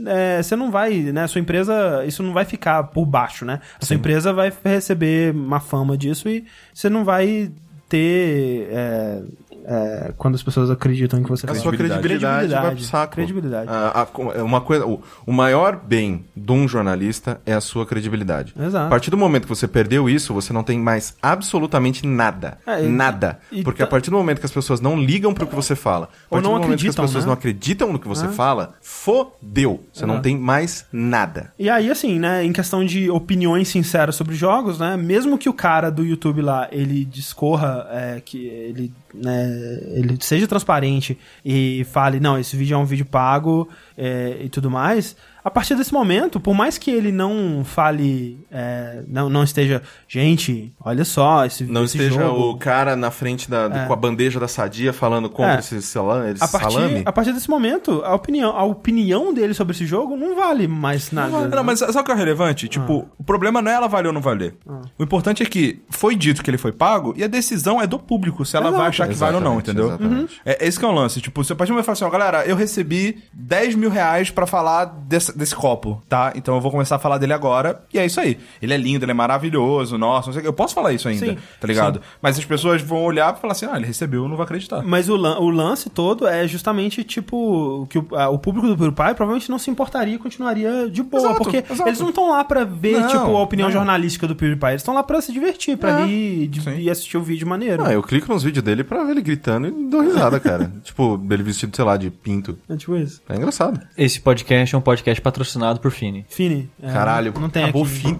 [0.05, 1.25] é, você não vai, né?
[1.27, 3.61] Sua empresa, isso não vai ficar por baixo, né?
[3.81, 7.51] A sua empresa vai receber uma fama disso e você não vai
[7.87, 8.67] ter.
[8.71, 9.21] é,
[9.67, 11.61] é, quando as pessoas acreditam em que você A fez.
[11.61, 13.13] sua credibilidade, vai pro saco.
[13.15, 13.69] Credibilidade.
[13.69, 18.53] A- a- uma coisa, o, o maior bem de um jornalista é a sua credibilidade.
[18.57, 18.85] Exato.
[18.85, 22.57] A partir do momento que você perdeu isso, você não tem mais absolutamente nada.
[22.65, 23.39] É, e- nada.
[23.51, 26.05] e Porque a partir do momento que as pessoas não ligam pro que você fala,
[26.05, 27.27] a Ou partir não do momento que acreditam, as pessoas né?
[27.27, 29.83] não acreditam no que você fala, fodeu.
[29.93, 31.51] Você não tem mais nada.
[31.59, 35.53] E aí, assim, né, em questão de opiniões sinceras sobre jogos, né, mesmo que o
[35.53, 39.56] cara do YouTube lá, ele discorra, é, que ele, né,
[39.93, 44.69] ele seja transparente e fale, não, esse vídeo é um vídeo pago é, e tudo
[44.69, 45.15] mais,
[45.47, 50.73] a partir desse momento, por mais que ele não fale, é, não, não esteja, gente,
[50.83, 52.51] olha só, esse, Não esse esteja jogo...
[52.51, 53.85] o cara na frente da, É.
[53.85, 55.59] com a bandeja da sadia falando contra É.
[55.59, 56.31] esse salame.
[56.33, 57.03] Esse A partir, salame.
[57.05, 61.11] a partir desse momento, a opinião, a opinião dele sobre esse jogo não vale mais
[61.11, 61.47] nada.
[61.47, 62.67] Não, mas sabe o que é relevante?
[62.67, 64.55] Tipo, o problema não é ela valer ou não valer.
[64.99, 67.97] O importante é que foi dito que ele foi pago e a decisão é do
[67.97, 69.87] público, se ela vai achar que vale ou não, entendeu?
[69.87, 70.41] exatamente.
[70.45, 71.21] É esse que é o lance.
[71.21, 73.89] Tipo, se a partir do momento que fala assim, ó, galera, eu recebi 10 mil
[73.89, 76.33] reais pra falar desse, desse copo, tá?
[76.35, 77.81] Então eu vou começar a falar dele agora.
[77.93, 78.37] E é isso aí.
[78.61, 80.47] Ele é lindo, ele é maravilhoso, nossa, não sei o que.
[80.49, 82.01] Eu posso falar isso ainda, Sim, tá ligado?
[82.21, 84.81] Mas as pessoas vão olhar e falar assim, ah, ele recebeu, eu não vou acreditar.
[84.83, 88.75] Mas o, lan- o lance todo é justamente, tipo, que o, a- o público do
[88.77, 91.21] PewDiePie provavelmente não se importaria e continuaria de boa.
[91.23, 91.89] Exato, porque exato.
[91.89, 93.73] eles não estão lá pra ver, Não, tipo, a opinião não.
[93.73, 94.67] jornalística do PewDiePie.
[94.69, 96.77] Eles estão lá pra se divertir, pra É, rir sim.
[96.79, 97.83] e assistir o vídeo maneiro.
[97.85, 100.71] Ah, eu clico nos vídeos dele pra ver ele gritando e dou risada, cara.
[100.83, 102.57] tipo, ele vestido, sei lá, de pinto.
[102.69, 103.21] É tipo isso.
[103.29, 103.79] É engraçado.
[103.97, 106.25] Esse podcast é um podcast patrocinado por Fini.
[106.29, 106.69] Fini.
[106.81, 107.91] é, Caralho, não tem acabou aqui.
[107.91, 108.19] o fim.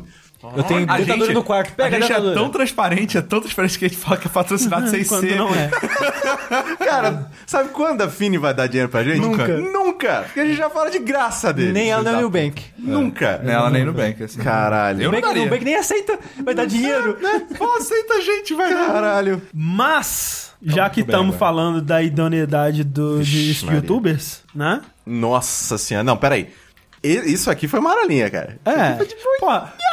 [0.56, 1.74] Eu tenho A ditadura gente- no quarto.
[1.74, 4.30] Pega a gente é tão transparente, é tão transparente que a gente fala que é
[4.30, 5.36] patrocinado sem ser.
[5.36, 5.70] não é.
[6.78, 9.20] Cara, sabe quando a Fini vai dar dinheiro pra gente?
[9.20, 9.48] Nunca.
[9.48, 10.22] Nunca!
[10.26, 11.72] Porque a gente já fala de graça dele.
[11.74, 12.62] Nem ela, nem o Nubank.
[12.62, 12.92] puta.
[12.92, 13.42] Nunca.
[13.44, 14.40] Nem ela nem no bank, assim.
[14.40, 15.02] Caralho.
[15.02, 15.40] Eu não Nubank.
[15.40, 16.18] Nubank nem aceita.
[16.44, 17.18] Vai dar dinheiro.
[17.58, 18.72] Pô, aceita a gente, vai.
[18.74, 19.42] Caralho.
[19.54, 23.22] Mas, já que tudo bem, estamos falando da idoneidade do,
[23.64, 23.76] Maria.
[23.80, 24.82] youtubers, né?
[25.06, 26.04] Nossa senhora.
[26.04, 26.50] Não, peraí.
[27.08, 28.60] Isso aqui foi maralinha, cara.
[28.66, 28.94] É.
[29.40, 29.48] Pô,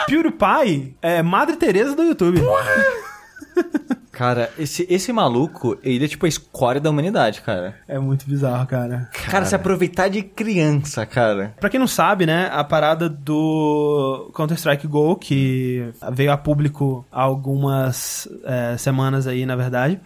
[0.07, 2.41] PewDiePie é Madre Teresa do YouTube.
[4.15, 7.75] Cara, esse, esse maluco, ele é tipo a escória da humanidade, cara.
[7.89, 9.11] É muito bizarro, cara.
[9.29, 11.53] Cara, se aproveitar de criança, cara.
[11.59, 17.23] Pra quem não sabe, né, a parada do Counter-Strike Go, que veio a público há
[17.23, 20.01] algumas é, semanas aí, na verdade,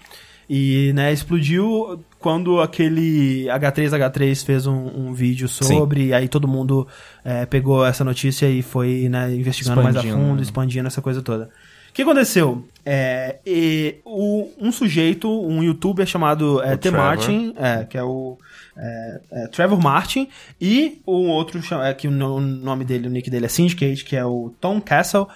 [0.48, 6.86] e, né, explodiu quando aquele H3H3 fez um, um vídeo sobre, e aí todo mundo
[7.24, 10.42] é, pegou essa notícia e foi, né, investigando mais a Expandindo, fundo, né?
[10.42, 11.50] expandindo essa coisa toda.
[11.90, 12.64] O que aconteceu?
[12.86, 16.90] É, e o- um sujeito, um youtuber chamado é, O T.
[16.90, 16.98] Trevor.
[17.00, 18.38] Martin, é, que é o
[18.76, 20.28] é, é, Trevor Martin,
[20.60, 24.14] e um outro, é, que o o nome dele, o nick dele é Syndicate, que
[24.16, 25.26] é o Tom Castle.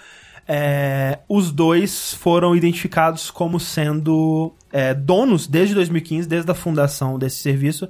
[0.47, 7.37] É, os dois foram identificados como sendo é, donos desde 2015, desde a fundação desse
[7.37, 7.89] serviço,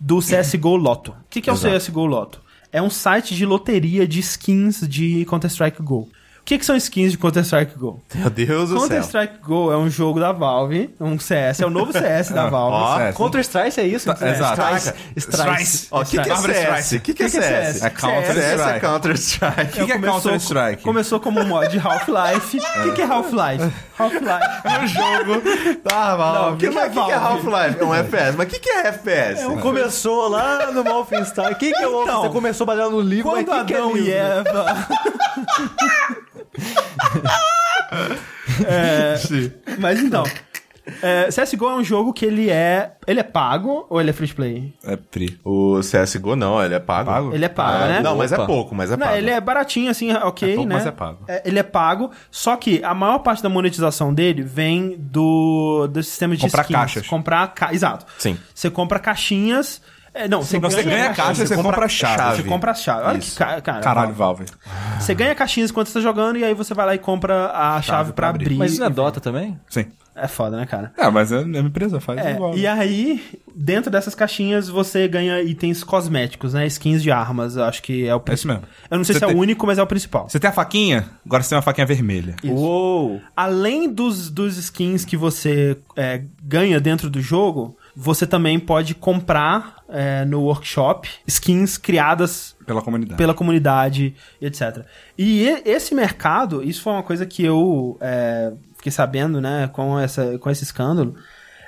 [0.00, 1.12] do CSGO Lotto.
[1.12, 1.76] O que, que é o Exato.
[1.76, 2.42] CSGO Lotto?
[2.72, 6.08] É um site de loteria de skins de Counter-Strike Go.
[6.44, 8.02] O que, que são skins de Counter-Strike Go?
[8.14, 8.80] Meu Deus do céu.
[8.80, 13.02] Counter-Strike Go é um jogo da Valve, um CS, é o novo CS da Valve.
[13.06, 13.16] CS.
[13.16, 14.14] Counter-Strike é isso?
[14.14, 14.60] Tá, exato.
[15.16, 15.86] Strike.
[15.90, 16.92] O que, que é CS?
[16.92, 17.72] O que, que é Que que é CS?
[17.78, 17.82] CS?
[17.84, 18.40] É Counter-Strike.
[18.42, 19.62] CS é Counter-Strike.
[19.62, 20.82] O que, que é Começou- Counter-Strike?
[20.82, 22.58] Começou como um mod de Half-Life.
[22.58, 23.72] O que, que é Half-Life?
[23.98, 24.54] Half-Life.
[24.84, 25.42] Um jogo
[25.82, 26.54] da Valve.
[26.66, 27.14] O que, é que, que é.
[27.14, 27.80] Half-Life?
[27.80, 28.36] É um FPS.
[28.36, 29.44] Mas o que, que é FPS?
[29.62, 31.54] Começou lá no Wolfenstein.
[31.54, 32.32] Quem que é o Então, Wolfenstein?
[32.32, 34.10] Começou baseado no livro, Quando mas quem que é Adão e?
[34.12, 34.88] Eva.
[38.66, 39.16] É,
[39.78, 40.24] mas então.
[41.00, 42.92] É, CSGO é um jogo que ele é.
[43.06, 44.74] Ele é pago ou ele é free to play?
[44.84, 45.40] É Pri.
[45.42, 47.10] O CSGO não, ele é pago.
[47.10, 47.32] Pago?
[47.34, 48.00] Ele é pago, Ah, né?
[48.02, 48.44] Não, mas é Opa.
[48.46, 49.16] pouco, mas é Não, pago.
[49.18, 50.74] ele é baratinho, assim, ok, É pouco, né?
[50.74, 51.24] mas é pago.
[51.42, 56.36] ele é pago, só que a maior parte da monetização dele vem do, do sistema
[56.36, 56.76] de Comprar skins.
[56.76, 57.06] caixas.
[57.06, 57.72] Comprar ca...
[57.72, 58.04] Exato.
[58.18, 58.36] Sim.
[58.54, 59.80] Você compra caixinhas...
[60.14, 61.16] é, não, você, você ganha caixinhas.
[61.16, 62.36] caixa, você compra chave.
[62.42, 63.02] Você compra a chave.
[63.08, 63.32] Olha Isso.
[63.32, 63.60] que ca...
[63.60, 63.80] cara.
[63.80, 64.44] Caralho, Valve.
[65.00, 67.82] Você ganha caixinhas enquanto você tá jogando e aí você vai lá e compra a
[67.82, 68.44] chave, pra pra abrir.
[68.46, 68.56] abrir.
[68.58, 69.58] Mas isso não é Dota também?
[69.68, 69.86] Sim.
[70.16, 70.92] É foda, né, cara?
[70.96, 72.56] É, mas é a mesma empresa, faz É, igual.
[72.56, 73.20] e aí,
[73.52, 76.64] dentro dessas caixinhas, você ganha itens cosméticos, né?
[76.68, 78.54] Skins de armas, eu acho que é o É isso principal.
[78.58, 78.68] mesmo.
[78.88, 80.28] Eu não sei Você se é tem- o único, mas é o principal.
[80.28, 81.10] Você tem a faquinha?
[81.26, 82.36] Agora você tem uma faquinha vermelha.
[82.44, 83.20] Uou!
[83.36, 89.76] Além dos, dos skins que você é, ganha dentro do jogo, você também pode comprar
[89.88, 93.16] é, no workshop skins criadas Pela comunidade.
[93.16, 94.84] pela comunidade, etc.
[95.16, 100.38] E esse mercado, isso foi uma coisa que eu é, fiquei sabendo, né, com, essa,
[100.38, 101.14] com esse escândalo,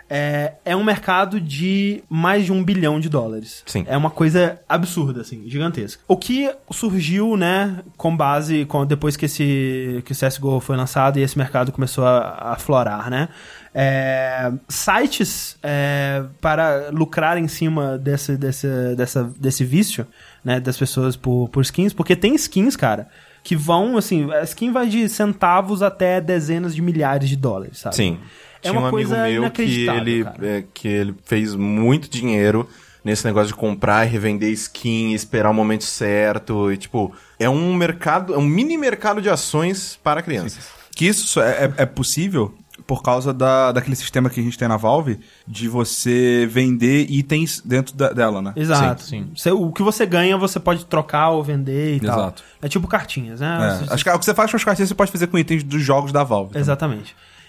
[0.09, 3.63] é, é um mercado de mais de um bilhão de dólares.
[3.67, 3.85] Sim.
[3.89, 6.03] É uma coisa absurda, assim, gigantesca.
[6.07, 11.19] O que surgiu, né, com base, com, depois que, esse, que o CSGO foi lançado
[11.19, 13.29] e esse mercado começou a, a florar, né?
[13.79, 18.67] É, sites é, para lucrar em cima desse, desse,
[18.97, 20.07] dessa, desse vício,
[20.43, 23.07] né, das pessoas por, por skins, porque tem skins, cara,
[23.45, 27.97] que vão, assim, a skin vai de centavos até dezenas de milhares de dólares, sabe?
[27.97, 28.19] Sim.
[28.63, 32.67] É Tinha uma um amigo coisa meu que ele, é, que ele fez muito dinheiro
[33.05, 36.73] nesse negócio de comprar e revender skin, esperar o momento certo.
[36.73, 40.67] E, tipo, é um mercado, é um mini mercado de ações para crianças.
[40.97, 42.55] Que isso só é, é- é possível
[42.87, 47.61] por causa da, daquele sistema que a gente tem na Valve de você vender itens
[47.65, 48.53] dentro da- dela, né?
[48.55, 49.03] Exato.
[49.03, 52.19] Sim, Você- o que você ganha, você pode trocar ou vender e tal.
[52.19, 52.43] Exato.
[52.63, 53.59] É tipo cartinhas, né?
[53.83, 55.37] É, Você- acho que o que você faz com as cartinhas você pode fazer com
[55.39, 56.57] itens dos jogos da Valve.
[56.77, 57.01] também.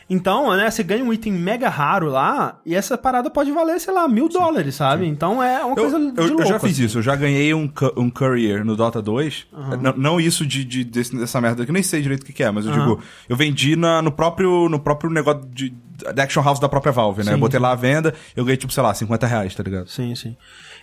[0.10, 3.94] Então, né, você ganha um item mega raro lá e essa parada pode valer, sei
[3.94, 5.06] lá, mil dólares, sabe?
[5.06, 6.46] Então é uma Eu, coisa eu- de eu louco.
[6.46, 6.86] já fiz assim.
[6.86, 9.48] isso, eu já ganhei um, um courier no Dota 2.
[9.82, 12.32] Não, não isso de, de- desse- dessa merda, que eu nem sei direito o que,
[12.32, 12.80] que é, mas eu Aham.
[12.80, 15.76] digo, eu vendi na- no, próprio, no próprio negócio de,
[16.14, 17.26] da Action House da própria Valve, né?
[17.26, 17.32] Sim.
[17.34, 19.90] Eu botei lá a venda, eu ganhei, tipo, sei lá, 50 reais, tá ligado?
[19.90, 20.38] Sim, sim.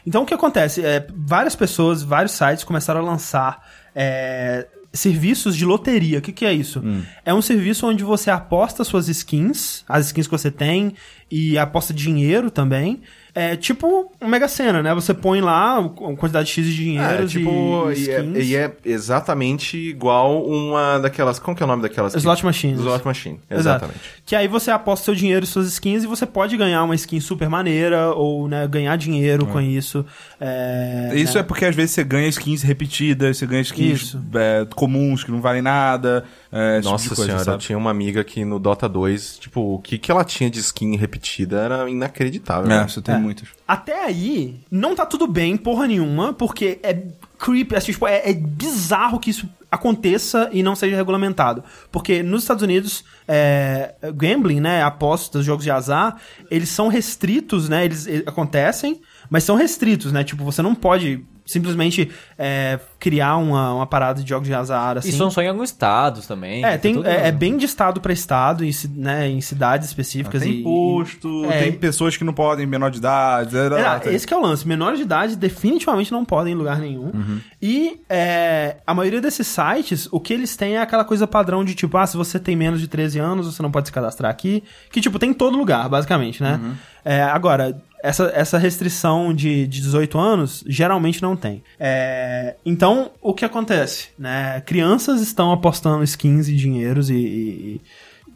[0.06, 0.84] Então o que acontece?
[0.84, 6.20] É, várias pessoas, vários sites começaram a lançar é, serviços de loteria.
[6.20, 6.82] O que, que é isso?
[7.24, 10.94] É um serviço onde você aposta suas skins, as skins que você tem,
[11.30, 13.02] e aposta dinheiro também.
[13.36, 14.94] É tipo uma mega cena, né?
[14.94, 18.47] Você põe lá uma quantidade X de dinheiro É, tipo, e, e é, skins.
[18.47, 21.40] e é exatamente igual uma daquelas.
[21.40, 22.15] Como que é o nome daquelas?
[22.15, 22.78] Slot machines.
[22.78, 23.61] Slot machine, Exato.
[23.86, 24.01] exatamente.
[24.24, 27.19] Que aí você aposta seu dinheiro e suas skins e você pode ganhar uma skin
[27.19, 30.06] super maneira ou né, ganhar dinheiro com isso.
[30.40, 31.40] É, Isso né?
[31.40, 35.40] é porque às vezes você ganha skins repetidas, você ganha skins é, comuns que não
[35.40, 36.24] valem nada.
[36.56, 37.62] É, tipo Nossa coisa, senhora, eu sabe?
[37.64, 40.94] tinha uma amiga que no Dota 2, tipo, o que, que ela tinha de skin
[40.97, 42.70] repetida era inacreditável.
[42.70, 42.89] É, né?
[42.89, 43.18] você tem É.
[43.18, 43.48] muitos.
[43.66, 46.97] Até aí, não tá tudo bem, porra nenhuma, porque é
[47.39, 51.64] creepy, assim, tipo, é, é bizarro que isso aconteça e não seja regulamentado.
[51.90, 56.16] Porque nos Estados Unidos, é, gambling, né, apostas, jogos de azar,
[56.48, 61.24] eles são restritos, né, eles, eles acontecem, mas são restritos, né, tipo, você não pode
[61.46, 65.10] simplesmente é, criar uma, uma parada de jogos de azar, assim.
[65.10, 66.64] E são só em alguns estados também.
[66.64, 70.42] É, tem, é, é bem de estado pra estado, em, né, em cidades específicas.
[70.42, 73.56] Tem e, imposto, é, tem pessoas que não podem, menor de idade.
[73.56, 74.66] é, É, tem- esse que é o lance.
[74.66, 77.12] Menores de idade definitivamente não podem em lugar nenhum.
[77.60, 81.74] E é, a maioria desses sites, o que eles têm é aquela coisa padrão de
[81.74, 84.62] tipo, ah, se você tem menos de 13 anos, você não pode se cadastrar aqui.
[84.90, 86.58] Que, tipo, tem em todo lugar, basicamente, né?
[87.04, 91.62] É, agora, essa, essa restrição de, de 18 anos, geralmente não tem.
[91.81, 94.09] É, então, o que acontece?
[94.18, 94.60] Né?
[94.66, 97.14] Crianças estão apostando skins e dinheiros e...
[97.16, 97.81] e-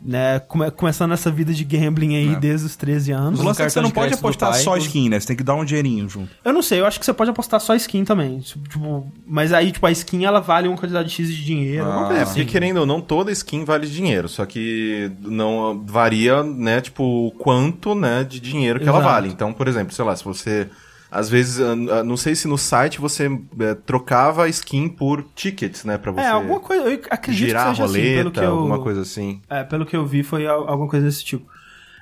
[0.01, 3.41] né, come- começando essa vida de gambling aí desde os 13 anos.
[3.41, 5.19] O lance é que você não de pode apostar pai, só os- skin, né?
[5.19, 6.31] Você tem que dar um dinheirinho junto.
[6.45, 8.39] Eu não sei, eu acho que você pode apostar só skin também.
[8.39, 11.85] Tipo, mas aí, tipo, a skin ela vale uma quantidade X de dinheiro.
[11.85, 12.35] alguma coisa É, assim.
[12.35, 17.31] porque querendo ou não, toda skin vale dinheiro, só que não varia, né, tipo, o
[17.33, 19.13] quanto, né, de dinheiro que ela Exato.
[19.15, 19.29] vale.
[19.29, 20.69] Então, por exemplo, sei lá, se você
[21.11, 23.27] às vezes, ah, ah, não sei se no site você
[23.61, 26.83] eh, trocava skin por tickets, né, pra você É, alguma coisa.
[26.85, 28.51] Eu acredito girar que a seja assim, roleta, pelo que eu.
[28.51, 29.41] alguma coisa assim.
[29.49, 31.47] É, pelo que eu vi, foi al- alguma coisa desse tipo.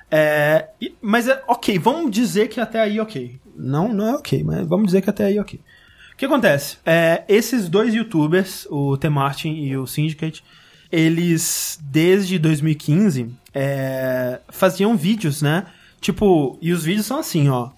[0.09, 0.67] É,
[1.01, 3.39] mas é ok, vamos dizer que até aí ok.
[3.55, 5.59] Não, não é ok, mas vamos dizer que até aí ok.
[6.13, 6.77] O que acontece?
[6.85, 9.07] É, esses dois youtubers, o T.
[9.09, 10.43] Martin e o Syndicate,
[10.91, 15.65] eles, desde 2015, é, faziam vídeos, né?
[15.99, 17.69] Tipo, e os vídeos são assim, ó.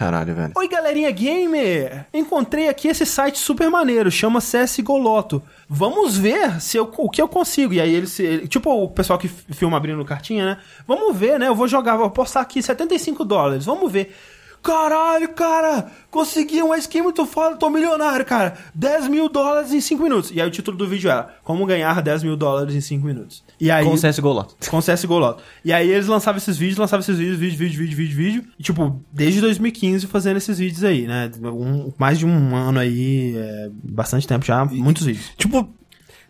[0.00, 0.52] Ca- Caralho, velho.
[0.56, 2.06] Oi, galerinha gamer!
[2.14, 5.42] Encontrei aqui esse site super maneiro, chama CSGO Loto.
[5.68, 7.74] Vamos ver se eu, o que eu consigo.
[7.74, 10.58] E aí eles, ele- tipo o pessoal que filma abrindo cartinha, né?
[10.88, 11.48] Vamos ver, né?
[11.48, 13.66] Eu vou jogar, vou postar aqui 75 dólares.
[13.66, 14.16] Vamos ver.
[14.62, 15.90] Caralho, cara!
[16.10, 18.58] Consegui uma skin muito foda, tô milionário, cara!
[18.74, 20.30] 10 mil dólares em 5 minutos.
[20.32, 23.42] E aí o título do vídeo era Como ganhar 10 mil dólares em 5 minutos.
[23.58, 24.46] E aí, Com CSGO lá.
[24.70, 25.42] com CSGO Loto.
[25.64, 28.44] E aí eles lançavam esses vídeos, lançavam esses vídeos, vídeo, vídeo, vídeo, vídeo, vídeo.
[28.58, 31.30] E, tipo, desde 2015 fazendo esses vídeos aí, né?
[31.42, 35.32] Um- mais de um ano aí, é, bastante tempo já, muitos vídeos.
[35.36, 35.68] Tipo,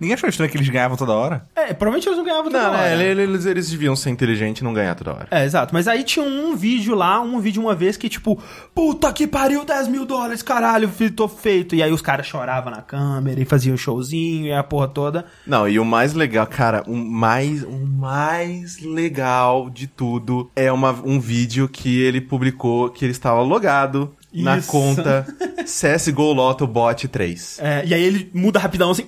[0.01, 1.47] ninguém achou estranho que eles ganhavam toda hora?
[1.55, 2.97] É, provavelmente eles não ganhavam toda Não, hora.
[2.97, 5.29] né, eles, eles deviam ser inteligentes e não ganhar toda hora.
[5.31, 5.75] É, exato.
[5.75, 8.41] Mas aí tinha um vídeo lá, um vídeo uma vez que, tipo,
[8.75, 11.75] puta que pariu, 10 mil dólares, caralho, tô feito.
[11.75, 15.27] E aí os caras choravam na câmera e faziam showzinho e a porra toda.
[15.47, 20.93] Não, e o mais legal, cara, o mais, o mais legal de tudo é uma,
[21.05, 24.71] um vídeo que ele publicou que ele estava logado na Isso.
[24.71, 25.27] conta
[25.65, 27.59] CSGO Loto Bot 3.
[27.61, 29.07] É, e aí ele muda rapidão assim.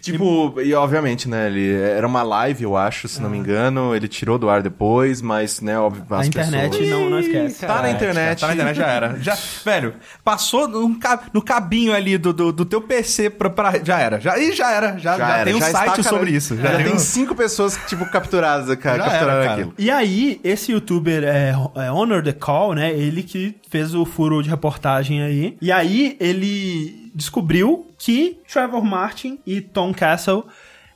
[0.00, 4.08] Tipo, e obviamente, né, ele era uma live, eu acho, se não me engano, ele
[4.08, 6.88] tirou do ar depois, mas, né, óbvio, A as internet pessoas...
[6.90, 7.66] não, não esquece.
[7.66, 8.40] Tá na internet.
[8.40, 9.16] Tá na internet, já era.
[9.20, 10.98] Já, velho, passou no,
[11.32, 14.20] no cabinho ali do, do, do teu PC pra, pra- Já era.
[14.20, 14.98] Já, e já era.
[14.98, 16.56] Já, já, era, tem um já site sobre isso.
[16.56, 19.54] Já, Já, tem um- cinco pessoas, tipo, capturadas, cara, Já capturaram era, cara.
[19.54, 19.74] aquilo.
[19.78, 22.90] E aí, esse youtuber é, é Honor the Call, né?
[22.92, 25.56] Ele que fez o furo de reportagem aí.
[25.60, 30.44] E aí, ele descobriu que Trevor Martin e Tom Castle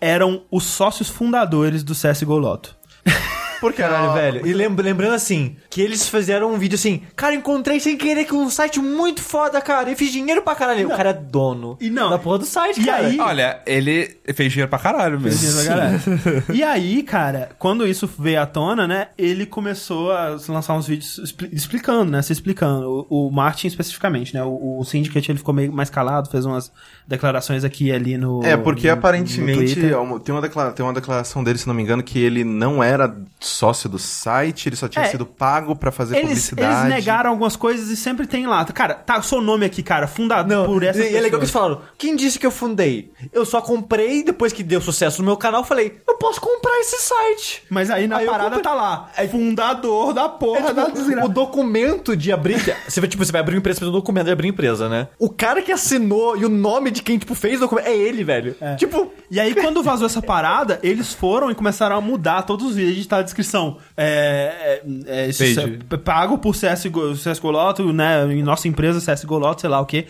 [0.01, 2.77] eram os sócios fundadores do CSGO Loto.
[3.63, 4.47] Porque Caralho, velho.
[4.47, 8.37] E lembra- lembrando assim, que eles fizeram um vídeo assim, cara, encontrei sem querer com
[8.37, 10.89] um site muito foda, cara, e fiz dinheiro pra caralho.
[10.89, 13.07] O cara é dono E não- da porra do site, E cara.
[13.07, 15.41] aí- Olha, ele fez dinheiro pra caralho mesmo.
[15.41, 16.01] Beleza, galera.
[16.53, 21.19] e aí, cara, quando isso veio à tona, né, ele começou a lançar uns vídeos
[21.19, 23.07] expli- explicando, né, se explicando.
[23.09, 26.73] O, o Martin especificamente, né, o, o Syndicate ele ficou meio mais calado, fez umas
[27.07, 29.85] declarações aqui e ali no É, porque no- no aparentemente Twitter.
[29.95, 32.83] é tem, uma declara- tem uma declaração dele, se não me engano, que ele não
[32.83, 33.15] era
[33.53, 35.09] sócio do site, ele só tinha É.
[35.09, 36.87] sido pago pra fazer Eles, publicidade.
[36.87, 38.65] eles negaram algumas coisas e sempre tem lá.
[38.65, 41.51] Cara, tá o seu nome aqui, cara, fundado por essa e é legal que eles
[41.51, 43.13] falaram, quem disse que eu fundei?
[43.33, 46.97] Eu só comprei, depois que deu sucesso no meu canal, falei, eu posso comprar esse
[47.03, 47.63] site.
[47.71, 51.27] Mas aí na Aí parada tá lá, fundador da porra É, da tipo, desgraça.
[51.27, 52.59] o documento de abrir.
[52.89, 55.09] Você vai, tipo, você vai abrir uma empresa, você do documento de abrir empresa, né?
[55.19, 58.23] O cara que assinou e o nome de quem, tipo, fez o documento é ele,
[58.25, 58.55] velho.
[58.77, 59.13] Tipo.
[59.31, 63.07] E aí, quando vazou essa parada, eles foram e começaram a mudar todos os vídeos,
[63.11, 63.77] a descrição.
[63.97, 68.25] É, é, é, é pago por CSGO, CSGO Loto, né?
[68.33, 70.07] Em nossa empresa, CSGO Loto, sei lá o quê.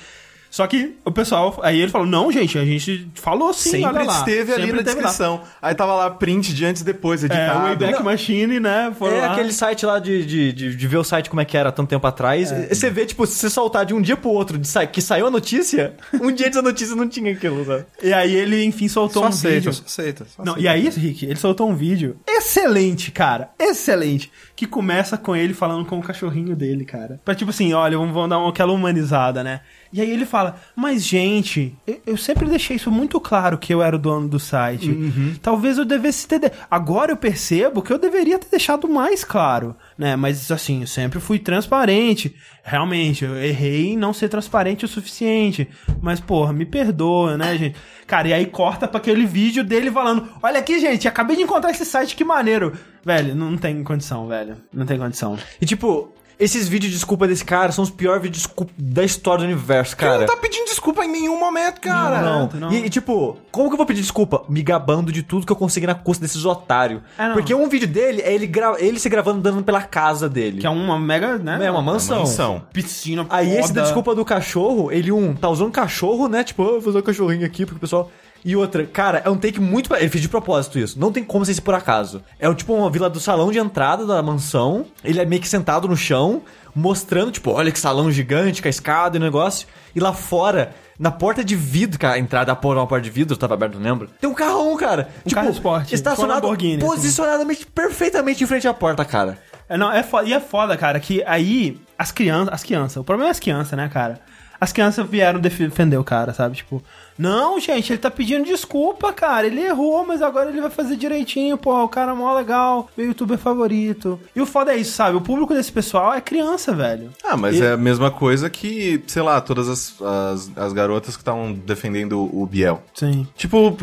[0.53, 4.05] Só que o pessoal, aí ele falou, não, gente, a gente falou sim, olha Sempre
[4.05, 4.19] lá.
[4.19, 5.09] esteve ali Sempre na teve lá.
[5.09, 5.41] descrição.
[5.63, 7.59] Aí tava lá print de antes e depois, É, editado.
[7.61, 8.93] o Wayback Machine, né?
[8.99, 9.33] Foram É lá.
[9.33, 11.89] aquele site lá de, de, de, de ver o site como é que era tanto
[11.89, 12.53] tempo atrás.
[12.53, 12.69] É.
[12.71, 15.01] E Você vê, tipo, se você soltar de um dia pro outro de sa- que
[15.01, 17.87] saiu a notícia, um dia antes da notícia não tinha aquilo, sabe?
[18.03, 19.73] E aí ele, enfim, soltou Só um aceita, vídeo.
[19.73, 20.27] só aceita.
[20.37, 20.69] só Não, aceita.
[20.69, 23.49] e aí, Rick, ele soltou um vídeo excelente, cara.
[23.59, 24.31] Excelente.
[24.55, 27.19] Que começa com ele falando com o cachorrinho dele, cara.
[27.25, 29.61] Pra tipo assim, olha, vamos, vamos dar uma, aquela humanizada, né?
[29.93, 33.83] E aí ele fala: mas gente, eu, eu sempre deixei isso muito claro que eu
[33.83, 34.91] era o dono do site.
[34.91, 35.35] Uhum.
[35.43, 36.39] Talvez eu devesse ter.
[36.39, 40.17] de- Agora eu percebo que eu deveria ter deixado mais claro, né?
[40.17, 42.35] Mas assim, eu sempre fui transparente.
[42.65, 45.69] Realmente, eu errei em não ser transparente o suficiente.
[46.01, 47.77] Mas, porra, me perdoa, né, gente?
[48.07, 51.71] Cara, e aí corta pra aquele vídeo dele falando: Olha aqui, gente, acabei de encontrar
[51.71, 52.73] esse site, que maneiro.
[53.05, 54.57] Velho, não tem condição, velho.
[54.73, 55.37] Não tem condição.
[55.61, 59.05] E tipo, esses vídeos de desculpa desse cara são os piores vídeos de desculpa da
[59.05, 60.27] história do universo, Cara, cara.
[60.27, 62.21] não tá pedindo desculpa em nenhum momento, cara.
[62.21, 62.73] Não, não.
[62.73, 64.45] E, e, tipo, como que eu vou pedir desculpa?
[64.49, 67.01] Me gabando de tudo que eu consegui na custa desses otários.
[67.19, 67.35] É, não.
[67.35, 68.75] Porque um vídeo dele é ele, gra...
[68.79, 70.61] ele se gravando andando pela casa dele.
[70.61, 71.65] Que é uma mega, né?
[71.65, 72.21] É uma mansão.
[72.21, 72.63] Mansão.
[72.73, 73.27] piscina.
[73.31, 73.75] Aí esse foda.
[73.75, 76.43] da desculpa do cachorro, ele um, tá usando cachorro, né?
[76.45, 78.11] Tipo, ah, vou usar o cachorrinho aqui porque o pessoal...
[78.45, 79.95] E outra, cara, é um take muito...
[79.95, 80.99] Ele fez de propósito isso.
[80.99, 82.23] Não tem como ser isso por acaso.
[82.39, 84.87] É o tipo uma vila do salão de entrada da mansão.
[85.05, 86.43] Ele é meio que sentado no chão,
[86.75, 89.69] mostrando, tipo, olha que salão gigante, com a escada e o negócio.
[89.95, 90.75] E lá fora...
[90.99, 93.75] Na porta de vidro, cara, a entrada da porta uma porta de vidro, tava aberto,
[93.75, 94.09] não lembro.
[94.21, 95.09] Tem um carrão, cara.
[95.27, 96.79] Um carro esporte, tipo Estacionado assim.
[96.79, 99.39] posicionadamente perfeitamente em frente à porta, cara.
[99.69, 103.05] É, não, é foda, e é foda, cara, que aí as crianças, as crianças, o
[103.05, 104.21] problema é as crianças, né, cara?
[104.61, 106.57] As crianças vieram defender o cara, sabe?
[106.57, 106.81] Tipo,
[107.23, 109.47] não, gente, ele tá pedindo desculpa, cara.
[109.47, 111.83] Ele errou, mas agora ele vai fazer direitinho, pô.
[111.85, 114.19] O cara é mó legal, meu youtuber favorito.
[114.35, 115.17] E o foda é isso, sabe?
[115.17, 117.11] O público desse pessoal é criança, velho.
[117.25, 121.15] Ah, mas E- é a mesma coisa que, sei lá, todas as, as, as garotas
[121.17, 122.83] que estavam defendendo o Biel.
[122.95, 123.27] Sim.
[123.37, 123.77] Tipo,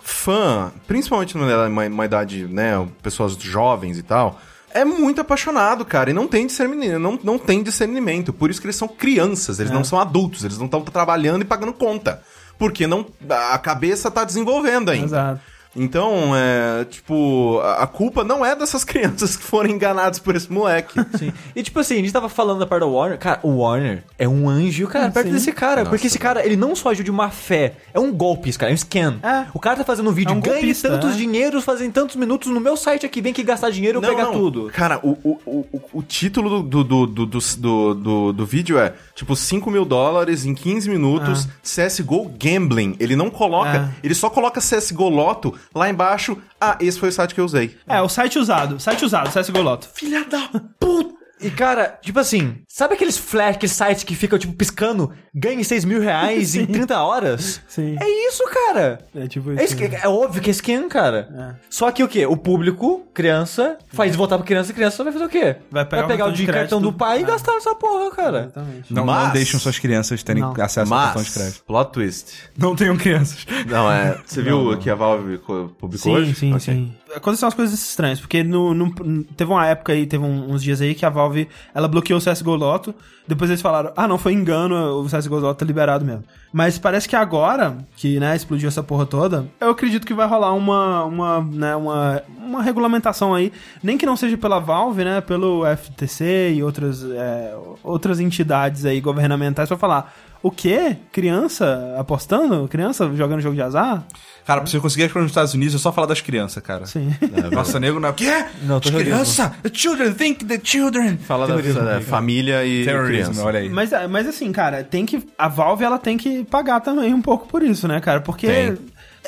[0.00, 4.40] fã, principalmente numa, numa idade, né, pessoas jovens e tal,
[4.72, 8.32] é muito apaixonado, cara, e não tem discernimento, não, não tem discernimento.
[8.32, 11.44] Por isso que eles são crianças, eles não são adultos, eles não estão trabalhando e
[11.44, 12.22] pagando conta.
[12.58, 13.06] Porque não,
[13.52, 15.06] a cabeça tá desenvolvendo ainda.
[15.06, 15.40] Exato.
[15.76, 20.98] Então, é, tipo, a culpa não é dessas crianças que foram enganadas por esse moleque.
[21.16, 21.32] Sim.
[21.54, 23.18] E tipo assim, a gente tava falando da parte do Warner.
[23.18, 25.32] Cara, o Warner é um anjo, cara, perto Sim.
[25.32, 25.80] desse cara.
[25.80, 28.58] Nossa, porque esse cara, ele não só agiu de má fé, é um golpe, esse
[28.58, 29.18] cara, é um scam.
[29.22, 29.46] É.
[29.52, 31.16] O cara tá fazendo um vídeo, É um ganhe golpista, tantos é.
[31.16, 34.24] dinheiros, fazem tantos minutos no meu site aqui, vem aqui gastar dinheiro, eu Não, pegar
[34.24, 34.32] não.
[34.32, 34.70] tudo.
[34.72, 38.94] Cara, o, o, o, o título do, do, do, do, do, do, do vídeo é,
[39.14, 42.96] tipo, 5 mil dólares em 15 minutos, CSGO Gambling.
[42.98, 46.38] Ele não coloca, ele só coloca CSGO Loto lá embaixo.
[46.60, 47.76] Ah, esse foi o site que eu usei.
[47.86, 49.88] É, o site usado, site usado, CSGO Loto.
[49.94, 50.48] Filha da
[50.78, 51.17] puta!
[51.40, 55.84] E cara, tipo assim, sabe aqueles flash, aqueles sites que ficam, tipo, piscando, ganhe 6
[55.84, 57.60] mil reais em 30 horas?
[57.68, 57.96] Sim.
[58.00, 58.98] É isso, cara!
[59.14, 59.74] É tipo É, isso.
[59.74, 61.54] esque- é óbvio que é scam, cara.
[61.58, 61.66] É.
[61.70, 62.26] Só que o quê?
[62.26, 65.56] O público, criança, faz voltar pra criança, criança vai fazer o quê?
[65.70, 66.98] Vai pegar o o cartão de de cartão do crédito.
[66.98, 67.26] pai e É.
[67.26, 68.38] gastar nessa porra, cara.
[68.44, 68.92] Exatamente.
[68.94, 70.52] Não, Mas- não deixam suas crianças terem Não.
[70.60, 71.64] acesso ao cartão de Mas, crédito.
[71.64, 72.32] plot twist.
[72.56, 73.46] Não tenham crianças.
[73.66, 74.78] Não, é, você viu Não, não.
[74.78, 76.34] que a Valve co- publicou Sim, hoje?
[76.34, 76.60] sim, Ok.
[76.60, 76.94] sim.
[77.14, 80.80] Aconteceram umas coisas estranhas, porque no, no- teve uma época aí, teve um- uns dias
[80.80, 82.94] aí que a Valve, ela bloqueou o CSGO Loto,
[83.26, 86.24] depois eles falaram, ah não, foi engano, o CSGO Loto tá liberado mesmo.
[86.52, 90.52] Mas parece que agora, que, né, explodiu essa porra toda, eu acredito que vai rolar
[90.54, 93.52] uma, uma, né, uma, uma regulamentação aí,
[93.82, 99.00] nem que não seja pela Valve, né, pelo FTC e outras, é, outras entidades aí
[99.00, 100.96] governamentais pra falar, o quê?
[101.12, 102.66] Criança apostando?
[102.68, 104.04] Criança jogando jogo de azar?
[104.46, 106.86] Cara, pra você conseguir as coisas nos Estados Unidos, é só falar das crianças, cara.
[106.86, 107.14] Sim.
[107.52, 108.12] Nossa, nego não é.
[108.12, 108.44] O quê?
[108.62, 109.12] Não, terrorismo.
[109.12, 109.54] criança!
[109.62, 111.18] The children think the children!
[111.18, 112.00] Fala da Terrorismo, é, cara.
[112.00, 113.44] família e Terrorismo, criança.
[113.44, 113.68] olha aí.
[113.68, 115.22] Mas, mas assim, cara, tem que.
[115.36, 118.20] A Valve ela tem que pagar também um pouco por isso, né, cara?
[118.20, 118.78] Porque Tem.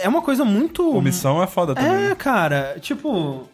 [0.02, 0.82] É uma coisa muito.
[0.92, 2.10] Comissão é foda também.
[2.10, 3.48] É, cara, tipo.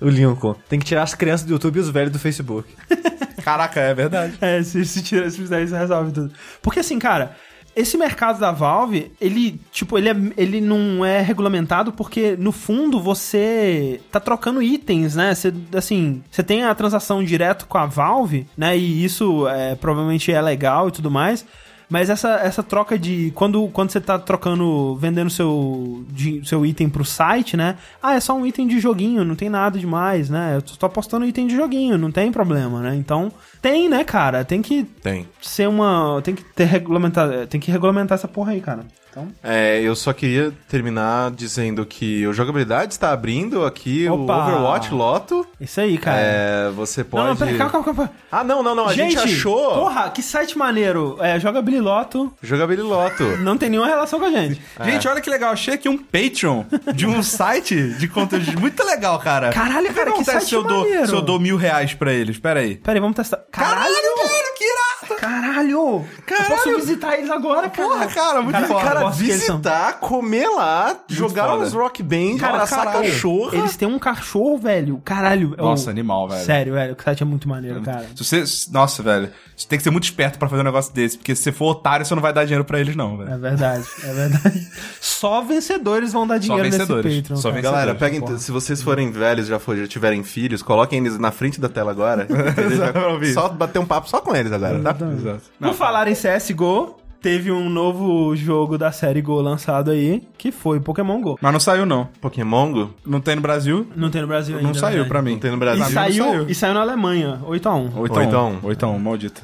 [0.00, 0.54] O Lincoln.
[0.68, 2.68] Tem que tirar as crianças do YouTube e os velhos do Facebook.
[3.42, 4.34] Caraca, é verdade.
[4.40, 6.32] É, se, se, tira, se fizer isso, resolve tudo.
[6.62, 7.36] Porque assim, cara.
[7.74, 13.00] Esse mercado da Valve, ele, tipo, ele, é, ele não é regulamentado porque, no fundo,
[13.00, 15.32] você tá trocando itens, né?
[15.32, 18.76] Você, assim, você tem a transação direto com a Valve, né?
[18.76, 21.46] E isso é, provavelmente é legal e tudo mais.
[21.90, 23.32] Mas essa, essa troca de.
[23.34, 27.76] Quando, quando você tá trocando, vendendo seu, de, seu item pro site, né?
[28.00, 30.54] Ah, é só um item de joguinho, não tem nada demais, né?
[30.56, 32.94] Eu tô apostando item de joguinho, não tem problema, né?
[32.94, 34.44] Então, tem, né, cara?
[34.44, 35.26] Tem que Tem.
[35.42, 36.22] ser uma.
[36.22, 37.48] Tem que ter regulamentar.
[37.48, 38.86] Tem que regulamentar essa porra aí, cara.
[39.10, 39.28] Então.
[39.42, 44.36] É, eu só queria terminar dizendo que o Jogabilidade está abrindo aqui Opa!
[44.36, 45.46] o Overwatch Loto.
[45.60, 46.18] Isso aí, cara.
[46.20, 47.24] É, você pode...
[47.24, 48.10] Não, não, pera, calma, calma, calma.
[48.30, 48.88] Ah, não, não, não.
[48.88, 51.16] A gente, achou Porra, que site maneiro.
[51.20, 52.32] É, joga Bililoto.
[52.42, 53.24] Jogabilidade Loto.
[53.42, 54.60] Não tem nenhuma relação com a gente.
[54.84, 55.52] Gente, olha que legal.
[55.52, 56.64] Achei aqui um Patreon
[56.94, 59.50] de um site de conteúdo muito legal, cara.
[59.52, 61.06] Caralho, cara, que site se eu dou, maneiro.
[61.08, 62.38] se eu dou mil reais pra eles?
[62.38, 62.76] Pera aí.
[62.76, 63.38] Pera aí, vamos testar.
[63.50, 63.94] Caralho!
[63.94, 65.20] cara, que irado!
[65.20, 66.06] Caralho!
[66.28, 67.88] Eu posso visitar eles agora, cara.
[67.88, 68.84] Porra, cara, muito Cara, foda.
[68.84, 71.64] cara, Cara, visitar, comer lá, jogar foda.
[71.64, 73.54] uns rock band, Cara, abraçar caralho, cachorro.
[73.54, 75.00] Eles têm um cachorro, velho.
[75.04, 75.54] Caralho.
[75.58, 76.44] é Nossa, animal, velho.
[76.44, 76.96] Sério, velho.
[76.98, 78.06] O site é muito maneiro, cara.
[78.16, 78.70] Se você.
[78.72, 79.30] Nossa, velho.
[79.56, 81.18] Você tem que ser muito esperto pra fazer um negócio desse.
[81.18, 83.30] Porque se você for otário, você não vai dar dinheiro pra eles, não, velho.
[83.30, 84.68] É verdade, é verdade.
[85.00, 87.04] Só vencedores vão dar dinheiro vencedores.
[87.04, 87.36] nesse Patreon.
[87.36, 87.78] Só vencedores.
[87.80, 88.38] Galera, peguem, Porra.
[88.38, 91.90] se vocês forem velhos, já, for, já tiverem filhos, coloquem eles na frente da tela
[91.90, 92.26] agora.
[92.30, 94.96] Já- só bater um papo só com eles agora, tá?
[95.12, 95.42] Exato.
[95.60, 100.80] Por falar em CSGO, teve um novo jogo da série Go lançado aí, que foi
[100.80, 101.38] Pokémon Go.
[101.40, 102.08] Mas não saiu, não.
[102.20, 102.90] Pokémon Go?
[103.06, 103.86] Não tem no Brasil.
[103.94, 104.66] Não tem no Brasil ainda.
[104.68, 105.08] Não saiu verdade.
[105.08, 105.32] pra mim.
[105.32, 105.84] Não tem no E Brasil.
[105.84, 106.46] não saiu, saiu.
[106.48, 107.90] e saiu na Alemanha, 8x1.
[107.96, 109.42] 8 Ou então- 8 1 maldita.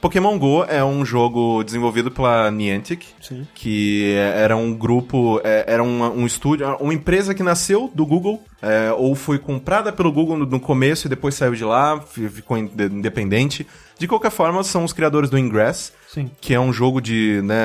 [0.00, 3.46] Pokémon Go é um jogo desenvolvido pela Niantic, Sim.
[3.54, 8.42] que era um grupo, é, era um, um estúdio, uma empresa que nasceu do Google,
[8.62, 12.56] é, ou foi comprada pelo Google no, começo e depois saiu de lá, fi- ficou
[12.56, 13.66] inde- independente.
[13.98, 16.30] De qualquer forma, são os criadores do Ingress, Sim.
[16.40, 17.58] que é um jogo de, né,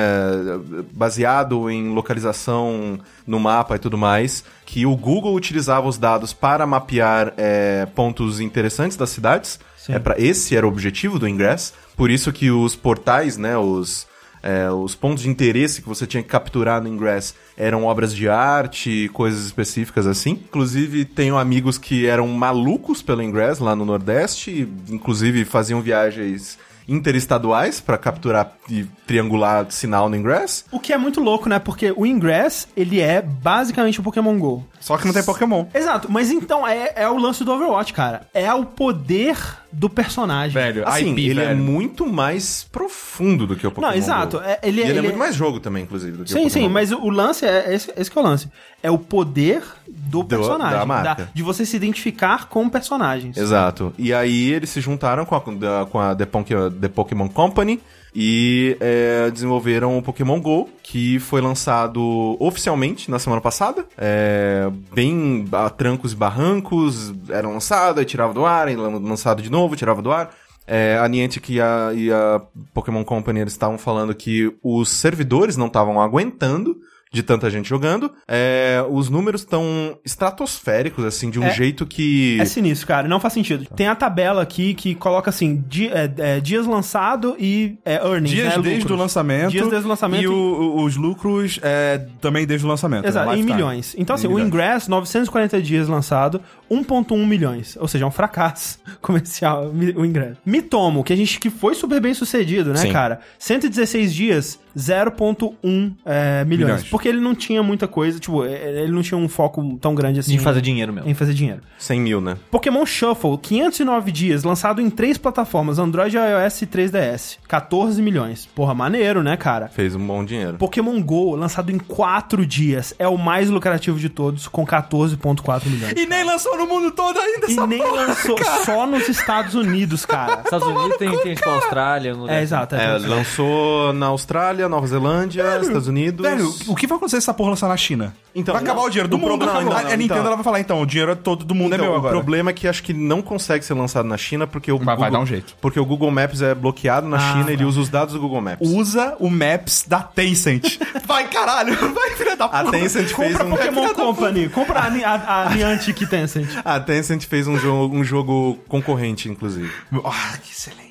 [0.92, 6.66] baseado em localização no mapa e tudo mais, que o Google utilizava os dados para
[6.66, 9.58] mapear é, pontos interessantes das cidades.
[9.78, 9.94] Sim.
[9.94, 11.72] É para esse era o objetivo do Ingress.
[11.96, 14.06] Por isso que os portais, né, os
[14.42, 18.28] é, os pontos de interesse que você tinha que capturar no Ingress eram obras de
[18.28, 20.32] arte, coisas específicas assim.
[20.32, 26.56] Inclusive, tenho amigos que eram malucos pelo Ingress lá no Nordeste, inclusive faziam viagens
[26.88, 30.64] interestaduais para capturar e triangular sinal no Ingress.
[30.70, 31.58] O que é muito louco, né?
[31.58, 34.64] Porque o Ingress, ele é basicamente o Pokémon GO.
[34.80, 35.66] Só que não tem Pokémon.
[35.74, 38.26] Exato, mas então é, é o lance do Overwatch, cara.
[38.32, 39.36] É o poder
[39.72, 40.52] do personagem.
[40.54, 41.58] Velho, Assim, IP, ele é velho.
[41.62, 44.40] muito mais profundo do que o Pokémon Não, exato.
[44.40, 46.34] É- ele, E ele, é ele muito mais jogo também, inclusive, do que o Sim,
[46.44, 46.70] Pokémon sim, Go.
[46.70, 48.48] mas o o lance é esse, esse que é o lance.
[48.82, 50.78] É o poder do, personagem.
[50.78, 51.28] da marca.
[51.34, 53.36] de você se identificar com personagens.
[53.36, 53.92] Exato.
[53.98, 56.44] E aí eles se juntaram com a, da- com a The, Pon-
[56.80, 57.80] The Pokémon Company
[58.14, 63.84] e é, desenvolveram o Pokémon GO, que foi lançado oficialmente na semana passada.
[63.98, 69.42] É, bem a trancos e barrancos, era lançado, aí tirava do ar, aí lan- lançado
[69.42, 70.30] de novo, tirava do ar.
[70.66, 72.40] É, a Niantic e a, e a
[72.74, 76.76] Pokémon Company estavam falando que os servidores não estavam aguentando
[77.16, 78.12] de tanta gente jogando.
[78.28, 82.38] É, os números estão estratosféricos, assim, de um É- jeito que...
[82.40, 83.08] É sinistro, cara.
[83.08, 83.66] Não faz sentido.
[83.74, 88.30] Tem a tabela aqui que coloca assim, di- é, é, dias lançado e é, earnings,
[88.30, 88.98] Dias né, desde lucros.
[88.98, 89.50] o lançamento.
[89.50, 90.22] Dias desde o lançamento.
[90.22, 93.04] E o- o- os lucros é, também desde o lançamento.
[93.04, 93.08] né?
[93.08, 93.54] Exato, em Lifetime.
[93.54, 93.94] milhões.
[93.98, 94.48] Então, assim, Em o milhões.
[94.48, 96.40] Ingress, 940 dias lançado,
[96.70, 97.76] 1.1 milhões.
[97.80, 100.36] Ou seja, é um fracasso comercial o Ingress.
[100.44, 102.92] Mitomo, que a gente que foi super bem sucedido, né, Sim.
[102.92, 103.20] cara?
[103.38, 106.66] 116 dias, 0.1 é, milhões.
[106.66, 106.88] Milhões.
[106.88, 110.20] Porque ele não tinha muita coisa, tipo, é, ele não tinha um foco tão grande
[110.20, 110.32] assim.
[110.32, 111.08] De fazer dinheiro mesmo.
[111.08, 111.60] Em fazer dinheiro.
[111.78, 112.36] 100 mil, né?
[112.50, 117.38] Pokémon Shuffle, 509 dias, lançado em três plataformas, Android, iOS e 3DS.
[117.48, 118.46] 14 milhões.
[118.54, 119.68] Porra, maneiro, né, cara?
[119.68, 120.56] Fez um bom dinheiro.
[120.58, 125.92] Pokémon GO, lançado em 4 dias, é o mais lucrativo de todos, com 14,4 milhões.
[125.96, 128.64] E nem lançou no mundo todo ainda E essa nem porra, lançou cara.
[128.64, 130.42] só nos Estados Unidos, cara.
[130.44, 132.14] Estados Unidos tem, tem tipo Austrália.
[132.14, 132.74] No É, exato.
[132.74, 136.26] É, É, lançou na Austrália, Nova Zelândia, Estados Unidos.
[136.26, 138.14] Velho, o que vai acontecer se essa porra lançar na China?
[138.34, 139.28] Então, vai acabar não, o dinheiro do o mundo.
[139.28, 139.70] problema- acabou.
[139.72, 140.26] não, a não, a Nintendo então.
[140.26, 142.12] ela vai falar, então, o dinheiro é todo do mundo é Então, meu o agora.
[142.14, 144.96] problema é que acho que não consegue ser lançado na China porque o Mas vai
[144.96, 145.54] Google, dar um jeito.
[145.60, 147.52] Porque o Google Maps é bloqueado na Ah, China, vai.
[147.54, 148.68] ele usa os dados do Google Maps.
[148.68, 150.78] Usa o Maps da Tencent.
[151.06, 151.74] vai, caralho.
[151.94, 152.70] Vai, filha da A puta.
[152.78, 154.48] Tencent fez Compra um Pokémon Company.
[154.48, 156.48] Compra a, a, a Niantic Tencent.
[156.64, 159.70] A Tencent fez um jogo, um jogo concorrente, inclusive.
[160.04, 160.85] Ah, que excelente.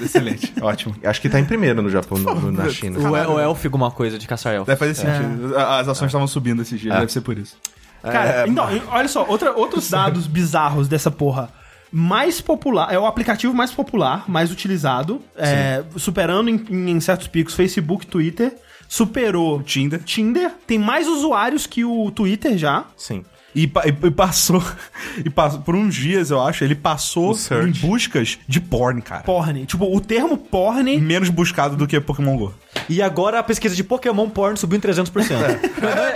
[0.00, 0.52] Excelente.
[0.62, 0.94] Ótimo.
[1.04, 2.98] Acho que tá em primeiro no Japão, no- no- na China.
[2.98, 4.66] O, o Elf alguma coisa de caçar elfos.
[4.66, 5.56] Deve fazer sentido.
[5.58, 7.00] As ações estavam subindo esses dias, É.
[7.00, 7.56] deve ser por isso.
[8.02, 11.50] Cara, É, então, olha só, outra, outros dados bizarros dessa porra.
[11.92, 17.52] Mais popular, é o aplicativo mais popular, mais utilizado, é, superando em, em certos picos
[17.52, 18.54] Facebook, Twitter,
[18.88, 20.00] superou Tinder.
[20.02, 22.84] Tinder, tem mais usuários que o Twitter já.
[22.96, 23.24] Sim.
[23.54, 24.62] E, e- e passou,
[25.24, 25.60] e passou.
[25.62, 27.32] Por uns dias, eu acho, ele passou
[27.68, 29.22] em buscas de porn, cara.
[29.22, 29.66] Porn.
[29.66, 30.98] Tipo, o termo porn.
[31.00, 32.54] Menos buscado do que Pokémon GO.
[32.88, 35.10] E agora a pesquisa de Pokémon Porn subiu em 300%.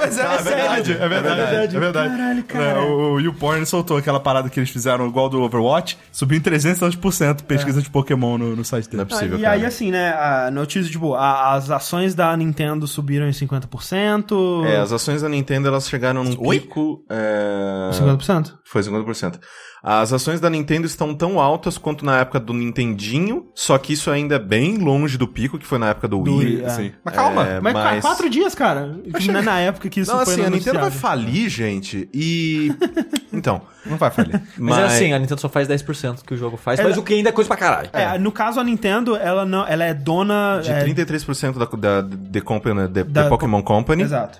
[0.00, 2.16] Mas é, é verdade, é verdade, é verdade.
[2.16, 2.64] Caralho, cara.
[2.64, 6.40] É, o, o YouPorn soltou aquela parada que eles fizeram igual do Overwatch, subiu em
[6.40, 9.10] 300% pesquisa de Pokémon no, no site Não é dele.
[9.10, 9.54] possível, e cara.
[9.54, 14.64] aí, assim, né, a notícia, tipo, a- as ações da Nintendo subiram em 50%.
[14.66, 16.60] É, as ações da Nintendo, elas chegaram num Oi?
[16.60, 17.04] pico...
[17.10, 17.90] É...
[17.92, 18.52] 50%?
[18.64, 19.38] Foi 50%.
[19.86, 24.10] As ações da Nintendo estão tão altas quanto na época do Nintendinho, só que isso
[24.10, 26.38] ainda é bem longe do pico que foi na época do Wii.
[26.38, 26.68] Wii, é.
[26.70, 26.92] Sim.
[27.04, 28.96] Mas calma, É, Mas, cara, quatro dias, cara.
[29.30, 32.72] Na, na época que isso Não, foi assim, a Nintendo vai falir, gente, e...
[33.36, 34.40] Então, Não vai falir.
[34.56, 37.14] Mas, é assim, a Nintendo só faz 10% que o jogo faz, mas o que
[37.14, 37.90] ainda é coisa pra caralho.
[37.92, 40.60] É, no caso, a Nintendo, ela não, ela é dona...
[40.62, 44.04] De é, 33% da, da The, Company, the, Da- the Pokémon Company.
[44.04, 44.38] Exato.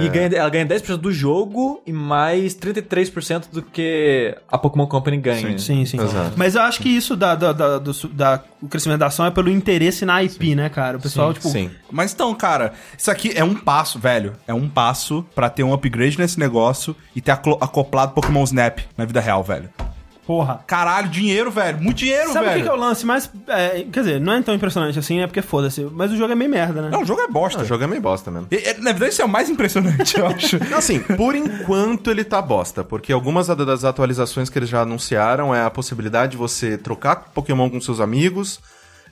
[0.00, 5.16] E ganha, ela ganha 10% do jogo e mais 33% do que a Pokémon Company
[5.18, 5.58] ganha.
[5.58, 6.00] Sim, sim.
[6.00, 6.32] Exato.
[6.36, 9.30] Mas eu acho que isso da, da, da- do, da- o crescimento da ação é
[9.30, 10.96] pelo interesse na IP, né, cara?
[10.96, 11.70] O pessoal, tipo, Sim.
[11.90, 14.34] Mas então, cara, isso aqui é um passo, velho.
[14.46, 19.04] É um passo pra ter um upgrade nesse negócio e ter acoplado Pokémon Snap na
[19.04, 19.68] vida real, velho.
[20.26, 20.60] Porra.
[20.66, 21.80] Caralho, dinheiro, velho.
[21.80, 22.62] Muito dinheiro, Sabe o que, velho.
[22.64, 23.30] que é o lance mais.
[23.48, 25.82] é, quer dizer, não é tão impressionante assim, é porque foda-se.
[25.92, 26.88] Mas o jogo é meio merda, né?
[26.90, 27.60] Não, o jogo é bosta.
[27.60, 28.48] Ah, o jogo é meio bosta mesmo.
[28.50, 30.58] E- e, Na verdade, isso é o mais impressionante, eu acho.
[30.68, 34.82] Não, Assim, por enquanto ele tá bosta, porque algumas da- das atualizações que eles já
[34.82, 38.58] anunciaram é a possibilidade de você trocar Pokémon com seus amigos,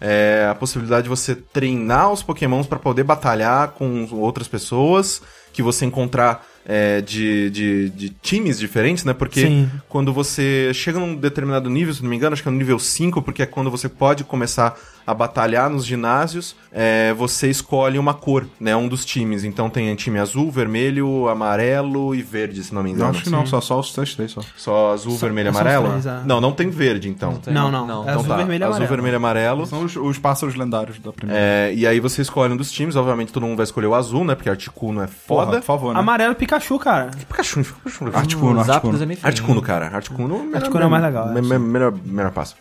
[0.01, 5.23] é a possibilidade de você treinar os Pokémons pra poder batalhar com outras pessoas,
[5.53, 9.13] que você encontrar é, de, de, de times diferentes, né?
[9.13, 9.71] Porque Sim.
[9.89, 12.79] quando você chega num determinado nível, se não me engano, acho que é no nível
[12.79, 14.77] 5, porque é quando você pode começar
[15.07, 18.75] a batalhar nos ginásios, é, você escolhe uma cor, né?
[18.75, 19.45] Um dos times.
[19.45, 23.11] Então tem time azul, vermelho, amarelo e verde, se não me Não, engano.
[23.11, 24.41] acho que não, só, só os três só.
[24.57, 25.89] Só azul, vermelho e só amarelo?
[25.91, 26.23] três, é.
[26.25, 27.35] Não, não tem verde, então.
[27.37, 27.53] tem.
[27.53, 27.87] Não, não.
[27.87, 27.99] Não.
[28.01, 28.89] É Então azul, tá, vermelho e azul, amarelo.
[28.97, 29.67] vermelho e amarelo.
[29.67, 31.39] São os, os pássaros lendários da primeira.
[31.39, 34.25] É, e aí você escolhe um dos times, obviamente todo mundo vai escolher o azul,
[34.25, 34.35] né?
[34.35, 35.59] Porque Articuno é Porra, foda.
[35.59, 36.01] por favor, né?
[36.01, 37.11] Amarelo Pikachu, cara.
[37.29, 38.05] Pikachu, Pikachu.
[38.17, 38.97] Articuno, Os Articuno.
[38.99, 39.27] Zapdos é.
[39.27, 39.87] Articuno, cara.
[39.95, 41.43] Articuno, melhor- Articuno é o mais legal, me- é.
[41.43, 42.57] me- melhor, melhor passo.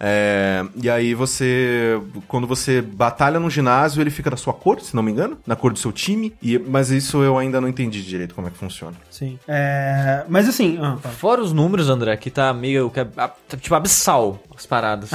[0.00, 4.94] É, e aí você, quando você batalha no ginásio, ele fica da sua cor, se
[4.94, 6.34] não me engano, na cor do seu time.
[6.42, 8.96] E, mas isso eu ainda não entendi direito como é que funciona.
[9.08, 9.38] Sim.
[9.46, 10.24] É...
[10.28, 10.78] Mas assim.
[10.82, 10.96] ah.
[10.96, 12.90] Fora os números, André, que tá meio.
[12.90, 13.30] que é- ah,
[13.60, 15.10] tipo, abissal as paradas.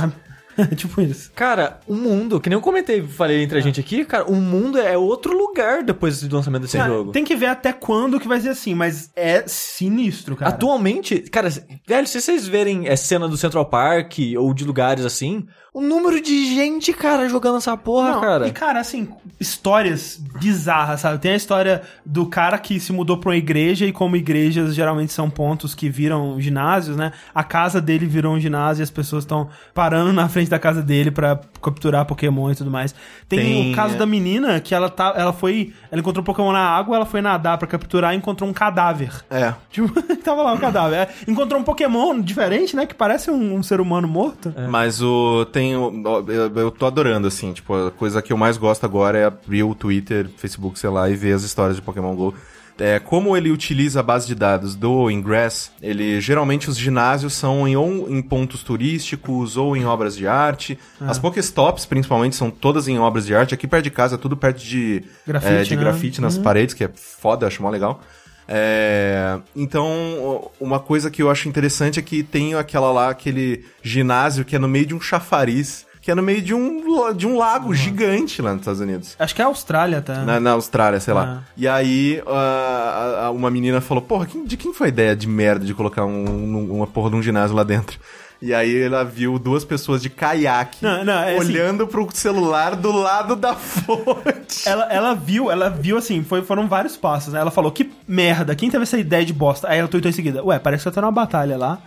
[0.75, 1.31] tipo isso.
[1.35, 4.77] Cara, o mundo, que nem eu comentei, falei entre a gente aqui, cara, o mundo
[4.77, 7.11] é outro lugar depois do lançamento desse Cara, jogo.
[7.11, 10.51] tem que ver até quando que vai ser assim, mas é sinistro, cara.
[10.51, 11.49] Atualmente, cara,
[11.87, 16.21] velho, se vocês verem é, cena do Central Park ou de lugares assim, o número
[16.21, 18.47] de gente, cara, jogando essa porra, Não, cara.
[18.47, 19.07] E, cara, assim,
[19.39, 21.19] histórias bizarras, sabe?
[21.19, 25.13] Tem a história do cara que se mudou pra uma igreja e como igrejas geralmente
[25.13, 27.11] são pontos que viram ginásios, né?
[27.33, 30.81] A casa dele virou um ginásio e as pessoas estão parando na frente da casa
[30.81, 32.95] dele pra capturar Pokémon e tudo mais.
[33.27, 33.97] Tem, Tem, o caso é.
[33.97, 37.21] da menina que ela tá, ela foi, ela encontrou um Pokémon na água, ela foi
[37.21, 39.11] nadar pra capturar e encontrou um cadáver.
[39.29, 39.53] É.
[39.69, 40.97] Tipo, tava lá um cadáver.
[40.97, 42.85] É, Encontrou um Pokémon diferente, né?
[42.87, 44.53] Que parece um, um ser humano morto.
[44.67, 45.45] Mas o.
[45.45, 45.58] Tem.
[45.75, 47.53] O- ó, Eu, tô adorando, assim.
[47.53, 51.09] Tipo, a coisa que eu mais gosto agora é abrir o Twitter, Facebook, sei lá,
[51.09, 52.33] e ver as histórias de Pokémon GO.
[52.81, 57.67] É, como ele utiliza a base de dados do Ingress, ele geralmente os ginásios são
[57.67, 60.79] em, ou em pontos turísticos ou em obras de arte.
[61.01, 63.53] As Pokéstops, principalmente, são todas em obras de arte.
[63.53, 65.81] Aqui perto de casa, é tudo perto de Grafite, é, de né?
[65.81, 68.01] grafite nas paredes, que é foda, acho mó legal.
[68.51, 74.43] É, então, uma coisa que eu acho interessante é que tem aquela lá, aquele ginásio
[74.43, 77.37] que é no meio de um chafariz, que é no meio de um, de um
[77.37, 79.15] lago gigante lá nos Estados Unidos.
[79.19, 80.23] Acho que é a Austrália, tá?
[80.23, 81.43] Na, na Austrália, sei lá.
[81.55, 85.73] E aí, a- uma menina falou, porra, de quem foi a ideia de merda de
[85.75, 87.99] colocar um- um- uma porra de um ginásio lá dentro?
[88.41, 92.75] E aí ela viu duas pessoas de caiaque Não, não, é assim- olhando pro celular
[92.75, 94.67] do lado da fonte.
[94.67, 97.39] Ela, ela viu, ela viu assim, foi, foram vários passos, né?
[97.41, 99.67] Ela falou, que merda, quem teve essa ideia de bosta?
[99.67, 101.79] Aí ela tweetou em seguida, ué, parece que eu tô numa batalha lá.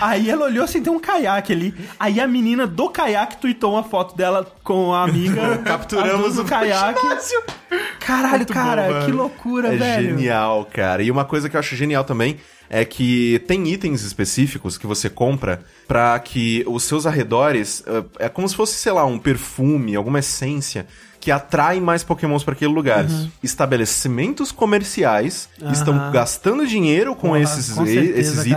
[0.00, 1.74] Aí ela olhou assim, tem um caiaque ali.
[1.98, 5.58] Aí a menina do caiaque tweetou uma foto dela com a amiga.
[5.64, 7.00] Capturamos o caiaque.
[8.00, 10.08] Caralho, Muito cara, bom, que loucura, é velho.
[10.16, 11.02] genial, cara.
[11.02, 12.36] E uma coisa que eu acho genial também
[12.68, 18.28] é que tem itens específicos que você compra pra que os seus arredores eh, é
[18.28, 20.86] como se fosse, sei lá, um perfume, alguma essência
[21.20, 23.06] que atrai mais pokémons pra aquele lugar.
[23.42, 26.00] Estabelecimentos comerciais estão Uhum.
[26.00, 26.10] Aham.
[26.12, 28.48] gastando dinheiro com Porra, esses, com certeza, esses cara.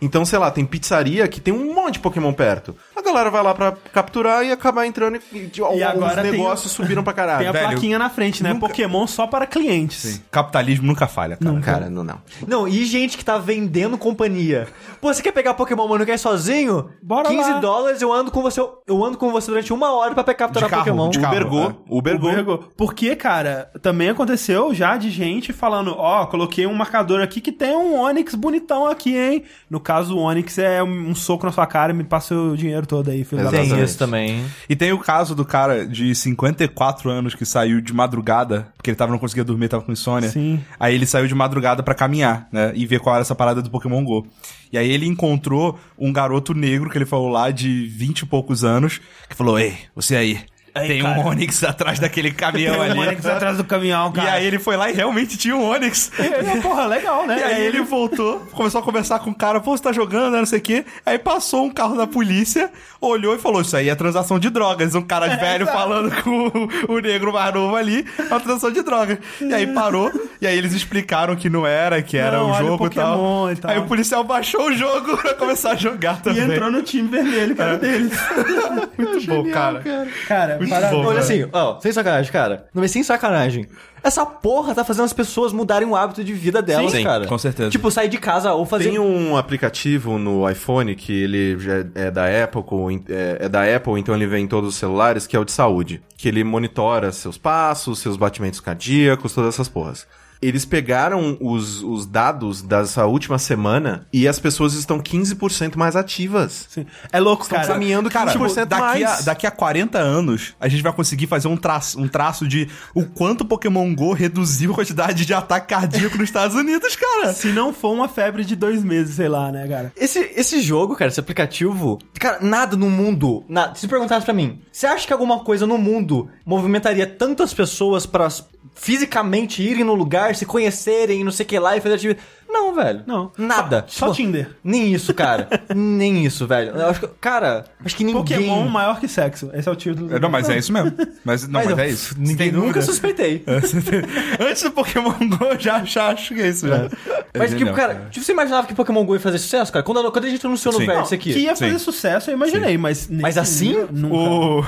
[0.00, 2.76] Então, sei lá, tem pizzaria que tem um monte de Pokémon perto.
[2.96, 6.32] A galera vai lá pra capturar e acabar entrando e, e, E agora os tem-
[6.32, 7.38] negócios subiram pra caralho.
[7.40, 8.52] Tem a velho, plaquinha na frente, né?
[8.54, 10.22] nunca- Pokémon só para clientes.
[10.30, 11.60] Capitalismo nunca falha, cara.
[11.60, 12.18] Cara, não, não.
[12.46, 14.66] Não, e gente que tá vendendo companhia.
[15.00, 16.88] Pô, você quer pegar Pokémon, mas não quer sozinho?
[17.02, 17.58] Bora 15 lá.
[17.60, 18.60] dólares, eu ando com você.
[18.86, 21.10] Eu ando com você durante uma hora pra capturar De carro, Pokémon.
[21.10, 21.34] de carro.
[21.36, 21.74] Ubergou, é.
[21.90, 22.30] Ubergou.
[22.30, 22.58] Ubergou.
[22.76, 27.74] Porque, cara, também aconteceu já de gente falando, ó, coloquei um marcador aqui que tem
[27.76, 29.44] um Onix bonitão aqui, hein?
[29.68, 32.56] No caso, o Onix é um, um soco na sua cara e me passa o
[32.56, 33.20] dinheiro toda aí.
[33.20, 33.70] Exatamente.
[33.70, 34.44] Tem isso também.
[34.68, 38.96] E tem o caso do cara de 54 anos que saiu de madrugada, porque ele
[38.96, 40.30] tava não conseguia dormir, tava com insônia.
[40.30, 40.60] Sim.
[40.78, 42.72] Aí ele saiu de madrugada pra caminhar, né?
[42.74, 44.26] E ver qual era essa parada do Pokémon GO.
[44.72, 48.64] E aí ele encontrou um garoto negro que ele falou lá de 20 e poucos
[48.64, 50.40] anos, que falou: Ei, você aí.
[50.76, 51.20] Aí, tem cara.
[51.20, 52.98] um Onix atrás daquele caminhão ali.
[52.98, 54.32] O Onix atrás do caminhão, E cara.
[54.32, 56.10] aí ele foi lá e realmente tinha um Onix.
[56.18, 57.38] É, porra, legal, né?
[57.38, 60.38] E aí ele voltou, começou a conversar com o cara, pô, você tá jogando, né,
[60.38, 60.84] não sei o quê.
[61.04, 62.70] Aí passou um carro da polícia,
[63.00, 64.94] olhou e falou, isso aí é transação de drogas.
[64.94, 65.78] Um cara velho exato.
[65.78, 69.18] falando com o, negro mais novo ali, é uma transação de drogas.
[69.40, 72.86] E aí parou, e aí eles explicaram que não era, que era Não, o jogo
[72.86, 73.52] e tal.
[73.52, 73.70] E tal.
[73.70, 76.42] Aí o policial baixou o jogo pra começar a jogar E também.
[76.42, 78.12] entrou no time vermelho, cara, deles.
[78.98, 79.82] Muito bom, cara.
[80.26, 82.66] Cara, Muito bom, Olha assim, ó, sem sacanagem, cara.
[82.74, 83.66] Não é sem sacanagem.
[84.02, 87.26] Essa porra tá fazendo as pessoas mudarem o hábito de vida delas, Sim, cara.
[87.26, 87.70] com certeza.
[87.70, 88.90] Tipo, sair de casa ou fazer.
[88.90, 92.62] Tem um aplicativo no iPhone que ele já é da Apple,
[93.08, 95.52] é, é da Apple, então ele vem em todos os celulares, que é o de
[95.52, 96.02] saúde.
[96.16, 100.06] Que ele monitora seus passos, seus batimentos cardíacos, todas essas porras.
[100.40, 106.66] Eles pegaram os, os dados dessa última semana e as pessoas estão 15% mais ativas.
[106.68, 106.86] Sim.
[107.12, 107.66] É louco, cara.
[107.66, 109.24] caminhando Cara, 15% daqui a, mais.
[109.24, 113.04] daqui a 40 anos, a gente vai conseguir fazer um traço, um traço de o
[113.04, 117.32] quanto o Pokémon GO reduziu a quantidade de ataque cardíaco nos Estados Unidos, cara.
[117.32, 119.92] Se não for uma febre de dois meses, sei lá, né, cara?
[119.96, 121.98] Esse, esse jogo, cara, esse aplicativo.
[122.18, 123.44] Cara, nada no mundo.
[123.48, 128.06] Nada, se perguntasse pra mim, você acha que alguma coisa no mundo movimentaria tantas pessoas
[128.06, 128.28] pra
[128.74, 132.26] fisicamente irem no lugar, se conhecerem, não sei o que lá e fazer atividade?
[132.48, 133.02] Não, velho.
[133.06, 133.32] Não.
[133.36, 133.84] Nada.
[133.88, 134.50] Só Tipo, Tinder.
[134.62, 135.48] Nem isso, cara.
[135.74, 136.70] nem isso, velho.
[136.70, 138.22] Eu acho que, cara, acho que ninguém.
[138.22, 139.50] Pokémon maior que sexo.
[139.52, 140.18] Esse é o título.
[140.18, 140.92] Não, mas é isso mesmo.
[141.24, 142.14] Mas, não, mas, eu- é isso.
[142.16, 143.44] Ninguém nunca suspeitei.
[144.40, 146.88] Antes do Pokémon GO, eu já, já acho que é isso, já.
[147.34, 149.82] É Mas, tipo, genial, cara, tipo, você imaginava que Pokémon GO ia fazer sucesso, cara?
[149.82, 150.86] Quando, quando a gente anunciou no Sim.
[150.86, 151.40] Vértice Que aqui.
[151.40, 151.78] ia fazer Sim.
[151.78, 153.08] sucesso, eu imaginei, mas...
[153.08, 153.68] nesse Mas assim?
[153.68, 154.16] nível, Nunca.
[154.16, 154.64] O.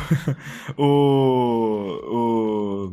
[0.77, 2.93] O.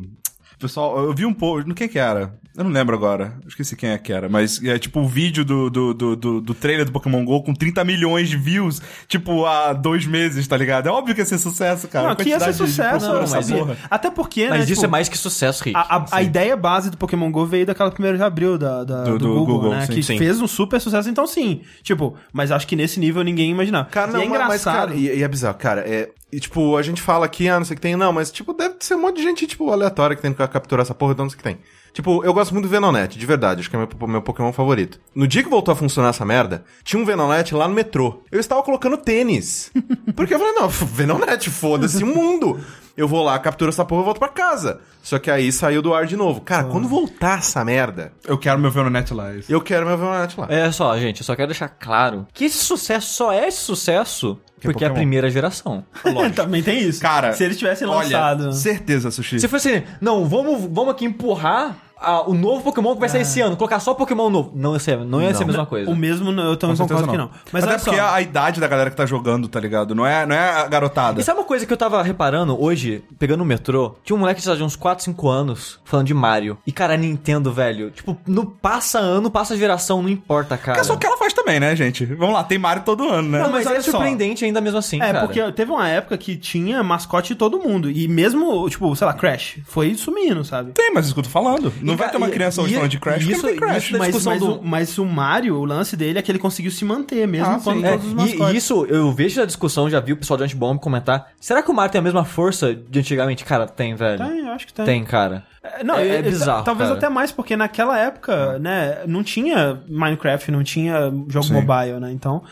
[0.58, 1.66] Pessoal, eu vi um pouco.
[1.68, 2.38] No que que era?
[2.56, 3.34] Eu não lembro agora.
[3.46, 4.28] Esqueci quem é que era.
[4.28, 7.52] Mas é tipo o vídeo do, do, do, do, do trailer do Pokémon GO com
[7.54, 10.88] 30 milhões de views, tipo, há dois meses, tá ligado?
[10.88, 12.08] É óbvio que ia ser sucesso, cara.
[12.08, 13.58] Não, que ia ser sucesso, essa sabia.
[13.58, 13.76] porra.
[13.90, 15.76] Até porque, Mas né, isso tipo, é mais que sucesso, Rick.
[15.76, 19.04] A, a- a ideia base do Pokémon GO veio daquela primeira de abril da, da-
[19.04, 19.86] Do- do, do Google, Google, né?
[19.86, 20.16] sim, que sim.
[20.16, 21.10] fez um super sucesso.
[21.10, 23.88] Então, sim, tipo, mas acho que nesse nível ninguém imaginava.
[23.90, 24.88] Cara, não, e é mas- mas, engraçado.
[24.88, 26.10] cara, e, e é bizarro, cara, é...
[26.32, 28.52] E, tipo, a gente fala aqui, ah, não sei o que tem, não, mas, tipo,
[28.52, 31.24] deve ser um monte de gente, tipo, aleatória que tem que capturar essa porra, então
[31.24, 31.58] não sei o que tem.
[31.96, 35.00] Tipo, eu gosto muito do Venonete, de verdade, acho que é meu, meu Pokémon favorito.
[35.14, 38.22] No dia que voltou a funcionar essa merda, tinha um Venonete lá no metrô.
[38.30, 39.72] Eu estava colocando tênis.
[40.14, 42.60] Porque eu falei, não, Venonete, foda-se o mundo.
[42.94, 44.80] Eu vou lá, capturo essa porra e volto pra casa.
[45.02, 46.42] Só que aí saiu do ar de novo.
[46.42, 49.32] Cara, quando voltar essa merda, Eu quero meu Venonet lá.
[49.34, 49.50] isso.
[49.50, 50.48] eu quero meu Venonete lá.
[50.50, 54.38] É só, gente, eu só quero deixar claro que esse sucesso só é esse sucesso
[54.60, 55.82] Que é porque é a primeira geração.
[56.36, 57.00] Também tem isso.
[57.00, 58.52] Cara, se eles tivessem olha, lançado.
[58.52, 59.40] certeza, Sushi.
[59.40, 63.40] Se fosse, não, vamos, vamos aqui empurrar a- o novo Pokémon que vai sair esse
[63.40, 64.52] ano, colocar só Pokémon novo.
[64.54, 65.90] Não ia ser, não ia ser a mesma coisa.
[65.90, 67.30] O mesmo, eu também Com certeza concordo que não.
[67.52, 68.08] Mas Até olha porque só.
[68.14, 69.94] a, idade da galera que tá jogando, tá ligado?
[69.94, 71.20] Não é, não é a garotada.
[71.20, 73.94] E sabe uma coisa que eu tava reparando hoje, pegando o metrô?
[74.04, 76.58] Tinha um moleque sei lá, de uns 4, 5 anos falando de Mario.
[76.66, 80.80] E, cara, a Nintendo, velho, tipo, no passa ano, passa geração, não importa, cara.
[80.80, 82.04] É só o que ela faz também, né, gente?
[82.04, 83.38] Vamos lá, tem Mario todo ano, né?
[83.42, 83.92] Não, mas, é só.
[83.92, 85.20] surpreendente ainda mesmo assim, É, cara.
[85.26, 87.90] porque teve uma época que tinha mascote de todo mundo.
[87.90, 90.72] E mesmo, tipo, sei lá, Crash, foi sumindo, sabe?
[90.72, 91.72] Tem, mas isso tô falando.
[91.80, 93.58] Não E, vai ter uma criança hoje falando de Crash, e porque isso- não tem
[93.58, 93.84] Crash.
[93.84, 96.38] isso Mas, discussão mas, do- o, mas o Mario, o lance dele é que ele
[96.38, 97.86] conseguiu se manter, mesmo Ah, quando sim.
[97.86, 98.54] É, todos os e, mascotes.
[98.54, 101.28] e isso, eu vejo a discussão, já vi o pessoal do Antibomb comentar.
[101.40, 103.44] Será que o Mario tem a mesma força de antigamente?
[103.44, 104.18] Cara, tem, velho.
[104.24, 104.84] Tem, eu acho que tem.
[104.84, 105.44] Tem, cara.
[105.62, 106.98] É, Não, É- é bizarro, Talvez cara.
[106.98, 111.54] até mais, porque naquela época, né, não tinha Minecraft, não tinha jogo Sim.
[111.54, 112.12] mobile, né?
[112.12, 112.42] Então.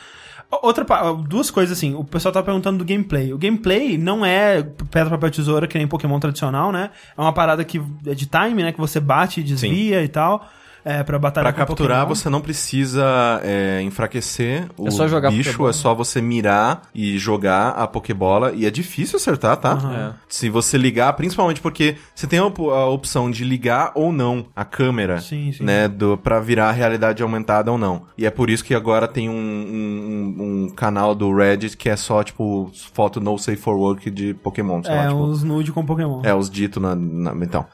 [0.62, 0.85] Outra,
[1.28, 3.32] duas coisas assim, o pessoal tá perguntando do gameplay.
[3.32, 6.90] O gameplay não é pedra, papel, tesoura, que nem Pokémon tradicional, né?
[7.16, 8.72] É uma parada que é de time, né?
[8.72, 10.48] Que você bate, desvia e tal.
[10.85, 12.15] É, pra batalhar Pra com capturar, Pokémon.
[12.15, 15.70] você não precisa é, enfraquecer o É só jogar bicho, Pokébola.
[15.70, 18.52] é só você mirar e jogar a Pokébola.
[18.55, 19.78] E é difícil acertar, tá?
[20.19, 20.24] É.
[20.28, 24.47] Se você ligar, principalmente porque você tem a, op- a opção de ligar ou não
[24.55, 25.65] a câmera, Sim, sim.
[25.65, 25.89] né?
[25.89, 28.02] Do, pra virar realidade aumentada ou não.
[28.19, 31.97] E é por isso que agora tem um, um, um- canal do Reddit que é
[31.97, 35.73] só, tipo, foto no safe for work de Pokémon, sei lá, É, tipo, os nude
[35.73, 36.20] com Pokémon.
[36.24, 37.65] é, os ditos na, na- Então.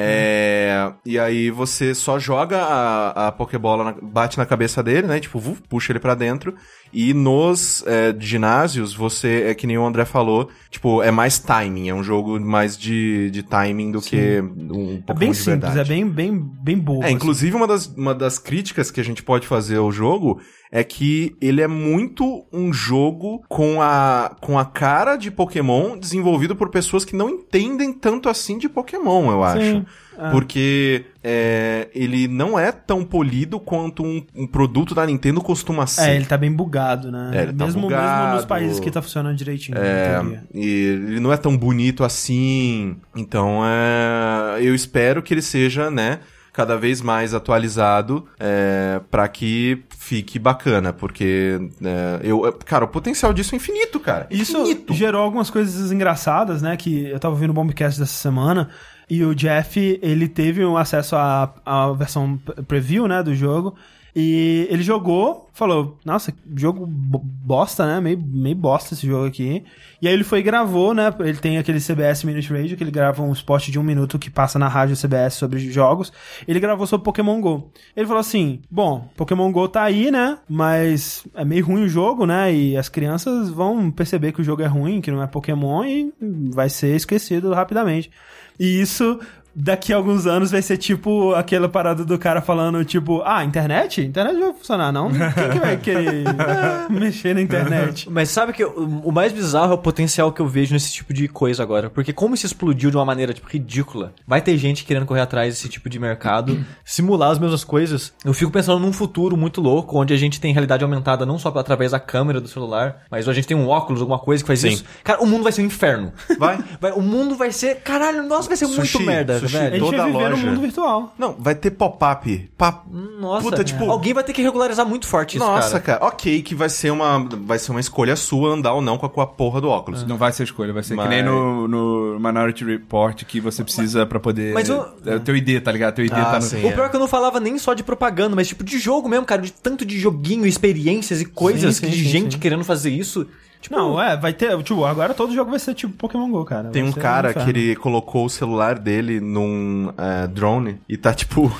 [0.00, 5.18] É, e aí você só joga a, a Pokébola, na- bate na cabeça dele, né?
[5.20, 6.54] Tipo, puxa ele pra dentro.
[6.92, 11.88] E nos é, ginásios, você, é que nem o André falou, tipo, é mais timing,
[11.90, 15.74] é um jogo mais de, de timing do que um É Pokémon bem de simples,
[15.74, 15.80] verdade.
[15.80, 17.02] é bem, bem, bem bobo.
[17.02, 17.14] É, assim.
[17.14, 21.34] inclusive uma das, uma das críticas que a gente pode fazer ao jogo é que
[21.40, 27.04] ele é muito um jogo com a, com a cara de Pokémon desenvolvido por pessoas
[27.04, 29.60] que não entendem tanto assim de Pokémon, eu acho.
[29.60, 29.86] Sim,
[30.18, 30.30] é.
[30.30, 36.10] Porque é, ele não é tão polido quanto um, um produto da Nintendo costuma ser.
[36.10, 37.30] É, ele tá bem bugado, né?
[37.32, 38.36] É, ele tá mesmo, mesmo bugado.
[38.36, 39.78] nos países que tá funcionando direitinho.
[39.78, 42.96] É, e ele não é tão bonito assim.
[43.14, 46.18] Então, é, eu espero que ele seja, né,
[46.58, 53.32] cada vez mais atualizado é, para que fique bacana, porque é, eu, cara, o potencial
[53.32, 54.26] disso é infinito, cara.
[54.28, 54.92] Isso infinito.
[54.92, 56.76] gerou algumas coisas engraçadas, né?
[56.76, 58.70] Que eu tava ouvindo o Bombcast dessa semana
[59.08, 62.36] e o Jeff, ele teve um acesso à, à versão
[62.66, 63.76] preview, né, do jogo.
[64.16, 68.00] E ele jogou, falou, nossa, jogo bo- bosta, né?
[68.00, 69.64] Meio, meio bosta esse jogo aqui.
[70.00, 71.12] E aí ele foi e gravou, né?
[71.20, 74.30] Ele tem aquele CBS Minute Radio, que ele grava um spot de um minuto que
[74.30, 76.12] passa na rádio CBS sobre jogos.
[76.46, 77.70] Ele gravou sobre Pokémon GO.
[77.96, 80.38] Ele falou assim, bom, Pokémon GO tá aí, né?
[80.48, 82.52] Mas é meio ruim o jogo, né?
[82.52, 86.12] E as crianças vão perceber que o jogo é ruim, que não é Pokémon e
[86.50, 88.10] vai ser esquecido rapidamente.
[88.58, 89.20] E isso
[89.60, 94.00] daqui a alguns anos vai ser tipo aquela parada do cara falando, tipo, ah, internet?
[94.00, 95.10] Internet não vai funcionar, não?
[95.10, 96.24] Quem que vai querer
[96.88, 98.08] mexer na internet?
[98.08, 101.26] Mas sabe que o, mais bizarro é o potencial que eu vejo nesse tipo de
[101.26, 101.90] coisa agora.
[101.90, 105.54] Porque como isso explodiu de uma maneira, tipo, ridícula, vai ter gente querendo correr atrás
[105.54, 108.12] desse tipo de mercado, simular as mesmas coisas.
[108.24, 111.48] Eu fico pensando num futuro muito louco, onde a gente tem realidade aumentada não só
[111.48, 114.60] através da câmera do celular, mas a gente tem um óculos, alguma coisa que faz
[114.60, 114.68] Sim.
[114.68, 114.84] isso.
[115.02, 116.12] Cara, o mundo vai ser um inferno.
[116.38, 116.62] Vai.
[116.80, 117.76] Vai- o mundo vai ser.
[117.80, 119.47] Caralho, nossa, vai ser Sushi, muito merda, sushi.
[119.56, 119.70] A velho.
[119.76, 120.36] gente Toda vai viver loja.
[120.36, 121.14] no mundo virtual.
[121.18, 122.50] Não, vai ter pop-up.
[122.56, 122.82] Pa-
[123.20, 125.98] Nossa, Puta, tipo- alguém vai ter que regularizar muito forte isso, Nossa, cara.
[126.00, 126.04] cara.
[126.12, 129.10] Ok, que vai ser uma vai ser uma escolha sua andar ou não com a,
[129.10, 130.04] com a porra do óculos.
[130.06, 133.62] Não vai ser escolha, vai ser Mas- que nem no, no Minority Report que você
[133.64, 134.52] precisa pra poder.
[134.54, 135.94] Mas o- É o teu ID, tá ligado?
[135.94, 136.42] Teu ID Ah, tá no.
[136.42, 136.58] sim.
[136.66, 139.08] O pior é que eu não falava nem só de propaganda, mas tipo de jogo
[139.08, 142.38] mesmo, cara, de tanto de joguinho, experiências e coisas Sim, sim, de sim, gente sim.
[142.40, 143.26] querendo fazer isso.
[143.60, 144.56] Tipo, Não, é, vai ter.
[144.62, 146.70] Tipo, agora todo jogo vai ser tipo Pokémon GO, cara.
[146.70, 147.58] Tem um cara que inferno.
[147.58, 151.52] ele colocou o celular dele num é, drone e tá, tipo,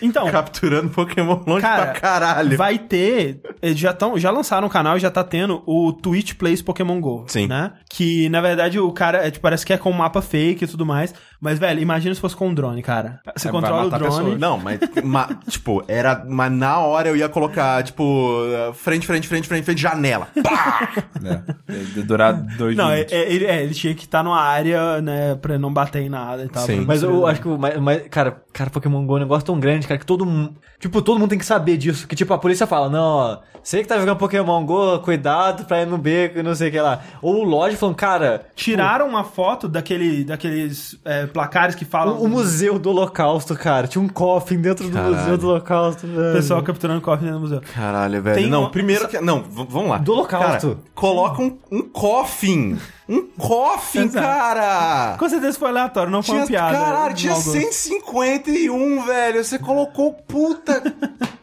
[0.00, 2.56] Então, capturando Pokémon longe Cara, pra caralho.
[2.56, 3.40] vai ter.
[3.60, 7.00] Eles já, tão, já lançaram o canal e já tá tendo o Twitch Plays Pokémon
[7.00, 7.24] GO.
[7.26, 7.46] Sim.
[7.48, 7.72] Né?
[7.90, 10.86] Que na verdade o cara é, tipo, parece que é com mapa fake e tudo
[10.86, 11.12] mais.
[11.40, 13.20] Mas, velho, imagina se fosse com um drone, cara.
[13.36, 14.36] Você É, controla o drone.
[14.36, 16.24] Não, mas, ma- tipo, era.
[16.28, 18.42] Mas na hora eu ia colocar, tipo,
[18.74, 20.26] frente, frente, frente, frente, frente, janela.
[20.42, 20.88] Pá!
[21.24, 23.12] É, durar dois Não, é, minutos.
[23.12, 26.44] é, ele, é, ele tinha que estar numa área, né, pra não bater em nada
[26.44, 26.64] e tal.
[26.64, 26.78] Sim.
[26.78, 29.46] não Mas eu acho que o mais, mais- cara, cara, Pokémon Go é um negócio
[29.46, 32.34] tão grande, cara, que todo mundo, tipo, todo mundo tem que saber disso, que tipo,
[32.34, 35.96] a polícia fala, não, ó, você que tá jogando Pokémon Go, cuidado pra ir no
[35.98, 37.00] beco e não sei o que lá.
[37.22, 42.16] Ou o Lodge falando, cara, Tiraram uma foto daquele, daqueles é, placares que falam.
[42.18, 45.14] o, o museu do holocausto, cara, tinha um coffin dentro do Caralho.
[45.16, 46.32] museu do holocausto, velho.
[46.32, 47.60] Pessoal capturando cofre dentro do museu.
[47.74, 48.36] Caralho, velho.
[48.36, 49.20] Tem não, uma- primeiro que.
[49.20, 49.98] Não, vamos lá.
[49.98, 50.68] Do holocausto.
[50.70, 52.76] Cara, coloca um, um coffin.
[53.08, 54.26] Um coffin, Exato.
[54.26, 55.16] cara!
[55.18, 56.76] Com certeza foi aleatório, não foi Tinha, uma piada.
[56.78, 57.58] caralho, tinha mau gosto.
[57.58, 59.42] 151, velho.
[59.44, 60.82] Você colocou puta.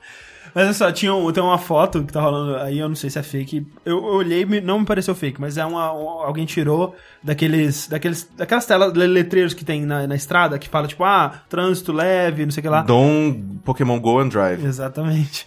[0.54, 3.20] Mas olha só, tinha tem uma foto que tá rolando aí, eu não sei se
[3.20, 3.68] é fake.
[3.84, 5.92] Eu, eu olhei não me pareceu fake, mas é uma.
[5.92, 7.90] um- alguém tirou daqueles.
[7.90, 11.92] daqueles daquelas telas, le- letreiros que tem na, na estrada que fala, tipo, ah, trânsito
[11.92, 12.84] leve, não sei o que lá.
[12.84, 13.34] Dom
[13.66, 14.64] Pokémon Go and Drive.
[14.64, 15.46] Exatamente.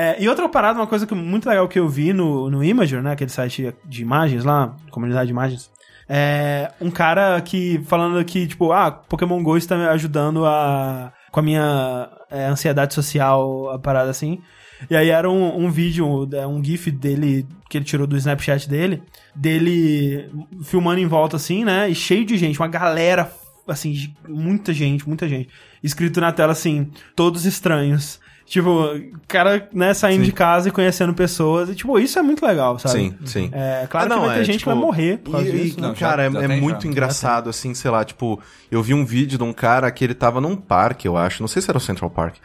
[0.00, 3.02] É, e outra parada, uma coisa que, muito legal que eu vi no, no Imager,
[3.02, 3.10] né?
[3.10, 5.72] Aquele site de imagens lá, comunidade de imagens.
[6.08, 11.12] É um cara que falando que, tipo, ah, Pokémon GO está me ajudando a.
[11.32, 14.40] com a minha é, ansiedade social, a parada assim.
[14.88, 18.68] E aí era um, um vídeo, é, um GIF dele que ele tirou do Snapchat
[18.68, 19.02] dele,
[19.34, 20.30] dele
[20.62, 21.90] filmando em volta assim, né?
[21.90, 23.32] E cheio de gente, uma galera,
[23.66, 25.48] assim, muita gente, muita gente.
[25.82, 28.20] Escrito na tela assim, todos estranhos.
[28.48, 28.88] Tipo,
[29.26, 31.68] cara, né, saindo de casa e conhecendo pessoas.
[31.68, 32.94] E, tipo, isso é muito legal, sabe?
[32.94, 33.50] Sim, sim.
[33.52, 35.48] É, claro Ah, que não, vai ter é, gente que tipo, vai morrer por causa
[35.48, 35.78] e, disso.
[35.78, 35.88] e, né?
[35.88, 36.88] Não, já- cara, é, já é tem, muito já.
[36.88, 40.40] engraçado, assim, sei lá, tipo, eu vi um vídeo de um cara que ele tava
[40.40, 42.36] num parque, eu acho, não sei se era o Central Park,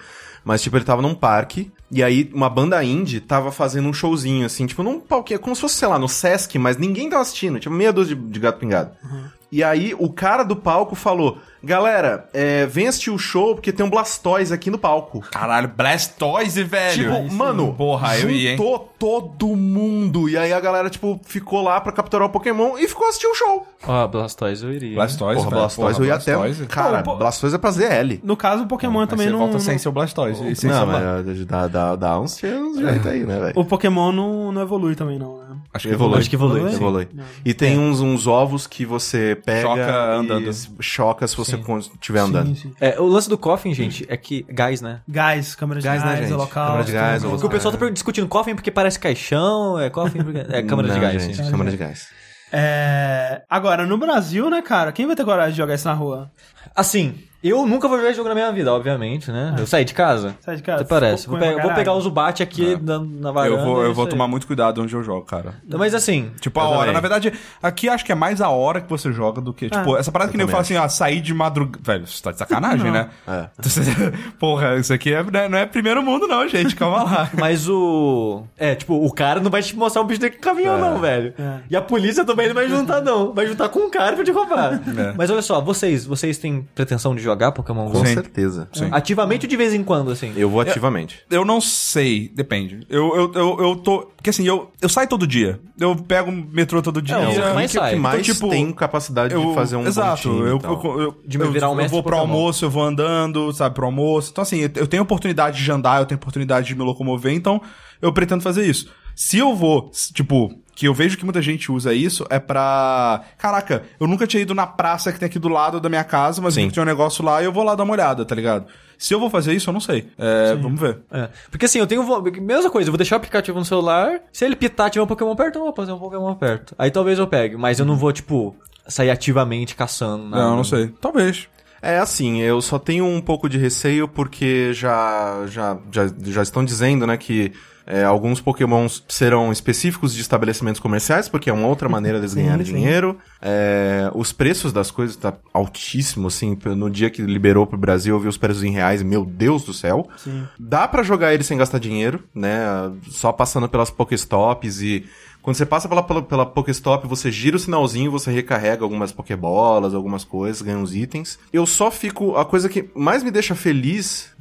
[0.43, 4.45] mas, tipo, ele tava num parque, e aí uma banda indie tava fazendo um showzinho,
[4.45, 7.61] assim, tipo, num palquinho, como se fosse, sei lá, no Sesc, mas ninguém tava assistindo,
[7.61, 8.91] tipo, meia dúzia de, de gato pingado.
[9.05, 9.23] Uhum.
[9.49, 13.85] E aí o cara do palco falou: Galera, é, vem assistir o show porque tem
[13.85, 15.21] um Blastoise aqui no palco.
[15.31, 16.93] Caralho, Blastoise, velho.
[17.21, 18.57] Tipo, mano, Porra, eu ia, hein?
[18.57, 20.27] juntou todo mundo.
[20.29, 23.35] E aí a galera, tipo, ficou lá pra capturar o Pokémon e ficou assistindo o
[23.35, 23.67] show.
[23.87, 24.95] Ó, Blastoise eu iria.
[24.95, 25.61] Blastoise, Porra, velho.
[25.61, 26.63] Blastoise Porra, eu ia Blastoise.
[26.63, 26.73] até.
[26.73, 28.19] Cara, Pô, pô- Blastoise é pra ZL.
[28.23, 29.39] No caso, o Pokémon Mas também você não.
[29.39, 30.45] volta não- sem seu Blastoise.
[30.51, 33.39] e sem Não, seu mas Bla- é, dá, dá, dá uns uns jeito aí, né,
[33.39, 33.53] velho?
[33.55, 35.37] O Pokémon não, não evolui também, não.
[35.37, 35.43] Né?
[35.73, 36.19] Acho que Evolui.
[36.19, 36.71] Acho que evolui.
[36.73, 37.07] Evolui.
[37.43, 40.51] E tem uns, uns ovos que você pega Choca e andando.
[40.79, 42.47] choca se você estiver andando.
[42.47, 42.73] Sim, sim.
[42.79, 44.45] É, o lance do Coffin, gente, é que.
[44.49, 45.01] Gás, né?
[45.07, 46.35] Gás, câmera de Gás, gás, né, gente?
[46.35, 46.67] local.
[46.67, 47.23] Câmera de gás.
[47.23, 50.39] Porque o pessoal tá discutindo Coffin porque parece caixão, é Coffin porque.
[50.49, 52.07] É câmera de Não, gás, gente, câmera de gás.
[52.51, 53.41] É...
[53.49, 54.91] Agora, no Brasil, né, cara?
[54.91, 56.31] Quem vai ter coragem de jogar isso na rua?
[56.75, 57.15] Assim,
[57.49, 59.55] eu nunca vou jogar esse jogo na minha vida, obviamente, né?
[59.57, 60.35] Eu saí de casa.
[60.41, 60.81] Sai de casa.
[60.81, 61.27] Até parece.
[61.27, 63.55] Vou, pe- vou pegar o Zubat aqui na, na varanda.
[63.61, 65.55] Eu vou, é eu vou tomar muito cuidado onde eu jogo, cara.
[65.67, 66.77] Mas assim, Tipo, a Eu hora.
[66.79, 66.93] também.
[66.93, 69.69] Na verdade, aqui acho que é mais a hora que você joga do que.
[69.69, 71.79] Tipo, essa parada que nem eu falo assim, ah, sair de madrugada.
[71.83, 73.09] Velho, isso tá de sacanagem, né?
[73.27, 73.45] É.
[74.39, 76.75] Porra, isso aqui é, né, não é primeiro mundo, não, gente.
[76.75, 77.29] Calma lá.
[77.37, 78.43] mas o.
[78.57, 81.33] É, tipo, o cara não vai te mostrar um bicho daqui caminhão, não, velho.
[81.37, 81.59] É.
[81.69, 83.33] E a polícia também não vai juntar, não.
[83.33, 84.73] Vai juntar com um cara pra te roubar.
[84.97, 85.13] É.
[85.17, 87.99] Mas olha só, vocês, vocês têm pretensão de jogar Pokémon Go?
[87.99, 88.13] Com Sim.
[88.13, 88.69] certeza.
[88.91, 90.33] Ativamente ou de vez em quando, assim?
[90.35, 91.19] Eu vou ativamente.
[91.29, 92.85] Eu não sei, depende.
[92.89, 94.11] Eu, eu, eu, eu tô.
[94.15, 95.59] Porque assim, eu, eu saio todo dia.
[95.79, 97.15] Eu pego metrô todo dia.
[97.15, 97.93] É, o que o mais que, é o sai.
[97.93, 100.29] que mais Então, tipo, tem capacidade eu, de fazer um Exato.
[100.29, 100.81] bom time eu, tal.
[100.83, 102.31] eu, eu, De eu, virar um eu mestre vou pro Pokémon.
[102.33, 104.29] almoço, eu vou andando, sabe, pro almoço.
[104.31, 107.61] Então, assim, eu, eu tenho oportunidade de andar, eu tenho oportunidade de me locomover, então
[108.01, 108.89] eu pretendo fazer isso.
[109.15, 113.21] Se eu vou, s- tipo, que eu vejo que muita gente usa isso, é pra.
[113.37, 116.41] Caraca, eu nunca tinha ido na praça que tem aqui do lado da minha casa,
[116.41, 116.69] mas Sim.
[116.69, 118.65] tinha um negócio lá e eu vou lá dar uma olhada, tá ligado?
[118.97, 120.07] Se eu vou fazer isso, eu não sei.
[120.17, 120.99] É, vamos ver.
[121.11, 121.29] É.
[121.51, 122.03] Porque assim, eu tenho.
[122.41, 124.21] Mesma coisa, eu vou deixar o aplicativo no celular.
[124.31, 126.73] Se ele pitar, tiver um Pokémon perto, eu vou fazer um Pokémon perto.
[126.77, 127.57] Aí talvez eu pegue.
[127.57, 128.55] Mas eu não vou, tipo,
[128.87, 130.29] sair ativamente caçando.
[130.29, 130.43] nada.
[130.43, 130.87] Não, não sei.
[131.01, 131.47] Talvez.
[131.81, 136.63] É assim, eu só tenho um pouco de receio porque já, já, já, já estão
[136.63, 137.51] dizendo, né, que
[137.85, 142.65] é, alguns pokémons serão específicos de estabelecimentos comerciais, porque é uma outra maneira deles ganharem
[142.65, 143.17] dinheiro.
[143.41, 148.19] É, os preços das coisas tá altíssimo, assim, no dia que liberou pro Brasil eu
[148.19, 150.07] vi os preços em reais, meu Deus do céu.
[150.17, 150.47] Sim.
[150.57, 152.61] Dá pra jogar ele sem gastar dinheiro, né,
[153.09, 155.05] só passando pelas Pokéstops e...
[155.41, 159.93] Quando você passa pela, pela, pela Pokéstop, você gira o sinalzinho, você recarrega algumas Pokébolas,
[159.93, 161.37] algumas coisas, ganha uns itens.
[161.51, 162.37] Eu só fico.
[162.37, 164.33] A coisa que mais me deixa feliz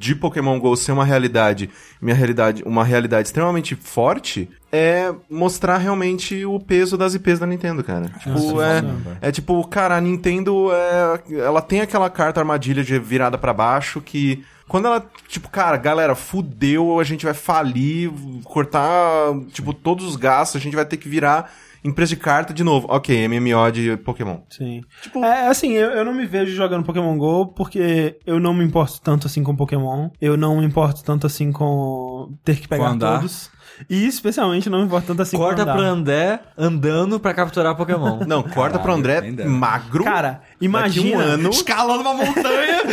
[0.00, 1.68] de Pokémon GO ser uma realidade,
[2.00, 7.84] minha realidade, uma realidade extremamente forte, é mostrar realmente o peso das IPs da Nintendo,
[7.84, 8.08] cara.
[8.18, 8.82] Tipo, é,
[9.20, 14.00] é tipo, cara, a Nintendo, é, ela tem aquela carta armadilha de virada pra baixo
[14.00, 18.10] que quando ela, tipo, cara, galera, fudeu, a gente vai falir,
[18.44, 21.52] cortar, tipo, todos os gastos, a gente vai ter que virar
[21.84, 22.86] empresa de carta de novo.
[22.90, 24.38] Ok, MMO de Pokémon.
[24.50, 24.82] Sim.
[25.22, 29.00] é assim, eu, eu não me vejo jogando Pokémon GO porque eu não me importo
[29.00, 30.10] tanto assim com Pokémon.
[30.20, 33.50] Eu não me importo tanto assim com ter que pegar todos.
[33.88, 35.74] E especialmente não me importo tanto assim Corta com andar.
[35.76, 38.18] pro André andando pra capturar Pokémon.
[38.28, 39.48] Não, corta pro André nem dera.
[39.48, 40.04] magro.
[40.04, 41.16] Cara, imagina.
[41.16, 41.48] um ano.
[41.48, 42.80] Escalando uma montanha!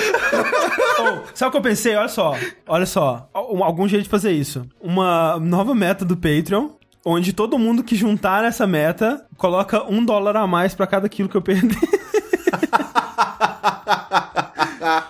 [1.00, 1.96] Oh, sabe o que eu pensei?
[1.96, 2.36] Olha só.
[2.68, 3.30] Olha só.
[3.32, 4.66] Al- Algum jeito de fazer isso.
[4.82, 6.70] Uma nova meta do Patreon.
[7.10, 11.30] Onde todo mundo que juntar essa meta coloca um dólar a mais pra cada quilo
[11.30, 11.78] que eu perder.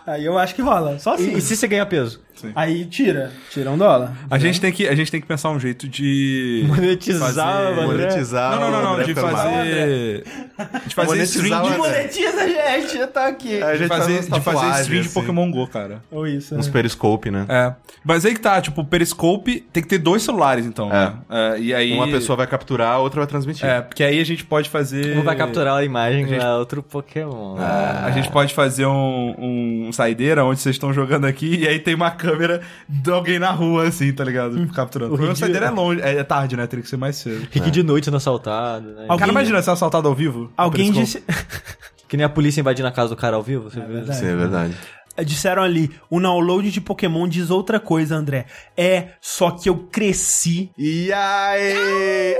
[0.05, 0.97] Aí eu acho que rola.
[0.99, 1.33] Só assim.
[1.33, 2.21] e, e se você ganhar peso?
[2.55, 3.31] Aí tira.
[3.49, 4.15] Tira um dólar.
[4.29, 6.63] A gente, tem que, a gente tem que pensar um jeito de.
[6.67, 7.85] Monetizar, fazer-.
[7.85, 8.51] Monetizar.
[8.59, 9.03] Não, não, não, não.
[9.03, 10.23] De fazer.
[10.85, 11.77] De fazer stream de.
[11.77, 12.97] Monetiza, gente.
[12.97, 13.61] Já tá aqui.
[13.61, 15.09] A De gente fazer, faz de fazer stream de.
[15.09, 16.03] Pokémon Go, cara.
[16.11, 16.55] Ou isso.
[16.55, 16.73] Uns né?
[16.73, 17.45] periscope, né?
[17.49, 17.73] É.
[18.03, 20.89] Mas aí que tá, tipo, o Periscope tem que ter dois celulares, então.
[20.89, 21.05] É.
[21.05, 21.13] né?
[21.29, 21.93] É, e aí.
[21.93, 23.65] Uma pessoa vai capturar, a outra vai transmitir.
[23.65, 25.17] É, porque aí a gente pode fazer.
[25.17, 27.57] Um vai capturar a imagem A gente- outro Pokémon.
[27.57, 29.35] A gente pode fazer um,
[29.87, 33.51] um saideira onde vocês estão jogando aqui e aí tem uma câmera de alguém na
[33.51, 34.67] rua, assim, tá ligado?
[34.73, 35.13] Capturando.
[35.13, 36.65] O problema é que saideira é longe, é, é tarde, né?
[36.67, 37.47] Teria que ser mais cedo.
[37.51, 39.01] Rick de noite no assaltado, né?
[39.07, 40.51] Alguém- Cara, imagina ser assaltado ao vivo.
[40.57, 41.23] Alguém disse.
[42.07, 43.89] Que nem a polícia invadindo a casa do cara ao vivo, você viu?
[43.95, 44.17] verdade.
[44.17, 44.73] Sim, é verdade.
[45.25, 48.45] Disseram ali, o download de Pokémon diz outra coisa, André.
[48.77, 50.69] É, só que eu cresci.
[50.77, 52.37] E aí?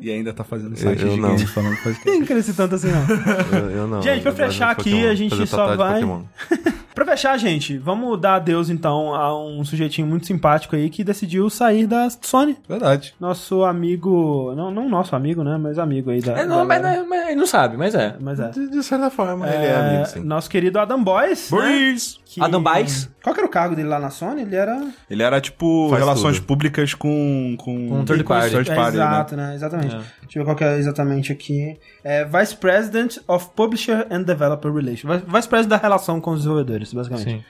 [0.00, 1.28] E ainda tá fazendo Eu- site eu de não.
[1.30, 2.08] games falando podcast.
[2.08, 3.58] Nem cresci tanto assim, não.
[3.58, 4.00] Eu, eu não.
[4.02, 6.22] Gente, pra eu fechar aqui, Pokémon, a gente fazer só vai- Pokémon.
[6.98, 11.48] pra fechar, gente, vamos dar adeus então a um sujeitinho muito simpático aí que decidiu
[11.50, 12.56] sair da Sony.
[12.68, 13.14] Verdade.
[13.20, 14.52] Nosso amigo.
[14.56, 15.56] Não, não nosso amigo, né?
[15.58, 16.38] Mas amigo aí da.
[16.38, 17.00] É, não, mas, galera.
[17.02, 18.16] não- mas ele não sabe, mas é.
[18.20, 18.50] Mas é.
[18.50, 20.20] De, de certa forma, ele é amigo, sim.
[20.20, 21.54] Nosso querido Adam Boyce.
[21.54, 21.60] né?
[21.60, 22.18] Breeze.
[22.24, 23.08] Que- Adam Boyce?
[23.22, 24.42] Qual que era o cargo dele lá na Sony?
[24.42, 24.82] Ele era.
[25.10, 26.46] Ele era tipo Faz relações tudo.
[26.46, 27.56] públicas com.
[27.58, 28.50] Com, Com third party.
[28.50, 29.06] third party, É, né?
[29.06, 29.54] exato, né?
[29.54, 29.96] Exatamente.
[30.22, 31.78] Deixa eu ver qual que é exatamente aqui.
[32.04, 35.22] É Vice President of Publisher and Developer Relations.
[35.26, 37.30] Vice President da relação com os desenvolvedores, basicamente.
[37.30, 37.44] Sim.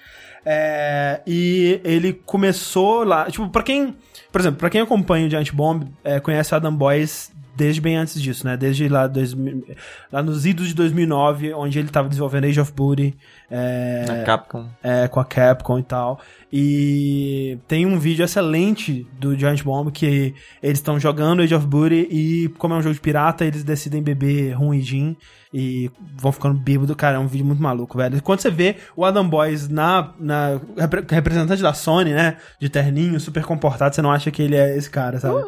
[0.44, 3.30] É, e ele começou lá.
[3.30, 3.96] Tipo, pra quem.
[4.30, 7.96] Por exemplo, pra quem acompanha o Giant Bomb, é, conhece o Adam Boyce desde bem
[7.96, 8.56] antes disso, né?
[8.56, 9.64] Desde lá, 2000,
[10.12, 13.16] lá nos idos de 2009, onde ele tava desenvolvendo Age of Booty.
[13.50, 14.68] É, Na Capcom.
[14.82, 16.20] é, com a Capcom e tal.
[16.52, 22.06] E tem um vídeo excelente do Giant Bomb que eles estão jogando Age of Booty
[22.10, 25.16] e, como é um jogo de pirata, eles decidem beber rum e gin
[25.52, 26.94] e vão ficando bêbado.
[26.94, 28.22] Cara, é um vídeo muito maluco, velho.
[28.22, 33.18] Quando você vê o Adam Boys na, na repre- representante da Sony, né, de terninho,
[33.18, 35.42] super comportado, você não acha que ele é esse cara, sabe?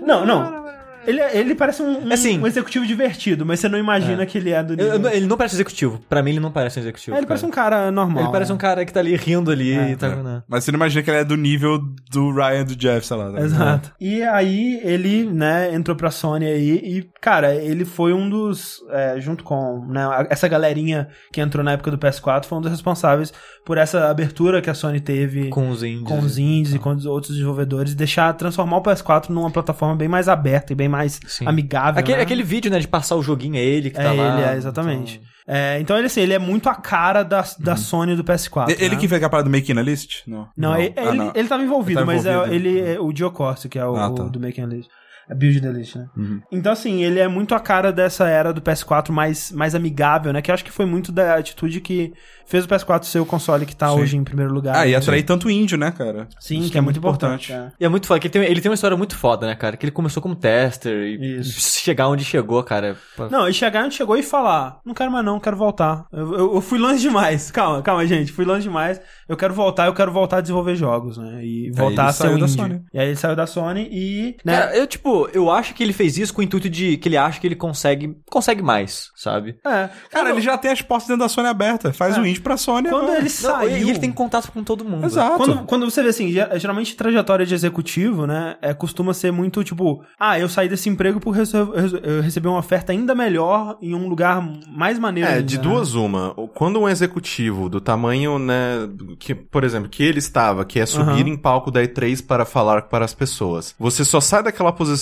[0.00, 0.62] Não, não.
[1.06, 4.38] Ele, é- ele parece um, um, Assim- um executivo divertido, mas você não imagina que
[4.38, 4.92] ele é do nível.
[4.94, 6.00] eu ele não parece executivo.
[6.08, 7.14] Pra mim, ele não parece um executivo.
[7.16, 8.22] É, ele parece um cara normal.
[8.24, 10.06] Ele parece um cara que tá ali rindo ali e tá.
[10.08, 10.16] É.
[10.22, 10.42] né?
[10.48, 11.78] Mas você não imagina que ele é do nível
[12.10, 13.30] do Ryan e do Jeff, sei lá.
[13.30, 13.42] né?
[13.42, 13.92] Exato.
[14.00, 19.20] E aí ele, né, entrou pra Sony aí e, cara, ele foi um dos, é,
[19.20, 23.32] junto com né, essa galerinha que entrou na época do PS4, foi um dos responsáveis
[23.64, 26.02] por essa abertura que a Sony teve Com os indies.
[26.08, 30.08] com os indies e com os outros desenvolvedores, deixar, transformar o PS4 numa plataforma bem
[30.08, 31.46] mais aberta e bem mais Sim.
[31.48, 31.98] amigável.
[31.98, 32.22] Aquele, né?
[32.22, 34.38] aquele vídeo, né, de passar o joguinho é ele que É tá lá.
[34.38, 35.20] ele, é, exatamente.
[35.46, 38.68] É, então ele, assim, ele é muito a cara da, da Sony do PS4.
[38.70, 39.00] E- Ele né?
[39.00, 40.22] que fez a parada do Making a List?
[40.26, 40.48] Não.
[40.56, 41.32] Não, ele, Ah, ele, não.
[41.34, 42.54] ele tava envolvido, Ele tá mas é- envolvido.
[42.54, 44.22] ele é o Dio Corsi, que é o, Ah, o tá.
[44.24, 44.88] do Making a List.
[45.28, 46.06] É Build the List, né?
[46.16, 46.40] Uhum.
[46.50, 50.42] Então, assim, ele é muito a cara dessa era do PS4 mais, mais amigável, né?
[50.42, 52.12] Que eu acho que foi muito da atitude que
[52.46, 54.00] fez o PS4 ser o console que tá Sim.
[54.00, 54.76] hoje em primeiro lugar.
[54.76, 56.28] Ah, e atrair tanto índio, né, cara?
[56.38, 57.52] Sim, Isso que é muito importante.
[57.52, 57.70] é.
[57.80, 59.76] E é muito foda, que ele tem, ele tem uma história muito foda, né, cara?
[59.76, 61.60] Que ele começou como tester e Isso.
[61.82, 62.96] chegar onde chegou, cara.
[63.30, 66.04] Não, e chegar onde chegou e falar: Não quero mais, não, quero voltar.
[66.12, 67.50] Eu, eu- eu fui longe demais.
[67.52, 68.32] Calma, calma, gente.
[68.32, 69.00] Fui longe demais.
[69.28, 71.40] Eu quero voltar, eu quero voltar a desenvolver jogos, né?
[71.44, 72.48] E voltar ele a ser saiu um indie.
[72.52, 72.82] Sony.
[72.92, 74.36] E aí ele saiu da Sony e.
[74.44, 77.08] Né, Cara, eu, tipo, eu acho que ele fez isso com o intuito de que
[77.08, 79.56] ele acha que ele consegue, consegue mais, sabe?
[79.66, 79.88] é.
[80.10, 81.96] Cara, ele já tem as portas dentro da Sony abertas.
[81.96, 82.20] Faz É.
[82.20, 83.18] o indie pra Sony Quando agora.
[83.18, 85.04] ele Não, e ele tem contato com todo mundo.
[85.06, 85.36] Exato.
[85.36, 89.62] Quando, quando você vê assim, ge- geralmente trajetória de executivo, né, é, costuma ser muito
[89.64, 94.08] tipo, ah, eu saí desse emprego por eu receber uma oferta ainda melhor em um
[94.08, 95.28] lugar mais maneiro.
[95.28, 95.62] É, ainda, de né?
[95.62, 96.34] duas uma.
[96.54, 101.10] Quando um executivo do tamanho, né, que, por exemplo, que ele estava, que é subir
[101.22, 101.28] Aham.
[101.28, 105.01] em palco da E3 para falar para as pessoas, você só sai daquela posição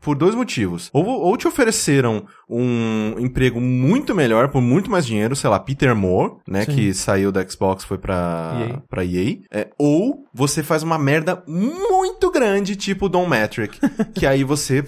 [0.00, 0.90] por dois motivos.
[0.92, 5.94] Ou, ou te ofereceram um emprego muito melhor, por muito mais dinheiro, sei lá, Peter
[5.94, 6.74] Moore, né, Sim.
[6.74, 8.82] que saiu da Xbox, foi pra EA.
[8.88, 9.38] pra EA.
[9.52, 13.78] É, ou você faz uma merda muito grande, tipo Don Matrick,
[14.14, 14.84] que aí você,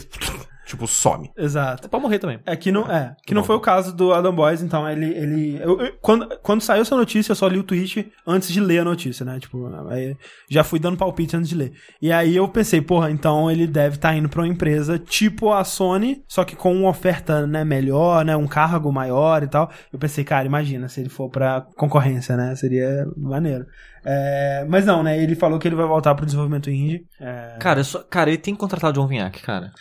[0.70, 1.30] tipo, some.
[1.36, 1.88] Exato.
[1.88, 2.38] Pode morrer também.
[2.46, 5.06] É que não, é, que não foi o caso do Adam Boys, então ele.
[5.06, 8.60] ele eu- eu- quando, quando saiu essa notícia, eu só li o tweet antes de
[8.60, 9.38] ler a notícia, né?
[9.38, 10.16] Tipo, aí
[10.48, 11.72] já fui dando palpite antes de ler.
[12.00, 15.64] E aí eu pensei, porra, então ele deve estar indo pra uma empresa tipo a
[15.64, 18.36] Sony, só que com uma oferta, né, melhor, né?
[18.36, 19.70] Um cargo maior e tal.
[19.92, 22.54] Eu pensei, cara, imagina se ele for pra concorrência, né?
[22.54, 23.66] Seria maneiro.
[24.04, 25.22] É, mas não, né?
[25.22, 27.04] Ele falou que ele vai voltar pro desenvolvimento indie.
[27.20, 29.72] É, Cara, eu só, cara, ele tem que contratar o John Vinhac, cara.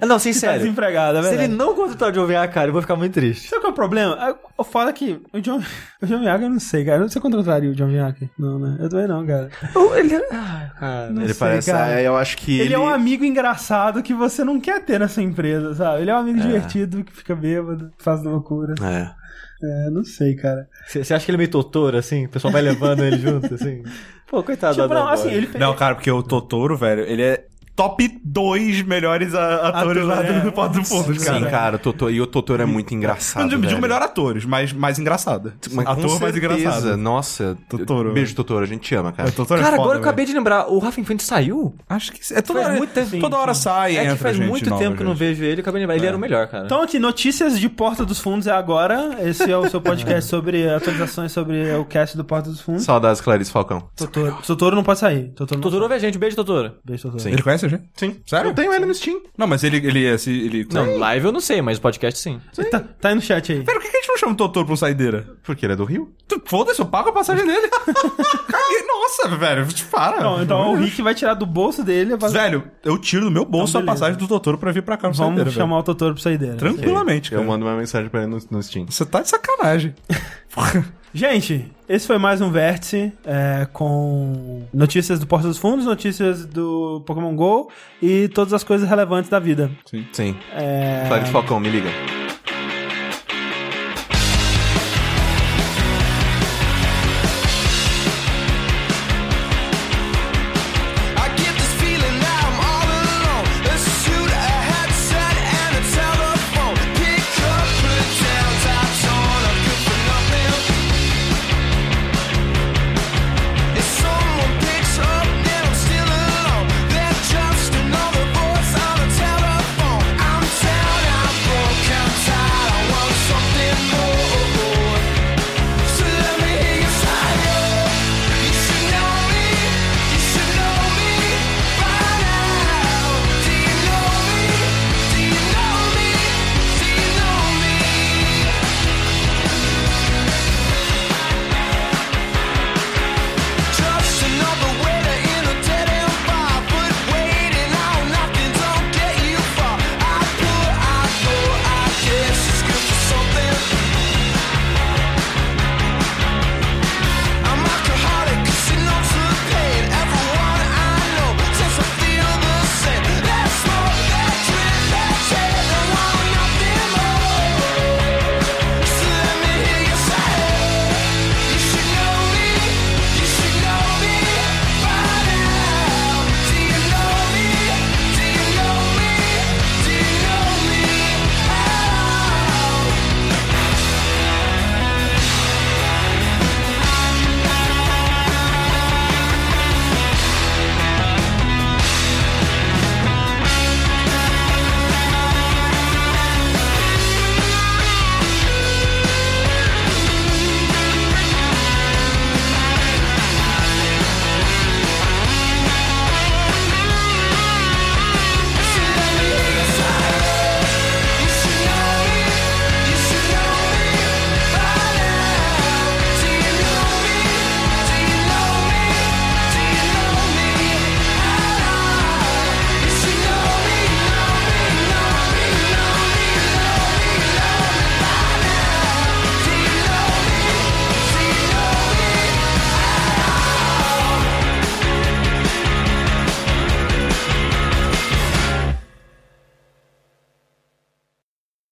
[0.00, 2.72] Ah, não, sem tá desempregado, é Se ele não contratar o John Vinhac, cara, eu
[2.72, 3.48] vou ficar muito triste.
[3.48, 4.28] Sabe qual é o problema?
[4.28, 5.60] É, O foda é que o John,
[6.02, 7.08] o John Miyagi eu não sei, cara.
[7.08, 8.30] Você contrataria o John Miyagi?
[8.38, 8.76] Não, né?
[8.80, 9.48] Eu também não, cara.
[9.96, 10.16] Ele...
[10.30, 11.10] Ah, cara.
[11.10, 12.00] Não ele sei, parece, cara.
[12.00, 15.08] é, eu acho que Ele, é um amigo engraçado que você não quer ter na
[15.08, 16.02] sua empresa, sabe?
[16.02, 18.74] Ele é um amigo divertido que fica bêbado, faz loucura.
[18.82, 19.23] É.
[19.64, 20.68] É, não sei, cara.
[20.86, 22.26] Você acha que ele é meio Totoro, assim?
[22.26, 23.82] O pessoal vai levando ele junto, assim?
[24.28, 25.48] Pô, coitado Tipo, da não, assim, ele.
[25.58, 27.46] Não, cara, porque o Totoro, velho, ele é
[27.76, 30.40] top 2 melhores a- atores Ator, lá do, é.
[30.40, 31.38] do Porto do Fundo, Sim, cara.
[31.38, 33.50] Sim, cara, o Totoro, e o Totoro é muito engraçado.
[33.50, 35.52] Não digo, melhor atores, mas mais engraçado.
[35.72, 36.96] Mas Ator com mais certeza, engraçado.
[36.96, 38.34] Nossa, Totoro, Beijo.
[38.34, 39.28] Totoro, a gente te ama, cara.
[39.28, 41.74] É, Totoro é Cara, foda, agora eu acabei de lembrar, o Rafa Infante saiu?
[41.88, 43.18] Acho que é toda Faz hora, muito tempo.
[43.20, 45.20] toda hora sai É que faz gente muito nova, tempo que eu não gente.
[45.28, 45.96] vejo ele, acabei de lembrar.
[45.96, 46.64] Ele era o melhor, cara.
[46.66, 49.18] Então, aqui, notícias de Porta dos Fundos é agora.
[49.28, 52.84] Esse é o seu podcast sobre atualizações sobre o cast do Porta dos Fundos.
[52.84, 53.88] Saudades, Clarice Falcão.
[53.96, 55.30] Totoro, Totoro não pode sair.
[55.34, 56.72] Totoro Totoro ouve a gente, beijo, Totoro.
[56.84, 57.22] Beijo, Totoro.
[57.22, 57.30] Sim.
[57.32, 57.63] Ele conhece
[57.94, 58.16] Sim.
[58.26, 58.50] Sério?
[58.50, 59.20] Eu tenho ele no Steam.
[59.36, 59.76] Não, mas ele...
[59.78, 60.68] ele, ele, ele...
[60.72, 62.40] Não, live eu não sei, mas podcast sim.
[62.70, 63.62] Tá, tá aí no chat aí.
[63.62, 65.26] Pera, por que que a gente não chama o Totoro pra um saideira?
[65.44, 66.10] Porque ele é do Rio.
[66.26, 67.68] Tu- Foda-se, eu pago a passagem dele.
[67.68, 70.20] Caguei, nossa, velho, te para.
[70.22, 72.16] Não, então o Rick vai tirar do bolso dele.
[72.16, 72.30] Vai...
[72.30, 75.08] Velho, eu tiro do meu bolso Então, a passagem do Totoro pra vir pra cá
[75.08, 76.56] no Vamos saideira, chamar o Totoro pra saideira.
[76.56, 76.74] velho.
[76.74, 77.50] Tranquilamente, Eu cara.
[77.50, 78.86] mando uma mensagem pra ele no, no Steam.
[78.86, 79.94] Você tá de sacanagem.
[81.12, 87.02] Gente, esse foi mais um Vértice é, com notícias do Porta dos Fundos, notícias do
[87.06, 87.70] Pokémon GO
[88.02, 89.70] e todas as coisas relevantes da vida.
[90.12, 90.36] Sim.
[90.52, 91.04] É...
[91.06, 91.88] Flag Falcão, me liga.